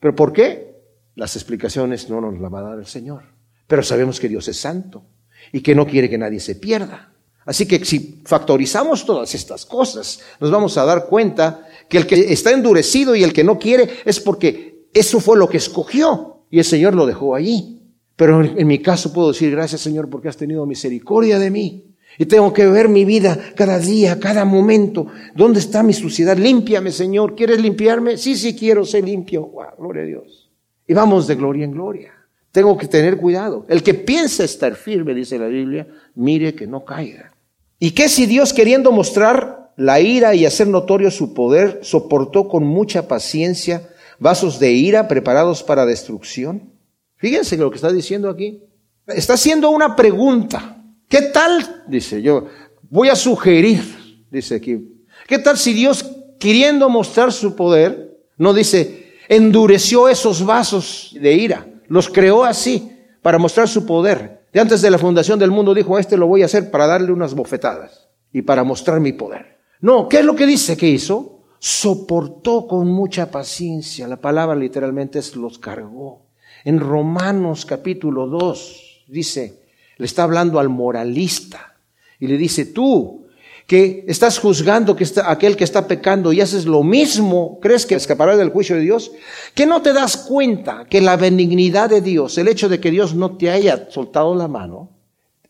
¿Pero 0.00 0.14
por 0.14 0.32
qué? 0.32 0.76
Las 1.16 1.36
explicaciones 1.36 2.08
no 2.08 2.20
nos 2.20 2.40
las 2.40 2.52
va 2.52 2.60
a 2.60 2.70
dar 2.70 2.78
el 2.78 2.86
Señor. 2.86 3.24
Pero 3.66 3.82
sabemos 3.82 4.18
que 4.18 4.28
Dios 4.28 4.48
es 4.48 4.58
santo 4.58 5.04
y 5.52 5.60
que 5.60 5.74
no 5.74 5.86
quiere 5.86 6.08
que 6.08 6.18
nadie 6.18 6.40
se 6.40 6.54
pierda. 6.54 7.12
Así 7.44 7.66
que 7.66 7.84
si 7.84 8.22
factorizamos 8.24 9.04
todas 9.04 9.34
estas 9.34 9.66
cosas, 9.66 10.20
nos 10.38 10.50
vamos 10.50 10.78
a 10.78 10.84
dar 10.84 11.06
cuenta 11.06 11.66
que 11.88 11.98
el 11.98 12.06
que 12.06 12.32
está 12.32 12.52
endurecido 12.52 13.16
y 13.16 13.24
el 13.24 13.32
que 13.32 13.44
no 13.44 13.58
quiere 13.58 13.88
es 14.04 14.20
porque 14.20 14.86
eso 14.94 15.20
fue 15.20 15.36
lo 15.36 15.48
que 15.48 15.56
escogió 15.56 16.31
y 16.52 16.58
el 16.58 16.64
Señor 16.64 16.94
lo 16.94 17.06
dejó 17.06 17.34
allí. 17.34 17.80
Pero 18.14 18.44
en 18.44 18.66
mi 18.66 18.78
caso 18.78 19.12
puedo 19.12 19.32
decir 19.32 19.50
gracias 19.50 19.80
Señor 19.80 20.08
porque 20.08 20.28
has 20.28 20.36
tenido 20.36 20.64
misericordia 20.66 21.38
de 21.40 21.50
mí. 21.50 21.86
Y 22.18 22.26
tengo 22.26 22.52
que 22.52 22.66
ver 22.66 22.90
mi 22.90 23.06
vida 23.06 23.38
cada 23.56 23.78
día, 23.78 24.20
cada 24.20 24.44
momento. 24.44 25.06
¿Dónde 25.34 25.60
está 25.60 25.82
mi 25.82 25.94
suciedad? 25.94 26.36
Límpiame, 26.36 26.92
Señor. 26.92 27.34
¿Quieres 27.34 27.58
limpiarme? 27.60 28.18
Sí, 28.18 28.36
sí 28.36 28.54
quiero 28.54 28.84
ser 28.84 29.04
limpio. 29.04 29.50
gloria 29.78 30.02
a 30.02 30.06
Dios. 30.06 30.50
Y 30.86 30.92
vamos 30.92 31.26
de 31.26 31.36
gloria 31.36 31.64
en 31.64 31.72
gloria. 31.72 32.12
Tengo 32.52 32.76
que 32.76 32.86
tener 32.86 33.16
cuidado. 33.16 33.64
El 33.66 33.82
que 33.82 33.94
piensa 33.94 34.44
estar 34.44 34.74
firme, 34.74 35.14
dice 35.14 35.38
la 35.38 35.46
Biblia, 35.46 35.88
mire 36.14 36.54
que 36.54 36.66
no 36.66 36.84
caiga. 36.84 37.32
¿Y 37.78 37.92
qué 37.92 38.10
si 38.10 38.26
Dios 38.26 38.52
queriendo 38.52 38.92
mostrar 38.92 39.72
la 39.76 40.00
ira 40.00 40.34
y 40.34 40.44
hacer 40.44 40.68
notorio 40.68 41.10
su 41.10 41.32
poder, 41.32 41.80
soportó 41.82 42.46
con 42.46 42.64
mucha 42.64 43.08
paciencia 43.08 43.88
vasos 44.22 44.58
de 44.58 44.72
ira 44.72 45.08
preparados 45.08 45.62
para 45.62 45.84
destrucción? 45.84 46.72
Fíjense 47.16 47.56
lo 47.56 47.70
que 47.70 47.76
está 47.76 47.92
diciendo 47.92 48.30
aquí. 48.30 48.62
Está 49.06 49.34
haciendo 49.34 49.70
una 49.70 49.96
pregunta. 49.96 50.82
¿Qué 51.08 51.22
tal? 51.22 51.84
Dice 51.88 52.22
yo, 52.22 52.46
voy 52.88 53.08
a 53.08 53.16
sugerir, 53.16 53.82
dice 54.30 54.54
aquí. 54.54 54.78
¿Qué 55.26 55.38
tal 55.38 55.58
si 55.58 55.72
Dios 55.74 56.04
queriendo 56.38 56.88
mostrar 56.88 57.32
su 57.32 57.54
poder, 57.54 58.16
no 58.38 58.54
dice, 58.54 59.12
endureció 59.28 60.08
esos 60.08 60.44
vasos 60.46 61.14
de 61.20 61.32
ira? 61.34 61.66
Los 61.88 62.08
creó 62.08 62.44
así 62.44 62.92
para 63.20 63.38
mostrar 63.38 63.68
su 63.68 63.84
poder. 63.84 64.46
De 64.52 64.60
antes 64.60 64.82
de 64.82 64.90
la 64.90 64.98
fundación 64.98 65.38
del 65.38 65.50
mundo 65.50 65.74
dijo, 65.74 65.98
este 65.98 66.16
lo 66.16 66.28
voy 66.28 66.42
a 66.42 66.46
hacer 66.46 66.70
para 66.70 66.86
darle 66.86 67.12
unas 67.12 67.34
bofetadas 67.34 68.08
y 68.32 68.42
para 68.42 68.62
mostrar 68.64 69.00
mi 69.00 69.12
poder. 69.12 69.58
No, 69.80 70.08
¿qué 70.08 70.20
es 70.20 70.24
lo 70.24 70.36
que 70.36 70.46
dice 70.46 70.76
que 70.76 70.88
hizo? 70.88 71.41
Soportó 71.64 72.66
con 72.66 72.88
mucha 72.88 73.30
paciencia. 73.30 74.08
La 74.08 74.16
palabra 74.16 74.56
literalmente 74.56 75.20
es 75.20 75.36
los 75.36 75.60
cargó. 75.60 76.22
En 76.64 76.80
Romanos 76.80 77.64
capítulo 77.64 78.26
2 78.26 79.04
dice, 79.06 79.60
le 79.96 80.06
está 80.06 80.24
hablando 80.24 80.58
al 80.58 80.68
moralista 80.68 81.76
y 82.18 82.26
le 82.26 82.36
dice, 82.36 82.66
tú 82.66 83.26
que 83.68 84.04
estás 84.08 84.40
juzgando 84.40 84.96
que 84.96 85.04
está, 85.04 85.30
aquel 85.30 85.56
que 85.56 85.62
está 85.62 85.86
pecando 85.86 86.32
y 86.32 86.40
haces 86.40 86.66
lo 86.66 86.82
mismo, 86.82 87.60
¿crees 87.62 87.86
que 87.86 87.94
escaparás 87.94 88.38
del 88.38 88.50
juicio 88.50 88.74
de 88.74 88.82
Dios? 88.82 89.12
Que 89.54 89.64
no 89.64 89.82
te 89.82 89.92
das 89.92 90.16
cuenta 90.16 90.86
que 90.90 91.00
la 91.00 91.16
benignidad 91.16 91.90
de 91.90 92.00
Dios, 92.00 92.38
el 92.38 92.48
hecho 92.48 92.68
de 92.68 92.80
que 92.80 92.90
Dios 92.90 93.14
no 93.14 93.36
te 93.36 93.50
haya 93.50 93.88
soltado 93.88 94.34
la 94.34 94.48
mano, 94.48 94.90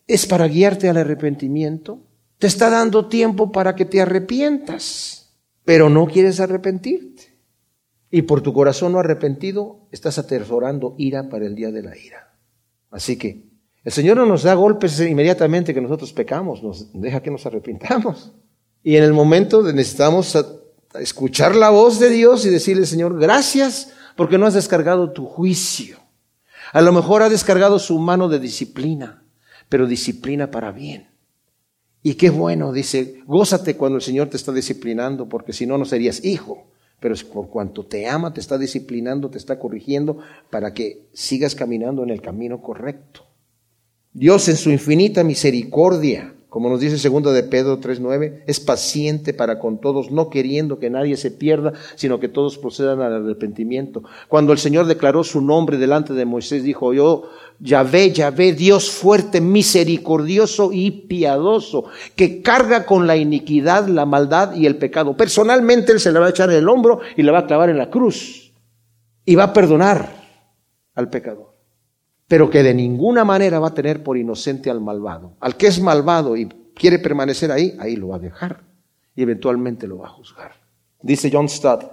es 0.07 0.27
para 0.27 0.47
guiarte 0.47 0.91
al 0.91 0.99
arrepentimiento. 0.99 2.01
Te 2.37 2.49
está 2.49 2.69
dando 2.69 3.07
tiempo 3.07 3.51
para 3.51 3.75
que 3.75 3.87
te 3.87 4.03
arrepientas, 4.03 5.22
pero 5.65 5.89
no 5.89 6.07
quieres 6.07 6.41
arrepentirte. 6.41 7.33
Y 8.11 8.23
por 8.23 8.43
tu 8.43 8.53
corazón 8.53 8.93
no 8.93 8.99
arrepentido, 8.99 9.89
estás 9.91 10.19
atesorando 10.19 10.95
ira 10.99 11.29
para 11.29 11.47
el 11.47 11.55
día 11.55 11.71
de 11.71 11.83
la 11.83 11.97
ira. 11.97 12.37
Así 12.91 13.17
que 13.17 13.49
el 13.85 13.93
Señor 13.93 14.19
no 14.19 14.27
nos 14.27 14.43
da 14.43 14.55
golpes 14.55 15.01
inmediatamente 15.01 15.73
que 15.73 15.81
nosotros 15.81 16.13
pecamos, 16.13 16.63
nos 16.63 16.93
deja 16.93 17.23
que 17.23 17.31
nos 17.31 17.47
arrepintamos. 17.47 18.33
Y 18.83 18.97
en 18.97 19.05
el 19.05 19.13
momento 19.13 19.63
necesitamos 19.63 20.37
escuchar 20.95 21.57
la 21.57 21.71
voz 21.71 21.99
de 21.99 22.11
Dios 22.11 22.45
y 22.45 22.51
decirle, 22.51 22.85
Señor, 22.85 23.19
gracias 23.19 23.93
porque 24.17 24.39
no 24.39 24.47
has 24.47 24.55
descargado 24.55 25.13
tu 25.13 25.25
juicio. 25.25 25.99
A 26.73 26.81
lo 26.81 26.93
mejor 26.93 27.23
ha 27.23 27.29
descargado 27.29 27.79
su 27.79 27.99
mano 27.99 28.29
de 28.29 28.39
disciplina, 28.39 29.25
pero 29.69 29.87
disciplina 29.87 30.51
para 30.51 30.73
bien. 30.73 31.12
Y 32.03 32.15
qué 32.15 32.31
bueno, 32.31 32.73
dice, 32.73 33.21
gózate 33.27 33.77
cuando 33.77 33.97
el 33.97 34.03
Señor 34.03 34.29
te 34.29 34.37
está 34.37 34.53
disciplinando, 34.53 35.29
porque 35.29 35.53
si 35.53 35.67
no, 35.67 35.79
no 35.79 35.85
serías 35.85 36.25
hijo. 36.25 36.67
Pero 36.99 37.15
por 37.33 37.49
cuanto 37.49 37.85
te 37.85 38.09
ama, 38.09 38.33
te 38.33 38.41
está 38.41 38.59
disciplinando, 38.59 39.29
te 39.29 39.39
está 39.39 39.59
corrigiendo 39.59 40.19
para 40.51 40.73
que 40.73 41.09
sigas 41.13 41.55
caminando 41.55 42.03
en 42.03 42.11
el 42.11 42.23
camino 42.23 42.63
correcto. 42.63 43.27
Dios 44.13 44.49
en 44.49 44.57
su 44.57 44.71
infinita 44.71 45.25
misericordia, 45.25 46.35
como 46.53 46.69
nos 46.69 46.81
dice 46.81 46.99
segundo 46.99 47.33
de 47.33 47.45
Pedro 47.45 47.81
3.9, 47.81 48.43
es 48.47 48.61
paciente 48.61 49.33
para 49.33 49.59
con 49.59 49.81
todos, 49.81 50.11
no 50.11 50.29
queriendo 50.29 50.79
que 50.79 50.91
nadie 50.91 51.17
se 51.17 51.31
pierda, 51.31 51.73
sino 51.95 52.21
que 52.21 52.29
todos 52.29 52.59
procedan 52.59 53.01
al 53.01 53.25
arrepentimiento. 53.25 54.03
Cuando 54.29 54.53
el 54.53 54.59
Señor 54.59 54.85
declaró 54.85 55.25
su 55.25 55.41
nombre 55.41 55.79
delante 55.79 56.13
de 56.13 56.27
Moisés, 56.27 56.63
dijo, 56.63 56.93
yo, 56.93 57.23
Yahvé, 57.59 58.13
Yahvé, 58.13 58.53
Dios 58.53 58.91
fuerte, 58.91 59.41
misericordioso 59.41 60.73
y 60.75 60.91
piadoso, 60.91 61.87
que 62.17 62.43
carga 62.43 62.85
con 62.85 63.07
la 63.07 63.17
iniquidad, 63.17 63.89
la 63.89 64.05
maldad 64.05 64.55
y 64.55 64.67
el 64.67 64.77
pecado. 64.77 65.17
Personalmente 65.17 65.93
Él 65.93 66.01
se 66.01 66.13
le 66.13 66.19
va 66.19 66.27
a 66.27 66.31
echar 66.31 66.51
en 66.51 66.57
el 66.57 66.69
hombro 66.69 67.01
y 67.17 67.23
le 67.23 67.33
va 67.33 67.39
a 67.39 67.47
clavar 67.47 67.71
en 67.71 67.79
la 67.79 67.89
cruz 67.89 68.53
y 69.25 69.37
va 69.37 69.45
a 69.45 69.53
perdonar 69.55 70.07
al 70.95 71.09
pecador 71.09 71.52
pero 72.33 72.49
que 72.49 72.63
de 72.63 72.73
ninguna 72.73 73.27
manera 73.27 73.59
va 73.59 73.69
a 73.69 73.75
tener 73.75 74.03
por 74.03 74.17
inocente 74.17 74.71
al 74.71 74.81
malvado. 74.81 75.37
Al 75.39 75.59
que 75.59 75.67
es 75.67 75.79
malvado 75.83 76.35
y 76.35 76.49
quiere 76.75 76.99
permanecer 76.99 77.53
ahí, 77.53 77.77
ahí 77.79 77.95
lo 77.95 78.09
va 78.09 78.17
a 78.17 78.21
dejar 78.21 78.65
y 79.15 79.21
eventualmente 79.21 79.87
lo 79.87 79.99
va 79.99 80.07
a 80.07 80.13
juzgar. 80.13 80.53
Dice 81.03 81.29
John 81.31 81.51
Stott, 81.51 81.85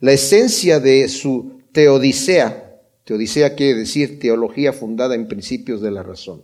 la 0.00 0.12
esencia 0.12 0.80
de 0.80 1.08
su 1.08 1.62
teodicea, 1.72 2.78
teodicea 3.04 3.54
quiere 3.54 3.78
decir 3.78 4.18
teología 4.18 4.74
fundada 4.74 5.14
en 5.14 5.28
principios 5.28 5.80
de 5.80 5.90
la 5.90 6.02
razón, 6.02 6.42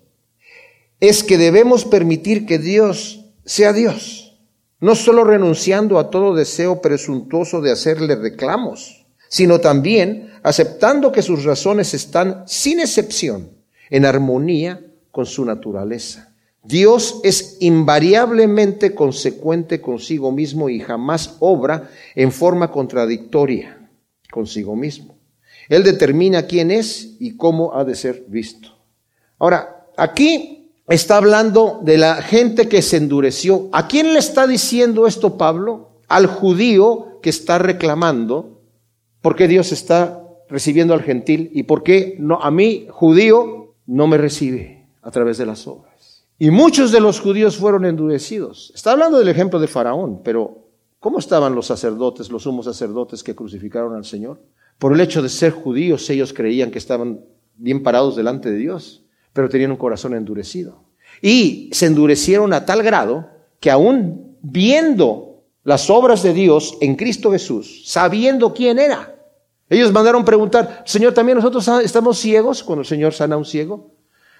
es 0.98 1.22
que 1.22 1.36
debemos 1.36 1.84
permitir 1.84 2.46
que 2.46 2.56
Dios 2.56 3.26
sea 3.44 3.74
Dios, 3.74 4.40
no 4.80 4.94
solo 4.94 5.24
renunciando 5.24 5.98
a 5.98 6.08
todo 6.08 6.34
deseo 6.34 6.80
presuntuoso 6.80 7.60
de 7.60 7.72
hacerle 7.72 8.16
reclamos, 8.16 9.01
sino 9.32 9.60
también 9.60 10.30
aceptando 10.42 11.10
que 11.10 11.22
sus 11.22 11.44
razones 11.44 11.94
están 11.94 12.44
sin 12.46 12.80
excepción 12.80 13.48
en 13.88 14.04
armonía 14.04 14.84
con 15.10 15.24
su 15.24 15.46
naturaleza. 15.46 16.34
Dios 16.62 17.18
es 17.24 17.56
invariablemente 17.60 18.94
consecuente 18.94 19.80
consigo 19.80 20.32
mismo 20.32 20.68
y 20.68 20.80
jamás 20.80 21.36
obra 21.40 21.88
en 22.14 22.30
forma 22.30 22.70
contradictoria 22.70 23.88
consigo 24.30 24.76
mismo. 24.76 25.16
Él 25.70 25.82
determina 25.82 26.42
quién 26.42 26.70
es 26.70 27.16
y 27.18 27.38
cómo 27.38 27.74
ha 27.74 27.84
de 27.84 27.94
ser 27.94 28.26
visto. 28.28 28.68
Ahora, 29.38 29.86
aquí 29.96 30.74
está 30.86 31.16
hablando 31.16 31.80
de 31.82 31.96
la 31.96 32.16
gente 32.16 32.68
que 32.68 32.82
se 32.82 32.98
endureció. 32.98 33.70
¿A 33.72 33.88
quién 33.88 34.12
le 34.12 34.18
está 34.18 34.46
diciendo 34.46 35.06
esto 35.06 35.38
Pablo? 35.38 36.02
Al 36.06 36.26
judío 36.26 37.18
que 37.22 37.30
está 37.30 37.56
reclamando, 37.56 38.61
porque 39.22 39.48
Dios 39.48 39.72
está 39.72 40.22
recibiendo 40.48 40.92
al 40.92 41.02
gentil 41.02 41.50
y 41.54 41.62
por 41.62 41.82
qué 41.82 42.16
no, 42.18 42.40
a 42.42 42.50
mí, 42.50 42.86
judío, 42.90 43.74
no 43.86 44.06
me 44.06 44.18
recibe 44.18 44.86
a 45.00 45.10
través 45.10 45.38
de 45.38 45.46
las 45.46 45.66
obras. 45.66 46.26
Y 46.38 46.50
muchos 46.50 46.92
de 46.92 47.00
los 47.00 47.20
judíos 47.20 47.56
fueron 47.56 47.84
endurecidos. 47.84 48.72
Está 48.74 48.92
hablando 48.92 49.18
del 49.18 49.28
ejemplo 49.28 49.60
de 49.60 49.68
Faraón, 49.68 50.22
pero 50.22 50.66
¿cómo 50.98 51.18
estaban 51.18 51.54
los 51.54 51.66
sacerdotes, 51.66 52.30
los 52.30 52.42
sumos 52.42 52.66
sacerdotes 52.66 53.22
que 53.22 53.34
crucificaron 53.34 53.94
al 53.94 54.04
Señor? 54.04 54.42
Por 54.78 54.92
el 54.92 55.00
hecho 55.00 55.22
de 55.22 55.28
ser 55.28 55.52
judíos, 55.52 56.10
ellos 56.10 56.32
creían 56.32 56.70
que 56.70 56.78
estaban 56.78 57.20
bien 57.56 57.82
parados 57.82 58.16
delante 58.16 58.50
de 58.50 58.56
Dios, 58.56 59.04
pero 59.32 59.48
tenían 59.48 59.70
un 59.70 59.76
corazón 59.76 60.14
endurecido. 60.14 60.82
Y 61.20 61.70
se 61.72 61.86
endurecieron 61.86 62.52
a 62.52 62.66
tal 62.66 62.82
grado 62.82 63.28
que 63.60 63.70
aún 63.70 64.36
viendo 64.42 65.44
las 65.62 65.90
obras 65.90 66.22
de 66.22 66.34
Dios 66.34 66.76
en 66.80 66.96
Cristo 66.96 67.30
Jesús, 67.30 67.82
sabiendo 67.86 68.52
quién 68.52 68.78
era, 68.78 69.11
ellos 69.76 69.92
mandaron 69.92 70.24
preguntar, 70.24 70.82
Señor, 70.84 71.14
¿también 71.14 71.38
nosotros 71.38 71.66
estamos 71.82 72.18
ciegos 72.18 72.62
cuando 72.62 72.82
el 72.82 72.86
Señor 72.86 73.14
sana 73.14 73.36
a 73.36 73.38
un 73.38 73.44
ciego? 73.44 73.92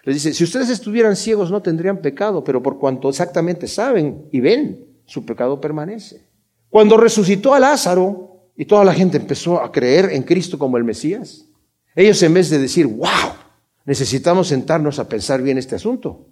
Les 0.05 0.17
dice, 0.17 0.35
si 0.35 0.45
ustedes 0.45 0.69
estuvieran 0.69 1.17
ciegos 1.17 1.51
no 1.51 1.63
tendrían 1.63 1.99
pecado, 1.99 2.43
pero 2.43 2.63
por 2.63 2.79
cuanto 2.79 3.09
exactamente 3.09 3.69
saben 3.69 4.29
y 4.33 4.41
ven, 4.41 4.85
su 5.07 5.25
pecado 5.25 5.61
permanece. 5.61 6.27
Cuando 6.69 6.97
resucitó 6.97 7.55
a 7.55 7.61
Lázaro 7.61 8.51
y 8.57 8.65
toda 8.65 8.85
la 8.85 8.95
gente 8.95 9.17
empezó 9.17 9.63
a 9.63 9.71
creer 9.71 10.11
en 10.13 10.23
Cristo 10.23 10.59
como 10.59 10.77
el 10.77 10.85
Mesías, 10.85 11.47
ellos 11.95 12.23
en 12.23 12.35
vez 12.35 12.51
de 12.51 12.59
decir, 12.59 12.87
wow, 12.87 13.35
necesitamos 13.85 14.49
sentarnos 14.49 14.99
a 14.99 15.09
pensar 15.09 15.41
bien 15.41 15.59
este 15.59 15.77
asunto, 15.77 16.27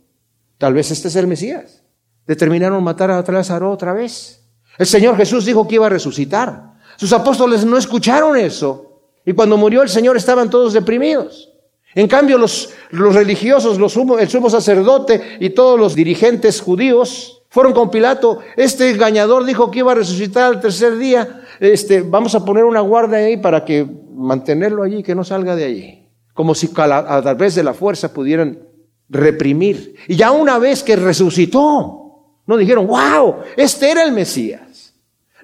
tal 0.59 0.75
vez 0.75 0.91
este 0.91 1.09
es 1.09 1.17
el 1.17 1.27
Mesías, 1.27 1.83
determinaron 2.27 2.83
matar 2.83 3.11
a 3.11 3.23
Lázaro 3.23 3.71
otra 3.71 3.93
vez. 3.93 4.45
El 4.79 4.87
Señor 4.87 5.17
Jesús 5.17 5.45
dijo 5.45 5.69
que 5.69 5.77
iba 5.77 5.87
a 5.87 5.91
resucitar. 5.91 6.75
Sus 6.97 7.13
apóstoles 7.13 7.65
no 7.65 7.77
escucharon 7.77 8.37
eso. 8.37 8.90
Y 9.25 9.33
cuando 9.33 9.57
murió 9.57 9.83
el 9.83 9.89
Señor 9.89 10.17
estaban 10.17 10.51
todos 10.51 10.73
deprimidos. 10.73 11.51
En 11.95 12.07
cambio, 12.07 12.39
los, 12.39 12.73
religiosos, 12.91 13.79
el 14.21 14.29
sumo 14.29 14.51
sacerdote 14.51 15.39
y 15.41 15.51
todos 15.51 15.79
los 15.79 15.95
dirigentes 15.95 16.61
judíos 16.61 17.43
fueron 17.49 17.73
con 17.73 17.91
Pilato. 17.91 18.39
Este 18.57 18.91
engañador 18.91 19.45
dijo 19.45 19.71
que 19.71 19.81
iba 19.81 19.93
a 19.93 19.97
resucitar 19.97 20.45
al 20.45 20.61
tercer 20.61 20.97
día. 20.99 21.43
Este, 21.59 22.03
vamos 22.03 22.35
a 22.35 22.45
poner 22.45 22.65
una 22.65 22.81
guardia 22.81 23.19
ahí 23.19 23.37
para 23.37 23.65
que 23.65 23.87
mantenerlo 24.15 24.85
allí, 24.85 25.03
que 25.03 25.15
no 25.15 25.25
salga 25.25 25.57
de 25.57 25.65
allí. 25.65 26.07
Como 26.33 26.55
si 26.55 26.71
a 26.77 27.23
través 27.23 27.57
de 27.57 27.65
la 27.65 27.75
fuerza 27.75 28.15
pudieran 28.15 28.61
reprimir. 29.09 29.97
Y 30.07 30.15
ya 30.15 30.31
una 30.31 30.59
vez 30.59 30.85
que 30.85 30.95
resucitó, 30.95 32.01
no 32.47 32.57
dijeron, 32.57 32.87
wow, 32.87 33.37
este 33.57 33.91
era 33.91 34.05
el 34.05 34.13
Mesías. 34.13 34.95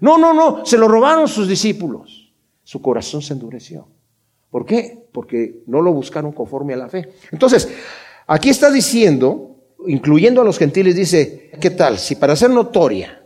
No, 0.01 0.17
no, 0.17 0.33
no, 0.33 0.65
se 0.65 0.79
lo 0.79 0.87
robaron 0.87 1.27
sus 1.27 1.49
discípulos. 1.49 2.16
Su 2.67 2.83
corazón 2.83 3.23
se 3.23 3.33
endureció. 3.33 3.87
¿Por 4.51 4.67
qué? 4.67 5.07
Porque 5.13 5.63
no 5.69 5.83
lo 5.83 5.93
buscaron 5.93 6.33
conforme 6.33 6.75
a 6.75 6.77
la 6.77 6.89
fe. 6.89 7.11
Entonces, 7.31 7.69
aquí 8.27 8.49
está 8.49 8.73
diciendo, 8.73 9.55
incluyendo 9.87 10.41
a 10.41 10.45
los 10.45 10.59
gentiles, 10.59 10.97
dice, 10.97 11.53
¿qué 11.61 11.71
tal? 11.71 11.97
Si 11.97 12.17
para 12.17 12.35
ser 12.35 12.51
notoria 12.51 13.23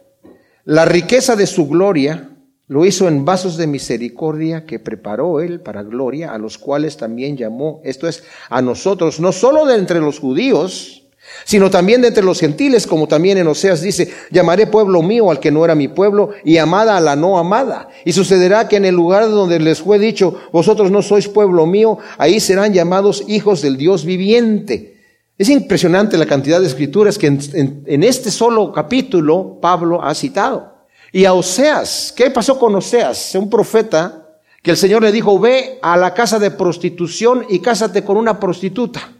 la 0.66 0.84
riqueza 0.84 1.36
de 1.36 1.46
su 1.46 1.68
gloria 1.68 2.36
lo 2.66 2.84
hizo 2.84 3.08
en 3.08 3.24
vasos 3.24 3.56
de 3.56 3.66
misericordia 3.66 4.66
que 4.66 4.78
preparó 4.78 5.40
él 5.40 5.62
para 5.62 5.84
gloria, 5.84 6.34
a 6.34 6.38
los 6.38 6.58
cuales 6.58 6.98
también 6.98 7.38
llamó, 7.38 7.80
esto 7.82 8.08
es, 8.08 8.24
a 8.50 8.60
nosotros, 8.60 9.20
no 9.20 9.32
solo 9.32 9.64
de 9.64 9.76
entre 9.76 10.00
los 10.00 10.18
judíos, 10.18 11.08
sino 11.44 11.70
también 11.70 12.00
de 12.00 12.08
entre 12.08 12.24
los 12.24 12.40
gentiles, 12.40 12.86
como 12.86 13.08
también 13.08 13.38
en 13.38 13.48
Oseas 13.48 13.80
dice, 13.80 14.12
llamaré 14.30 14.66
pueblo 14.66 15.02
mío 15.02 15.30
al 15.30 15.40
que 15.40 15.50
no 15.50 15.64
era 15.64 15.74
mi 15.74 15.88
pueblo 15.88 16.30
y 16.44 16.58
amada 16.58 16.96
a 16.96 17.00
la 17.00 17.16
no 17.16 17.38
amada. 17.38 17.88
Y 18.04 18.12
sucederá 18.12 18.68
que 18.68 18.76
en 18.76 18.84
el 18.84 18.94
lugar 18.94 19.28
donde 19.28 19.58
les 19.58 19.80
fue 19.80 19.98
dicho, 19.98 20.36
vosotros 20.52 20.90
no 20.90 21.02
sois 21.02 21.28
pueblo 21.28 21.66
mío, 21.66 21.98
ahí 22.18 22.40
serán 22.40 22.72
llamados 22.72 23.24
hijos 23.28 23.62
del 23.62 23.76
Dios 23.76 24.04
viviente. 24.04 24.98
Es 25.38 25.48
impresionante 25.48 26.18
la 26.18 26.26
cantidad 26.26 26.60
de 26.60 26.66
escrituras 26.66 27.16
que 27.16 27.26
en, 27.26 28.04
este 28.04 28.30
solo 28.30 28.70
capítulo 28.72 29.58
Pablo 29.60 30.02
ha 30.04 30.14
citado. 30.14 30.86
Y 31.12 31.24
a 31.24 31.32
Oseas, 31.32 32.12
¿qué 32.14 32.30
pasó 32.30 32.58
con 32.58 32.74
Oseas? 32.74 33.34
Un 33.34 33.48
profeta 33.48 34.38
que 34.62 34.72
el 34.72 34.76
Señor 34.76 35.02
le 35.02 35.10
dijo, 35.10 35.38
ve 35.38 35.78
a 35.80 35.96
la 35.96 36.12
casa 36.12 36.38
de 36.38 36.50
prostitución 36.50 37.46
y 37.48 37.60
cásate 37.60 38.04
con 38.04 38.18
una 38.18 38.38
prostituta. 38.38 39.14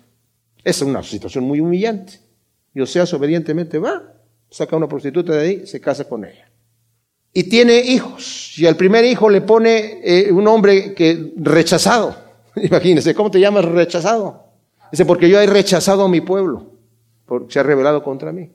Es 0.65 0.83
una 0.83 1.03
situación 1.03 1.45
muy 1.45 1.61
humillante. 1.61 2.21
Y 2.75 2.81
Oseas 2.81 3.13
obedientemente 3.15 3.79
va, 3.79 4.03
saca 4.51 4.77
a 4.77 4.79
una 4.79 4.89
prostituta 4.89 5.33
de 5.33 5.41
ahí, 5.41 5.67
se 5.67 5.81
casa 5.81 6.09
con 6.09 6.25
ella. 6.25 6.51
Y 7.33 7.45
tiene 7.45 7.79
hijos. 7.79 8.59
Y 8.59 8.67
al 8.67 8.77
primer 8.77 9.05
hijo 9.05 9.31
le 9.31 9.41
pone 9.41 10.01
eh, 10.03 10.33
un 10.33 10.47
hombre 10.49 10.95
que 10.95 11.33
rechazado. 11.37 12.15
Imagínense, 12.57 13.15
¿cómo 13.15 13.31
te 13.31 13.41
llamas 13.41 13.65
rechazado? 13.65 14.45
Dice, 14.91 15.05
porque 15.05 15.29
yo 15.29 15.41
he 15.41 15.47
rechazado 15.47 16.05
a 16.05 16.09
mi 16.09 16.21
pueblo, 16.21 16.73
porque 17.27 17.53
se 17.53 17.61
ha 17.61 17.63
rebelado 17.63 18.03
contra 18.03 18.33
mí. 18.33 18.51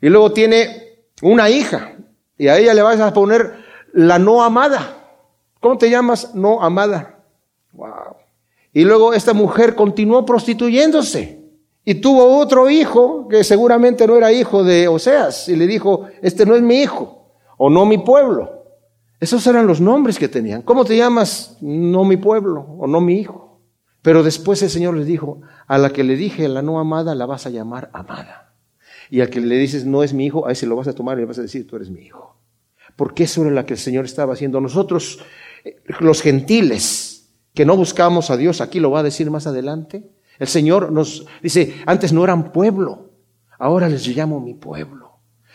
Y 0.00 0.08
luego 0.08 0.32
tiene 0.32 1.00
una 1.22 1.50
hija, 1.50 1.96
y 2.38 2.48
a 2.48 2.58
ella 2.58 2.72
le 2.74 2.82
vas 2.82 3.00
a 3.00 3.12
poner 3.12 3.54
la 3.92 4.18
no 4.18 4.42
amada. 4.42 4.96
¿Cómo 5.58 5.76
te 5.76 5.90
llamas 5.90 6.34
no 6.34 6.62
amada? 6.62 7.18
Wow. 7.72 8.16
Y 8.72 8.84
luego 8.84 9.12
esta 9.12 9.34
mujer 9.34 9.74
continuó 9.74 10.24
prostituyéndose. 10.24 11.39
Y 11.84 11.94
tuvo 11.94 12.38
otro 12.38 12.68
hijo 12.68 13.26
que 13.28 13.42
seguramente 13.42 14.06
no 14.06 14.16
era 14.16 14.32
hijo 14.32 14.62
de 14.62 14.88
Oseas 14.88 15.48
y 15.48 15.56
le 15.56 15.66
dijo, 15.66 16.06
este 16.22 16.44
no 16.44 16.54
es 16.54 16.62
mi 16.62 16.82
hijo 16.82 17.32
o 17.56 17.70
no 17.70 17.86
mi 17.86 17.98
pueblo. 17.98 18.60
Esos 19.18 19.46
eran 19.46 19.66
los 19.66 19.80
nombres 19.80 20.18
que 20.18 20.28
tenían. 20.28 20.62
¿Cómo 20.62 20.84
te 20.84 20.96
llamas? 20.96 21.56
No 21.60 22.04
mi 22.04 22.16
pueblo 22.16 22.60
o 22.78 22.86
no 22.86 23.00
mi 23.00 23.14
hijo. 23.14 23.60
Pero 24.02 24.22
después 24.22 24.62
el 24.62 24.70
Señor 24.70 24.96
les 24.96 25.06
dijo, 25.06 25.40
a 25.66 25.78
la 25.78 25.90
que 25.90 26.04
le 26.04 26.16
dije 26.16 26.48
la 26.48 26.62
no 26.62 26.80
amada 26.80 27.14
la 27.14 27.26
vas 27.26 27.46
a 27.46 27.50
llamar 27.50 27.90
amada. 27.92 28.54
Y 29.10 29.20
al 29.20 29.28
que 29.28 29.40
le 29.40 29.58
dices 29.58 29.84
no 29.84 30.02
es 30.02 30.14
mi 30.14 30.26
hijo, 30.26 30.46
a 30.46 30.52
ese 30.52 30.66
lo 30.66 30.76
vas 30.76 30.88
a 30.88 30.94
tomar 30.94 31.18
y 31.18 31.22
le 31.22 31.26
vas 31.26 31.38
a 31.38 31.42
decir 31.42 31.66
tú 31.66 31.76
eres 31.76 31.90
mi 31.90 32.00
hijo. 32.00 32.36
Porque 32.96 33.24
eso 33.24 33.42
era 33.42 33.50
lo 33.50 33.66
que 33.66 33.74
el 33.74 33.78
Señor 33.78 34.04
estaba 34.04 34.34
haciendo. 34.34 34.60
Nosotros, 34.60 35.20
eh, 35.64 35.76
los 35.98 36.22
gentiles, 36.22 37.30
que 37.54 37.66
no 37.66 37.76
buscamos 37.76 38.30
a 38.30 38.36
Dios, 38.36 38.60
aquí 38.60 38.80
lo 38.80 38.90
va 38.90 39.00
a 39.00 39.02
decir 39.02 39.30
más 39.30 39.46
adelante, 39.46 40.08
el 40.40 40.48
Señor 40.48 40.90
nos 40.90 41.26
dice, 41.42 41.76
antes 41.86 42.12
no 42.12 42.24
eran 42.24 42.50
pueblo, 42.50 43.10
ahora 43.58 43.88
les 43.88 44.08
llamo 44.08 44.40
mi 44.40 44.54
pueblo. 44.54 45.10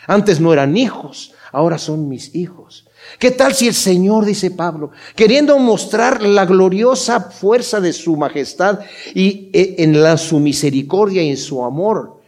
Antes 0.06 0.40
no 0.40 0.52
eran 0.52 0.76
hijos, 0.76 1.34
ahora 1.50 1.76
son 1.76 2.08
mis 2.08 2.32
hijos. 2.36 2.86
¿Qué 3.18 3.32
tal 3.32 3.52
si 3.52 3.66
el 3.66 3.74
Señor, 3.74 4.24
dice 4.24 4.52
Pablo, 4.52 4.92
queriendo 5.16 5.58
mostrar 5.58 6.22
la 6.22 6.46
gloriosa 6.46 7.20
fuerza 7.20 7.80
de 7.80 7.92
su 7.92 8.16
majestad 8.16 8.78
y 9.12 9.50
e, 9.52 9.74
en 9.78 10.00
la, 10.00 10.16
su 10.16 10.38
misericordia 10.38 11.20
y 11.22 11.30
en 11.30 11.36
su 11.36 11.64
amor, 11.64 12.20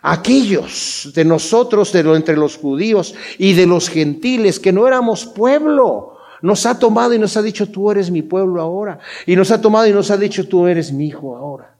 aquellos 0.00 1.12
de 1.14 1.26
nosotros, 1.26 1.92
de 1.92 2.00
entre 2.00 2.36
los 2.36 2.56
judíos 2.56 3.14
y 3.36 3.52
de 3.52 3.66
los 3.66 3.90
gentiles 3.90 4.58
que 4.58 4.72
no 4.72 4.88
éramos 4.88 5.26
pueblo, 5.26 6.16
nos 6.40 6.64
ha 6.64 6.78
tomado 6.78 7.12
y 7.12 7.18
nos 7.18 7.36
ha 7.36 7.42
dicho, 7.42 7.68
tú 7.68 7.90
eres 7.90 8.10
mi 8.10 8.22
pueblo 8.22 8.62
ahora. 8.62 9.00
Y 9.26 9.36
nos 9.36 9.50
ha 9.50 9.60
tomado 9.60 9.86
y 9.86 9.92
nos 9.92 10.10
ha 10.10 10.16
dicho, 10.16 10.48
tú 10.48 10.66
eres 10.66 10.90
mi 10.90 11.08
hijo 11.08 11.36
ahora. 11.36 11.75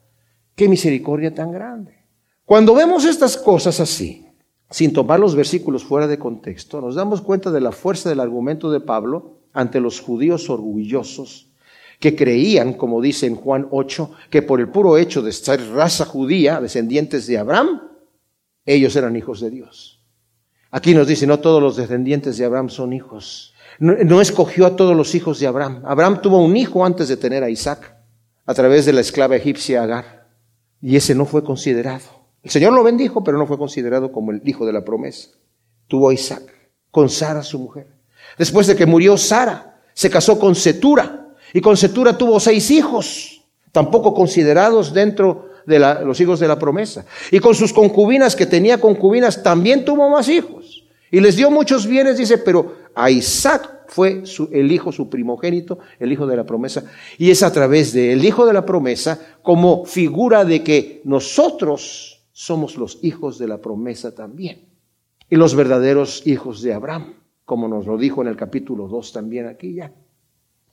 Qué 0.57 0.68
misericordia 0.68 1.34
tan 1.34 1.52
grande. 1.52 1.94
Cuando 2.46 2.74
vemos 2.74 3.04
estas 3.04 3.36
cosas 3.36 3.78
así, 3.78 4.26
sin 4.70 4.94
tomar 4.94 5.20
los 5.20 5.34
versículos 5.34 5.84
fuera 5.84 6.07
de 6.07 6.18
contexto, 6.18 6.80
nos 6.80 6.94
damos 6.94 7.20
cuenta 7.20 7.50
de 7.50 7.61
la 7.61 7.72
fuerza 7.72 8.09
del 8.09 8.20
argumento 8.20 8.70
de 8.70 8.80
Pablo 8.80 9.42
ante 9.52 9.80
los 9.80 10.00
judíos 10.00 10.48
orgullosos 10.48 11.52
que 12.00 12.16
creían, 12.16 12.74
como 12.74 13.02
dice 13.02 13.26
en 13.26 13.36
Juan 13.36 13.68
8, 13.70 14.11
que 14.30 14.42
por 14.42 14.61
el 14.61 14.68
puro 14.68 14.96
hecho 14.96 15.22
de 15.22 15.32
ser 15.32 15.61
raza 15.72 16.07
judía, 16.07 16.61
descendientes 16.61 17.26
de 17.26 17.38
Abraham, 17.38 17.82
ellos 18.64 18.96
eran 18.96 19.14
hijos 19.14 19.40
de 19.40 19.50
Dios. 19.50 20.00
Aquí 20.70 20.94
nos 20.94 21.07
dice, 21.07 21.26
no 21.26 21.38
todos 21.38 21.62
los 21.62 21.76
descendientes 21.76 22.38
de 22.38 22.44
Abraham 22.46 22.70
son 22.70 22.92
hijos. 22.92 23.54
No, 23.78 23.94
no, 24.04 24.20
escogió 24.20 24.66
a 24.66 24.76
todos 24.76 24.96
los 24.96 25.14
hijos 25.14 25.38
de 25.38 25.46
Abraham. 25.46 25.82
Abraham 25.84 26.20
tuvo 26.22 26.42
un 26.42 26.57
hijo 26.57 26.84
antes 26.84 27.09
de 27.09 27.16
tener 27.16 27.44
a 27.44 27.50
Isaac, 27.50 27.94
a 28.46 28.54
través 28.54 28.86
de 28.86 28.92
la 28.92 29.00
esclava 29.00 29.36
egipcia 29.36 29.82
Agar. 29.82 30.16
Y 30.87 30.95
ese 30.95 31.16
no 31.16 31.26
fue 31.26 31.43
considerado. 31.43 32.05
El 32.45 32.51
Señor 32.53 32.72
lo 32.72 32.84
bendijo, 32.84 33.24
pero 33.24 33.37
no 33.39 33.47
fue 33.49 33.59
considerado 33.59 34.12
como 34.12 34.30
el 34.30 34.41
hijo 34.45 34.64
de 34.64 34.72
la 34.72 34.84
promesa. 34.84 35.30
Tuvo 35.89 36.11
a 36.11 36.14
Isaac, 36.14 36.45
con 36.93 37.11
Sara 37.11 37.43
su 37.43 37.59
mujer. 37.59 37.89
Después 38.39 38.68
de 38.68 38.76
que 38.76 38.87
murió 38.87 39.16
Sara, 39.16 39.80
se 39.93 40.09
casó 40.09 40.39
con 40.39 40.55
Setura. 40.55 41.34
Y 41.53 41.61
con 41.61 41.76
Setura 41.76 42.16
tuvo 42.16 42.39
seis 42.39 42.70
hijos, 42.70 43.43
tampoco 43.72 44.14
considerados 44.14 44.95
dentro 44.95 45.49
de 45.66 45.80
los 45.80 46.20
hijos 46.20 46.39
de 46.39 46.47
la 46.47 46.57
promesa. 46.57 47.05
Y 47.32 47.41
con 47.41 47.57
sus 47.57 47.72
concubinas, 47.72 48.37
que 48.37 48.47
tenía 48.47 48.80
concubinas, 48.80 49.43
también 49.43 49.84
tuvo 49.84 50.09
más 50.09 50.28
hijos. 50.28 50.84
Y 51.11 51.18
les 51.18 51.34
dio 51.34 51.51
muchos 51.51 51.89
bienes, 51.89 52.16
dice, 52.16 52.39
pero 52.39 52.76
a 52.97 53.11
Isaac 53.11 53.84
fue 53.88 54.24
el 54.51 54.72
hijo, 54.72 54.90
su 54.90 55.09
primogénito, 55.09 55.78
el 56.01 56.11
hijo 56.11 56.26
de 56.26 56.36
la 56.36 56.44
promesa. 56.44 56.84
Y 57.18 57.30
es 57.30 57.42
a 57.42 57.53
través 57.53 57.92
del 57.92 58.24
hijo 58.24 58.47
de 58.47 58.55
la 58.55 58.64
promesa 58.64 59.38
como 59.42 59.84
figura 59.84 60.44
de 60.44 60.64
que 60.64 61.03
nosotros 61.05 62.26
somos 62.32 62.76
los 62.76 62.99
hijos 63.03 63.38
de 63.38 63.49
la 63.49 63.59
promesa 63.59 64.14
también. 64.14 64.66
Y 65.28 65.36
los 65.36 65.55
verdaderos 65.55 66.26
hijos 66.26 66.62
de 66.62 66.72
Abraham, 66.72 67.14
como 67.44 67.68
nos 67.68 67.86
lo 67.86 67.99
dijo 67.99 68.22
en 68.22 68.28
el 68.28 68.36
capítulo 68.36 68.88
2 68.88 69.12
también 69.12 69.47
aquí 69.47 69.74
ya. 69.74 69.92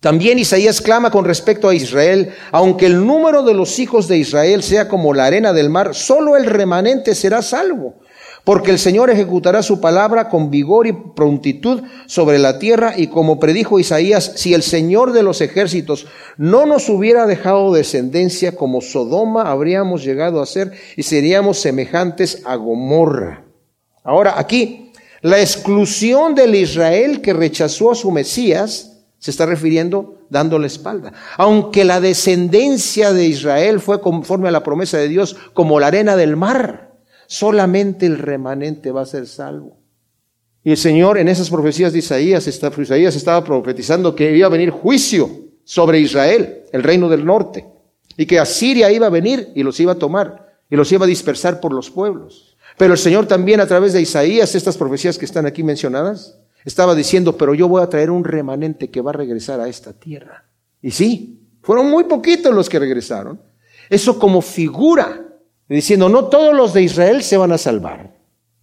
También 0.03 0.37
Isaías 0.37 0.81
clama 0.81 1.11
con 1.11 1.23
respecto 1.23 1.69
a 1.69 1.73
Israel, 1.73 2.33
aunque 2.51 2.87
el 2.87 3.07
número 3.07 3.41
de 3.41 3.53
los 3.53 3.79
hijos 3.79 4.09
de 4.09 4.17
Israel 4.17 4.61
sea 4.61 4.89
como 4.89 5.13
la 5.13 5.23
arena 5.23 5.53
del 5.53 5.69
mar, 5.69 5.95
solo 5.95 6.35
el 6.35 6.45
remanente 6.45 7.15
será 7.15 7.41
salvo 7.41 8.01
Porque 8.43 8.71
el 8.71 8.79
Señor 8.79 9.09
ejecutará 9.09 9.63
su 9.63 9.79
palabra 9.79 10.27
con 10.27 10.51
vigor 10.51 10.87
y 10.87 10.91
prontitud 10.91 11.83
sobre 12.05 12.37
la 12.37 12.59
tierra 12.59 12.95
y 12.97 13.07
como 13.07 13.39
predijo 13.39 13.79
Isaías, 13.79 14.33
si 14.35 14.53
el 14.53 14.61
Señor 14.61 15.13
de 15.13 15.23
los 15.23 15.39
ejércitos 15.39 16.05
no 16.35 16.65
nos 16.65 16.89
hubiera 16.89 17.25
dejado 17.25 17.71
descendencia 17.71 18.57
como 18.57 18.81
Sodoma, 18.81 19.49
habríamos 19.49 20.03
llegado 20.03 20.41
a 20.41 20.45
ser 20.45 20.73
y 20.97 21.03
seríamos 21.03 21.59
semejantes 21.59 22.41
a 22.43 22.57
Gomorra. 22.57 23.45
Ahora, 24.03 24.37
aquí, 24.37 24.91
la 25.21 25.39
exclusión 25.39 26.35
del 26.35 26.55
Israel 26.55 27.21
que 27.21 27.31
rechazó 27.31 27.93
a 27.93 27.95
su 27.95 28.11
Mesías 28.11 28.92
se 29.23 29.31
está 29.31 29.45
refiriendo 29.45 30.17
dándole 30.29 30.67
espalda. 30.67 31.13
Aunque 31.37 31.85
la 31.85 32.01
descendencia 32.01 33.13
de 33.13 33.25
Israel 33.25 33.79
fue 33.79 34.01
conforme 34.01 34.49
a 34.49 34.51
la 34.51 34.63
promesa 34.63 34.97
de 34.97 35.07
Dios 35.07 35.37
como 35.53 35.79
la 35.79 35.87
arena 35.87 36.17
del 36.17 36.35
mar 36.35 36.91
solamente 37.27 38.05
el 38.05 38.19
remanente 38.19 38.91
va 38.91 39.03
a 39.03 39.05
ser 39.05 39.25
salvo. 39.25 39.77
Y 40.61 40.71
el 40.71 40.77
Señor 40.77 41.17
en 41.17 41.29
esas 41.29 41.49
profecías 41.49 41.93
de 41.93 41.99
Isaías, 41.99 42.45
Isaías 42.45 43.15
estaba 43.15 43.45
profetizando 43.45 44.13
que 44.13 44.35
iba 44.35 44.47
a 44.47 44.49
venir 44.49 44.71
juicio 44.71 45.29
sobre 45.63 46.01
Israel, 46.01 46.63
el 46.73 46.83
reino 46.83 47.07
del 47.07 47.25
norte, 47.25 47.65
y 48.17 48.25
que 48.25 48.39
Asiria 48.39 48.91
iba 48.91 49.07
a 49.07 49.09
venir 49.09 49.53
y 49.55 49.63
los 49.63 49.79
iba 49.79 49.93
a 49.93 49.99
tomar 49.99 50.57
y 50.69 50.75
los 50.75 50.91
iba 50.91 51.05
a 51.05 51.07
dispersar 51.07 51.61
por 51.61 51.71
los 51.71 51.89
pueblos. 51.89 52.57
Pero 52.77 52.91
el 52.91 52.99
Señor 52.99 53.25
también 53.25 53.61
a 53.61 53.67
través 53.67 53.93
de 53.93 54.01
Isaías, 54.01 54.53
estas 54.53 54.75
profecías 54.75 55.17
que 55.17 55.23
están 55.23 55.45
aquí 55.45 55.63
mencionadas, 55.63 56.37
estaba 56.65 56.95
diciendo, 56.95 57.37
pero 57.37 57.53
yo 57.53 57.67
voy 57.67 57.81
a 57.81 57.89
traer 57.89 58.11
un 58.11 58.23
remanente 58.23 58.89
que 58.89 59.01
va 59.01 59.11
a 59.11 59.13
regresar 59.13 59.59
a 59.59 59.67
esta 59.67 59.93
tierra. 59.93 60.45
Y 60.81 60.91
sí, 60.91 61.39
fueron 61.61 61.89
muy 61.89 62.05
poquitos 62.05 62.53
los 62.53 62.69
que 62.69 62.79
regresaron. 62.79 63.39
Eso 63.89 64.17
como 64.19 64.41
figura 64.41 65.23
diciendo, 65.67 66.09
no 66.09 66.25
todos 66.25 66.53
los 66.53 66.73
de 66.73 66.83
Israel 66.83 67.23
se 67.23 67.37
van 67.37 67.51
a 67.51 67.57
salvar. 67.57 68.15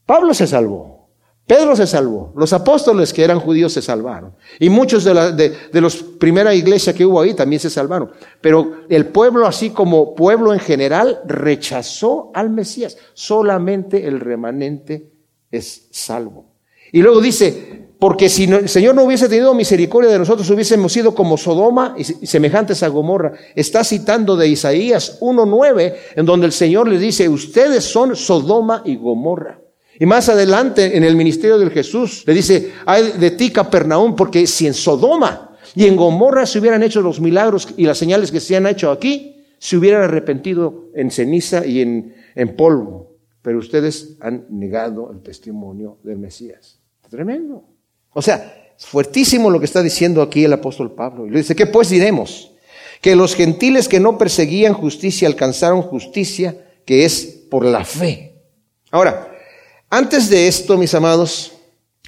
Pablo 0.07 0.34
se 0.34 0.46
salvó, 0.46 1.11
Pedro 1.46 1.74
se 1.74 1.86
salvó, 1.86 2.32
los 2.36 2.53
apóstoles 2.53 3.12
que 3.12 3.24
eran 3.24 3.40
judíos 3.40 3.72
se 3.72 3.82
salvaron, 3.82 4.36
y 4.59 4.70
muchos 4.70 5.03
de, 5.03 5.14
la, 5.14 5.32
de, 5.32 5.53
de 5.72 5.80
los 5.80 5.96
primera 5.96 6.55
iglesia 6.55 6.94
que 6.94 7.05
hubo 7.05 7.20
ahí 7.20 7.34
también 7.34 7.59
se 7.59 7.70
salvaron. 7.70 8.12
Pero 8.40 8.82
el 8.88 9.07
pueblo, 9.07 9.46
así 9.46 9.70
como 9.70 10.14
pueblo 10.14 10.53
en 10.53 10.61
general, 10.61 11.20
rechazó 11.26 12.30
al 12.34 12.51
Mesías. 12.51 12.96
Solamente 13.14 14.07
el 14.07 14.20
remanente 14.20 15.11
es 15.51 15.88
salvo. 15.90 16.53
Y 16.92 17.03
luego 17.03 17.20
dice, 17.20 17.88
porque 18.01 18.30
si 18.30 18.44
el 18.44 18.68
Señor 18.68 18.94
no 18.94 19.05
hubiese 19.05 19.28
tenido 19.28 19.53
misericordia 19.53 20.11
de 20.11 20.18
nosotros, 20.18 20.48
hubiésemos 20.48 20.90
sido 20.90 21.14
como 21.14 21.36
Sodoma 21.36 21.94
y 21.98 22.05
semejantes 22.05 22.82
a 22.82 22.88
Gomorra. 22.88 23.34
Está 23.55 23.84
citando 23.84 24.36
de 24.36 24.48
Isaías 24.48 25.20
1.9, 25.20 25.94
en 26.16 26.24
donde 26.24 26.46
el 26.46 26.53
Señor 26.53 26.88
le 26.88 26.98
dice, 26.98 27.28
ustedes 27.28 27.84
son 27.84 28.16
Sodoma 28.16 28.82
y 28.86 28.96
Gomorra. 28.96 29.61
Y 29.98 30.07
más 30.07 30.30
adelante, 30.30 30.96
en 30.96 31.05
el 31.05 31.14
ministerio 31.14 31.59
del 31.59 31.70
Jesús, 31.70 32.24
le 32.26 32.32
dice, 32.32 32.72
ay 32.86 33.12
de 33.20 33.32
ti, 33.32 33.51
Capernaum, 33.51 34.16
porque 34.16 34.46
si 34.46 34.66
en 34.66 34.72
Sodoma 34.72 35.59
y 35.74 35.84
en 35.84 35.94
Gomorra 35.94 36.46
se 36.46 36.59
hubieran 36.59 36.82
hecho 36.82 37.03
los 37.03 37.20
milagros 37.20 37.68
y 37.76 37.84
las 37.84 37.98
señales 37.98 38.32
que 38.32 38.40
se 38.40 38.57
han 38.57 38.66
hecho 38.66 38.90
aquí, 38.90 39.44
se 39.59 39.76
hubieran 39.76 40.03
arrepentido 40.05 40.88
en 40.94 41.11
ceniza 41.11 41.66
y 41.66 41.82
en, 41.82 42.14
en 42.34 42.57
polvo. 42.57 43.18
Pero 43.42 43.59
ustedes 43.59 44.16
han 44.20 44.46
negado 44.48 45.12
el 45.12 45.20
testimonio 45.20 45.98
del 46.03 46.16
Mesías. 46.16 46.80
Tremendo. 47.11 47.69
O 48.12 48.22
sea, 48.22 48.72
es 48.78 48.86
fuertísimo 48.86 49.50
lo 49.50 49.58
que 49.58 49.66
está 49.66 49.82
diciendo 49.82 50.22
aquí 50.22 50.44
el 50.44 50.52
apóstol 50.52 50.92
Pablo. 50.92 51.26
Y 51.26 51.30
le 51.30 51.38
dice, 51.38 51.54
¿qué 51.54 51.66
pues 51.66 51.90
diremos? 51.90 52.52
Que 53.00 53.14
los 53.14 53.34
gentiles 53.34 53.88
que 53.88 54.00
no 54.00 54.18
perseguían 54.18 54.74
justicia 54.74 55.28
alcanzaron 55.28 55.82
justicia, 55.82 56.56
que 56.84 57.04
es 57.04 57.24
por 57.50 57.64
la 57.64 57.84
fe. 57.84 58.34
Ahora, 58.90 59.30
antes 59.90 60.30
de 60.30 60.48
esto, 60.48 60.78
mis 60.78 60.94
amados, 60.94 61.52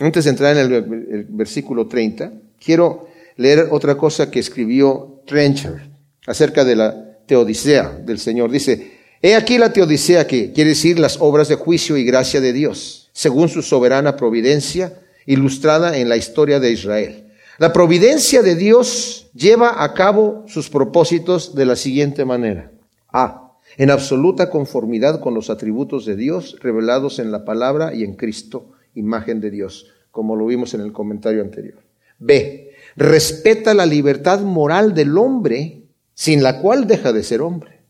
antes 0.00 0.24
de 0.24 0.30
entrar 0.30 0.56
en 0.56 0.72
el, 0.72 1.26
versículo 1.28 1.86
30, 1.86 2.32
quiero 2.64 3.08
leer 3.36 3.68
otra 3.70 3.96
cosa 3.96 4.30
que 4.30 4.40
escribió 4.40 5.22
Trencher 5.26 5.90
acerca 6.26 6.64
de 6.64 6.76
la 6.76 7.18
teodicea 7.26 8.00
del 8.04 8.18
Señor. 8.18 8.50
Dice, 8.50 8.92
he 9.20 9.34
aquí 9.34 9.58
la 9.58 9.72
teodicea 9.72 10.26
que 10.26 10.52
quiere 10.52 10.70
decir 10.70 10.98
las 10.98 11.18
obras 11.20 11.48
de 11.48 11.56
juicio 11.56 11.96
y 11.96 12.04
gracia 12.04 12.40
de 12.40 12.52
Dios, 12.52 13.10
según 13.12 13.48
su 13.48 13.62
soberana 13.62 14.16
providencia 14.16 14.92
ilustrada 15.26 15.96
en 15.98 16.08
la 16.08 16.16
historia 16.16 16.60
de 16.60 16.72
Israel. 16.72 17.32
La 17.58 17.72
providencia 17.72 18.42
de 18.42 18.56
Dios 18.56 19.30
lleva 19.34 19.84
a 19.84 19.94
cabo 19.94 20.44
sus 20.48 20.68
propósitos 20.68 21.54
de 21.54 21.66
la 21.66 21.76
siguiente 21.76 22.24
manera. 22.24 22.72
A. 23.12 23.52
En 23.76 23.90
absoluta 23.90 24.50
conformidad 24.50 25.20
con 25.20 25.34
los 25.34 25.48
atributos 25.48 26.04
de 26.04 26.16
Dios 26.16 26.56
revelados 26.60 27.18
en 27.18 27.30
la 27.30 27.44
palabra 27.44 27.94
y 27.94 28.04
en 28.04 28.14
Cristo, 28.16 28.72
imagen 28.94 29.40
de 29.40 29.50
Dios, 29.50 29.86
como 30.10 30.36
lo 30.36 30.46
vimos 30.46 30.74
en 30.74 30.80
el 30.80 30.92
comentario 30.92 31.42
anterior. 31.42 31.78
B. 32.18 32.70
Respeta 32.96 33.74
la 33.74 33.86
libertad 33.86 34.40
moral 34.40 34.94
del 34.94 35.16
hombre, 35.16 35.84
sin 36.14 36.42
la 36.42 36.60
cual 36.60 36.86
deja 36.86 37.12
de 37.12 37.22
ser 37.22 37.40
hombre. 37.40 37.80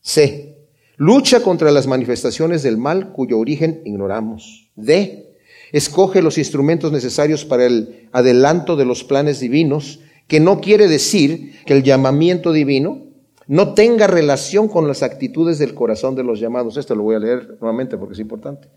C. 0.00 0.58
Lucha 0.96 1.42
contra 1.42 1.70
las 1.70 1.86
manifestaciones 1.86 2.62
del 2.62 2.76
mal 2.76 3.12
cuyo 3.12 3.38
origen 3.38 3.82
ignoramos. 3.84 4.70
D 4.76 5.31
escoge 5.72 6.22
los 6.22 6.38
instrumentos 6.38 6.92
necesarios 6.92 7.44
para 7.44 7.66
el 7.66 8.08
adelanto 8.12 8.76
de 8.76 8.84
los 8.84 9.04
planes 9.04 9.40
divinos, 9.40 10.00
que 10.28 10.38
no 10.40 10.60
quiere 10.60 10.86
decir 10.86 11.60
que 11.66 11.74
el 11.74 11.82
llamamiento 11.82 12.52
divino 12.52 13.12
no 13.48 13.74
tenga 13.74 14.06
relación 14.06 14.68
con 14.68 14.86
las 14.86 15.02
actitudes 15.02 15.58
del 15.58 15.74
corazón 15.74 16.14
de 16.14 16.22
los 16.22 16.38
llamados. 16.40 16.76
Esto 16.76 16.94
lo 16.94 17.02
voy 17.02 17.16
a 17.16 17.18
leer 17.18 17.58
nuevamente 17.60 17.96
porque 17.96 18.14
es 18.14 18.20
importante. 18.20 18.68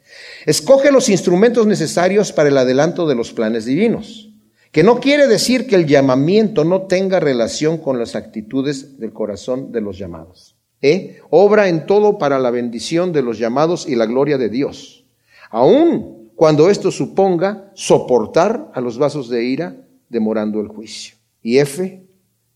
Escoge 0.45 0.91
los 0.91 1.07
instrumentos 1.09 1.67
necesarios 1.67 2.31
para 2.31 2.49
el 2.49 2.57
adelanto 2.57 3.07
de 3.07 3.15
los 3.15 3.31
planes 3.31 3.65
divinos, 3.65 4.31
que 4.71 4.83
no 4.83 4.99
quiere 4.99 5.27
decir 5.27 5.67
que 5.67 5.75
el 5.75 5.85
llamamiento 5.85 6.65
no 6.65 6.83
tenga 6.83 7.19
relación 7.19 7.77
con 7.77 7.99
las 7.99 8.15
actitudes 8.15 8.99
del 8.99 9.13
corazón 9.13 9.71
de 9.71 9.81
los 9.81 9.97
llamados. 9.97 10.55
E, 10.81 11.19
obra 11.29 11.69
en 11.69 11.85
todo 11.85 12.17
para 12.17 12.37
la 12.37 12.51
bendición 12.51 13.13
de 13.13 13.21
los 13.21 13.39
llamados 13.39 13.87
y 13.87 13.95
la 13.95 14.05
gloria 14.05 14.37
de 14.37 14.49
Dios. 14.49 15.05
Aún 15.49 16.24
cuando 16.36 16.69
esto 16.69 16.91
suponga 16.91 17.71
soportar 17.75 18.71
a 18.73 18.81
los 18.81 18.97
vasos 18.97 19.29
de 19.29 19.43
ira 19.43 19.88
demorando 20.09 20.59
el 20.59 20.67
juicio. 20.67 21.15
Y 21.41 21.59
F, 21.59 22.05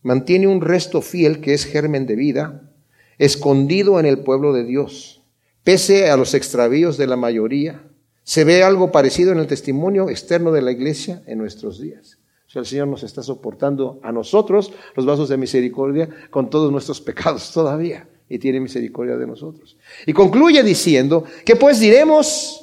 mantiene 0.01 0.47
un 0.47 0.61
resto 0.61 1.01
fiel 1.01 1.41
que 1.41 1.53
es 1.53 1.65
germen 1.65 2.05
de 2.05 2.15
vida, 2.15 2.71
escondido 3.17 3.99
en 3.99 4.05
el 4.05 4.19
pueblo 4.19 4.53
de 4.53 4.63
Dios. 4.63 5.23
Pese 5.63 6.09
a 6.09 6.17
los 6.17 6.33
extravíos 6.33 6.97
de 6.97 7.07
la 7.07 7.15
mayoría, 7.15 7.83
se 8.23 8.43
ve 8.43 8.63
algo 8.63 8.91
parecido 8.91 9.31
en 9.31 9.39
el 9.39 9.47
testimonio 9.47 10.09
externo 10.09 10.51
de 10.51 10.61
la 10.61 10.71
iglesia 10.71 11.21
en 11.25 11.37
nuestros 11.37 11.79
días. 11.79 12.17
O 12.47 12.51
sea, 12.51 12.61
el 12.61 12.65
Señor 12.65 12.87
nos 12.87 13.03
está 13.03 13.21
soportando 13.21 13.99
a 14.03 14.11
nosotros 14.11 14.73
los 14.95 15.05
vasos 15.05 15.29
de 15.29 15.37
misericordia 15.37 16.09
con 16.31 16.49
todos 16.49 16.71
nuestros 16.71 16.99
pecados 17.01 17.51
todavía 17.53 18.09
y 18.27 18.39
tiene 18.39 18.59
misericordia 18.59 19.17
de 19.17 19.27
nosotros. 19.27 19.77
Y 20.05 20.13
concluye 20.13 20.63
diciendo 20.63 21.23
que 21.45 21.55
pues 21.55 21.79
diremos 21.79 22.58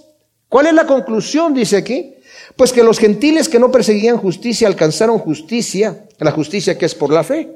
¿Cuál 0.49 0.67
es 0.67 0.75
la 0.75 0.87
conclusión? 0.87 1.55
Dice 1.55 1.77
aquí. 1.77 2.15
Pues 2.55 2.73
que 2.73 2.83
los 2.83 2.99
gentiles 2.99 3.49
que 3.49 3.59
no 3.59 3.71
perseguían 3.71 4.17
justicia 4.17 4.69
alcanzaron 4.69 5.19
justicia, 5.19 6.07
la 6.19 6.31
justicia 6.31 6.79
que 6.79 6.87
es 6.87 6.95
por 6.95 7.13
la 7.13 7.25
fe. 7.25 7.53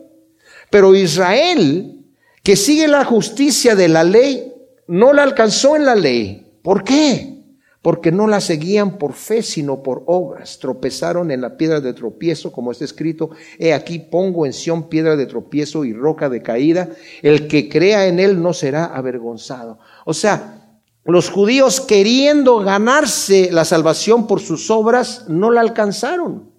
Pero 0.71 0.95
Israel, 0.95 2.05
que 2.43 2.57
sigue 2.57 2.89
la 2.89 3.05
justicia 3.05 3.75
de 3.75 3.89
la 3.89 4.05
ley, 4.05 4.53
no 4.87 5.13
la 5.13 5.23
alcanzó 5.23 5.77
en 5.77 5.85
la 5.85 5.95
ley. 5.95 6.47
¿Por 6.63 6.85
qué? 6.85 7.39
Porque 7.83 8.13
no 8.13 8.27
la 8.27 8.41
seguían 8.41 8.99
por 8.99 9.15
fe, 9.15 9.43
sino 9.43 9.83
por 9.83 10.03
obras. 10.07 10.59
Tropezaron 10.59 11.31
en 11.31 11.41
la 11.41 11.57
piedra 11.57 11.81
de 11.81 11.95
tropiezo, 11.95 12.53
como 12.53 12.73
está 12.73 12.85
escrito, 12.85 13.31
he 13.59 13.73
aquí 13.73 13.99
pongo 13.99 14.45
en 14.45 14.53
Sión 14.53 14.89
piedra 14.89 15.17
de 15.17 15.27
tropiezo 15.27 15.85
y 15.87 15.95
roca 15.95 16.29
de 16.29 16.43
caída. 16.43 16.91
El 17.23 17.49
que 17.49 17.71
crea 17.71 18.07
en 18.07 18.21
él 18.21 18.43
no 18.43 18.53
será 18.53 18.85
avergonzado. 18.85 19.79
O 20.05 20.13
sea, 20.13 20.60
los 21.05 21.31
judíos 21.31 21.81
queriendo 21.81 22.59
ganarse 22.59 23.51
la 23.51 23.65
salvación 23.65 24.27
por 24.27 24.41
sus 24.41 24.71
obras 24.71 25.25
no 25.29 25.51
la 25.51 25.61
alcanzaron, 25.61 26.51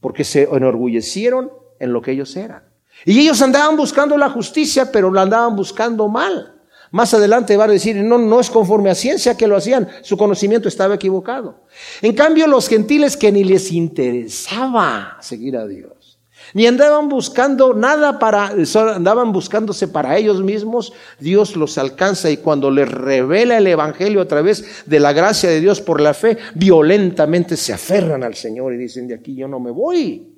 porque 0.00 0.24
se 0.24 0.44
enorgullecieron 0.44 1.52
en 1.78 1.92
lo 1.92 2.00
que 2.00 2.12
ellos 2.12 2.34
eran. 2.36 2.64
Y 3.04 3.18
ellos 3.20 3.42
andaban 3.42 3.76
buscando 3.76 4.16
la 4.16 4.30
justicia, 4.30 4.90
pero 4.90 5.10
la 5.10 5.22
andaban 5.22 5.56
buscando 5.56 6.08
mal. 6.08 6.60
Más 6.90 7.14
adelante 7.14 7.56
va 7.56 7.64
a 7.64 7.68
decir, 7.68 7.96
no, 7.96 8.18
no 8.18 8.38
es 8.38 8.50
conforme 8.50 8.90
a 8.90 8.94
ciencia 8.94 9.36
que 9.36 9.46
lo 9.46 9.56
hacían, 9.56 9.88
su 10.02 10.16
conocimiento 10.16 10.68
estaba 10.68 10.94
equivocado. 10.94 11.64
En 12.02 12.14
cambio, 12.14 12.46
los 12.46 12.68
gentiles 12.68 13.16
que 13.16 13.32
ni 13.32 13.44
les 13.44 13.72
interesaba 13.72 15.16
seguir 15.20 15.56
a 15.56 15.66
Dios, 15.66 15.92
ni 16.54 16.66
andaban 16.66 17.08
buscando 17.08 17.74
nada 17.74 18.18
para, 18.18 18.54
andaban 18.94 19.32
buscándose 19.32 19.88
para 19.88 20.16
ellos 20.16 20.42
mismos. 20.42 20.92
Dios 21.18 21.56
los 21.56 21.78
alcanza 21.78 22.30
y 22.30 22.38
cuando 22.38 22.70
les 22.70 22.88
revela 22.90 23.58
el 23.58 23.66
Evangelio 23.66 24.20
a 24.20 24.28
través 24.28 24.84
de 24.86 25.00
la 25.00 25.12
gracia 25.12 25.48
de 25.48 25.60
Dios 25.60 25.80
por 25.80 26.00
la 26.00 26.14
fe, 26.14 26.38
violentamente 26.54 27.56
se 27.56 27.72
aferran 27.72 28.22
al 28.22 28.34
Señor 28.34 28.74
y 28.74 28.78
dicen, 28.78 29.08
de 29.08 29.14
aquí 29.14 29.34
yo 29.34 29.48
no 29.48 29.60
me 29.60 29.70
voy. 29.70 30.28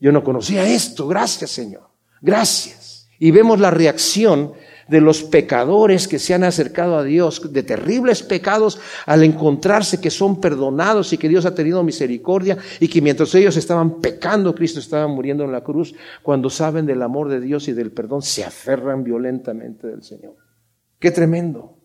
Yo 0.00 0.10
no 0.12 0.24
conocía 0.24 0.64
esto. 0.66 1.06
Gracias 1.06 1.50
Señor. 1.50 1.88
Gracias. 2.20 3.08
Y 3.18 3.30
vemos 3.30 3.60
la 3.60 3.70
reacción 3.70 4.52
de 4.92 5.00
los 5.00 5.22
pecadores 5.22 6.06
que 6.06 6.18
se 6.18 6.34
han 6.34 6.44
acercado 6.44 6.98
a 6.98 7.02
Dios, 7.02 7.50
de 7.50 7.62
terribles 7.62 8.22
pecados, 8.22 8.78
al 9.06 9.24
encontrarse 9.24 10.02
que 10.02 10.10
son 10.10 10.38
perdonados 10.38 11.14
y 11.14 11.16
que 11.16 11.30
Dios 11.30 11.46
ha 11.46 11.54
tenido 11.54 11.82
misericordia 11.82 12.58
y 12.78 12.88
que 12.88 13.00
mientras 13.00 13.34
ellos 13.34 13.56
estaban 13.56 14.02
pecando, 14.02 14.54
Cristo 14.54 14.80
estaba 14.80 15.08
muriendo 15.08 15.44
en 15.44 15.52
la 15.52 15.62
cruz, 15.62 15.94
cuando 16.22 16.50
saben 16.50 16.84
del 16.84 17.00
amor 17.00 17.30
de 17.30 17.40
Dios 17.40 17.68
y 17.68 17.72
del 17.72 17.90
perdón, 17.90 18.20
se 18.20 18.44
aferran 18.44 19.02
violentamente 19.02 19.86
del 19.86 20.02
Señor. 20.02 20.36
Qué 20.98 21.10
tremendo. 21.10 21.78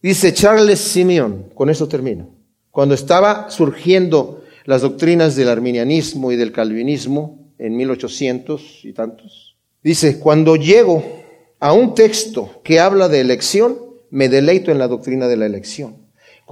Dice 0.00 0.32
Charles 0.32 0.78
Simeon, 0.78 1.48
con 1.52 1.68
esto 1.68 1.88
termino, 1.88 2.30
cuando 2.70 2.94
estaba 2.94 3.50
surgiendo 3.50 4.44
las 4.66 4.82
doctrinas 4.82 5.34
del 5.34 5.48
arminianismo 5.48 6.30
y 6.30 6.36
del 6.36 6.52
calvinismo 6.52 7.52
en 7.58 7.76
1800 7.76 8.84
y 8.84 8.92
tantos, 8.92 9.56
dice, 9.82 10.20
cuando 10.20 10.54
llego 10.54 11.21
a 11.62 11.72
un 11.72 11.94
texto 11.94 12.50
que 12.64 12.80
habla 12.80 13.08
de 13.08 13.20
elección, 13.20 13.78
me 14.10 14.28
deleito 14.28 14.72
en 14.72 14.80
la 14.80 14.88
doctrina 14.88 15.28
de 15.28 15.36
la 15.36 15.46
elección. 15.46 16.02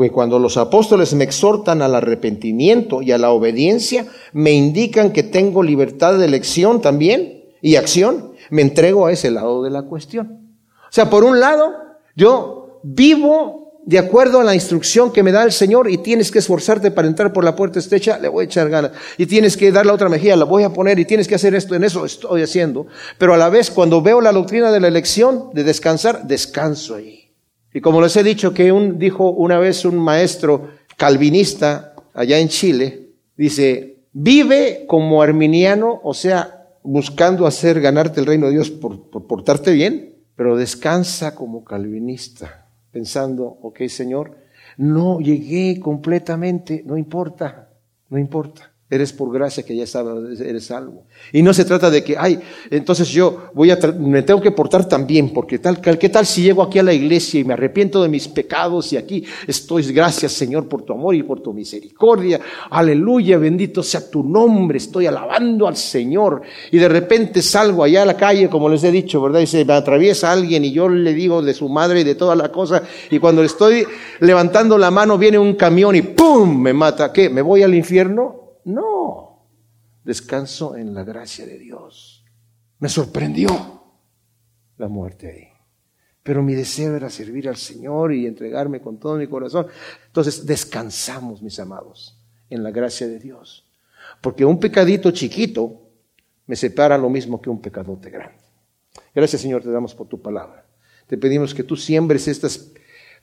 Cuando 0.09 0.39
los 0.39 0.57
apóstoles 0.57 1.13
me 1.15 1.25
exhortan 1.25 1.83
al 1.83 1.97
arrepentimiento 1.97 3.03
y 3.03 3.11
a 3.11 3.19
la 3.19 3.33
obediencia, 3.33 4.07
me 4.33 4.53
indican 4.53 5.13
que 5.13 5.25
tengo 5.25 5.65
libertad 5.65 6.17
de 6.17 6.25
elección 6.25 6.81
también 6.81 7.45
y 7.61 7.75
acción, 7.75 8.33
me 8.51 8.63
entrego 8.63 9.07
a 9.07 9.13
ese 9.13 9.33
lado 9.33 9.65
de 9.65 9.71
la 9.71 9.83
cuestión. 9.83 10.57
O 10.85 10.93
sea, 10.93 11.11
por 11.11 11.25
un 11.25 11.41
lado, 11.41 11.75
yo 12.15 12.81
vivo 12.85 13.60
de 13.85 13.99
acuerdo 13.99 14.41
a 14.41 14.45
la 14.45 14.55
instrucción 14.55 15.11
que 15.11 15.23
me 15.23 15.33
da 15.33 15.43
el 15.43 15.53
Señor 15.53 15.91
y 15.91 15.99
tienes 15.99 16.31
que 16.31 16.41
esforzarte 16.41 16.91
para 16.91 17.09
entrar 17.09 17.33
por 17.33 17.45
la 17.45 17.57
puerta 17.57 17.79
estrecha, 17.79 18.19
le 18.19 18.29
voy 18.29 18.43
a 18.43 18.47
echar 18.47 18.69
ganas. 18.69 18.93
Y 19.17 19.27
tienes 19.27 19.57
que 19.57 19.73
dar 19.73 19.87
la 19.87 19.95
otra 19.95 20.09
mejilla, 20.09 20.37
la 20.37 20.45
voy 20.45 20.65
a 20.65 20.73
poner 20.73 20.99
y 20.99 21.07
tienes 21.07 21.27
que 21.27 21.35
hacer 21.35 21.55
esto, 21.55 21.75
en 21.75 21.85
eso 21.85 22.05
estoy 22.05 22.43
haciendo. 22.43 22.87
Pero 23.19 23.35
a 23.35 23.39
la 23.39 23.49
vez, 23.49 23.71
cuando 23.71 24.03
veo 24.03 24.21
la 24.21 24.33
doctrina 24.33 24.71
de 24.71 24.81
la 24.81 24.89
elección, 24.89 25.51
de 25.55 25.65
descansar, 25.65 26.27
descanso 26.27 26.95
ahí. 26.95 27.33
Y 27.73 27.81
como 27.81 28.03
les 28.03 28.17
he 28.17 28.23
dicho 28.23 28.53
que 28.53 28.71
un, 28.71 28.99
dijo 28.99 29.31
una 29.31 29.59
vez 29.59 29.85
un 29.85 29.99
maestro 29.99 30.71
calvinista 30.97 31.95
allá 32.13 32.39
en 32.39 32.49
Chile, 32.49 33.13
dice, 33.37 34.05
vive 34.13 34.85
como 34.87 35.23
arminiano, 35.23 36.01
o 36.03 36.13
sea, 36.13 36.67
buscando 36.83 37.47
hacer 37.47 37.81
ganarte 37.81 38.21
el 38.21 38.27
reino 38.27 38.47
de 38.47 38.53
Dios 38.53 38.71
por, 38.71 39.09
por 39.09 39.27
portarte 39.27 39.73
bien, 39.73 40.17
pero 40.37 40.57
descansa 40.57 41.35
como 41.35 41.65
calvinista 41.65 42.61
pensando, 42.91 43.45
ok 43.63 43.83
Señor, 43.89 44.37
no 44.77 45.21
llegué 45.21 45.81
completamente, 45.81 46.83
no 46.85 46.97
importa, 46.97 47.71
no 48.09 48.19
importa. 48.19 48.70
Eres 48.93 49.13
por 49.13 49.33
gracia 49.33 49.63
que 49.63 49.77
ya 49.77 49.87
sabes, 49.87 50.41
eres 50.41 50.65
salvo. 50.65 51.05
Y 51.33 51.43
no 51.43 51.55
se 51.55 51.65
trata 51.65 51.91
de 51.91 52.03
que, 52.03 52.17
ay, 52.19 52.41
entonces 52.71 53.09
yo 53.09 53.51
voy 53.55 53.71
a, 53.71 53.79
me 53.97 54.23
tengo 54.23 54.41
que 54.41 54.51
portar 54.51 54.89
también, 54.89 55.33
porque 55.33 55.61
tal, 55.61 55.81
¿qué 55.81 56.09
tal 56.09 56.27
si 56.27 56.43
llego 56.43 56.61
aquí 56.61 56.81
a 56.81 56.83
la 56.83 56.93
iglesia 56.93 57.39
y 57.39 57.45
me 57.45 57.53
arrepiento 57.53 58.03
de 58.03 58.09
mis 58.09 58.27
pecados 58.27 58.93
y 58.93 58.97
aquí 58.97 59.25
estoy, 59.47 59.85
gracias 59.93 60.33
Señor 60.33 60.69
por 60.69 60.83
tu 60.83 60.93
amor 60.93 61.15
y 61.15 61.23
por 61.23 61.41
tu 61.41 61.53
misericordia. 61.53 62.41
Aleluya, 62.71 63.39
bendito 63.39 63.83
sea 63.85 64.11
tu 64.11 64.25
nombre, 64.25 64.79
estoy 64.79 65.07
alabando 65.07 65.69
al 65.69 65.77
Señor. 65.77 66.43
Y 66.73 66.79
de 66.79 66.89
repente 66.89 67.43
salgo 67.43 67.85
allá 67.85 68.03
a 68.03 68.07
la 68.07 68.17
calle, 68.17 68.49
como 68.49 68.69
les 68.69 68.83
he 68.83 68.91
dicho, 68.91 69.23
¿verdad? 69.23 69.39
Y 69.39 69.47
se 69.47 69.65
me 69.65 69.73
atraviesa 69.73 70.33
alguien 70.33 70.65
y 70.65 70.73
yo 70.73 70.89
le 70.89 71.15
digo 71.15 71.43
de 71.43 71.55
su 71.55 71.69
madre 71.69 72.01
y 72.01 72.05
de 72.05 72.17
toda 72.17 72.35
la 72.35 72.51
cosa. 72.51 72.83
Y 73.09 73.21
cuando 73.21 73.43
le 73.43 73.47
estoy 73.47 73.85
levantando 74.19 74.77
la 74.77 74.91
mano 74.91 75.17
viene 75.17 75.39
un 75.39 75.55
camión 75.55 75.95
y 75.95 76.03
¡pum! 76.03 76.61
me 76.61 76.73
mata. 76.73 77.13
¿Qué? 77.13 77.31
¿Me 77.31 77.43
voy 77.43 77.63
al 77.63 77.75
infierno? 77.75 78.40
No, 78.65 79.47
descanso 80.05 80.77
en 80.77 80.95
la 80.95 81.05
gracia 81.05 81.47
de 81.47 81.59
Dios. 81.59 82.25
Me 82.79 82.89
sorprendió 82.89 83.83
la 84.77 84.89
muerte 84.89 85.31
ahí. 85.31 85.49
Pero 86.23 86.43
mi 86.43 86.55
deseo 86.55 86.97
era 86.97 87.11
servir 87.11 87.49
al 87.49 87.57
Señor 87.57 88.13
y 88.13 88.27
entregarme 88.27 88.81
con 88.81 88.99
todo 88.99 89.17
mi 89.17 89.27
corazón. 89.27 89.67
Entonces 90.07 90.45
descansamos, 90.47 91.43
mis 91.43 91.59
amados, 91.59 92.19
en 92.49 92.63
la 92.63 92.71
gracia 92.71 93.07
de 93.07 93.19
Dios. 93.19 93.67
Porque 94.21 94.45
un 94.45 94.61
pecadito 94.61 95.11
chiquito 95.11 95.89
me 96.47 96.57
separa 96.57 96.99
lo 96.99 97.09
mismo 97.09 97.41
que 97.41 97.51
un 97.51 97.61
pecadote 97.61 98.11
grande. 98.11 98.43
Gracias 99.15 99.43
Señor, 99.43 99.63
te 99.63 99.71
damos 99.71 99.95
por 99.95 100.09
tu 100.09 100.21
palabra. 100.21 100.67
Te 101.07 101.17
pedimos 101.17 101.55
que 101.55 101.65
tú 101.65 101.77
siembres 101.77 102.29
estas 102.29 102.73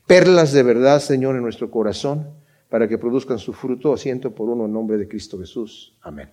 perlas 0.07 0.51
de 0.51 0.63
verdad, 0.63 0.99
Señor, 0.99 1.35
en 1.35 1.43
nuestro 1.43 1.69
corazón 1.69 2.33
para 2.69 2.87
que 2.87 2.97
produzcan 2.97 3.39
su 3.39 3.53
fruto 3.53 3.93
asiento 3.93 4.33
por 4.33 4.49
uno 4.49 4.65
en 4.65 4.73
nombre 4.73 4.97
de 4.97 5.07
Cristo 5.07 5.39
Jesús. 5.39 5.95
Amén. 6.01 6.29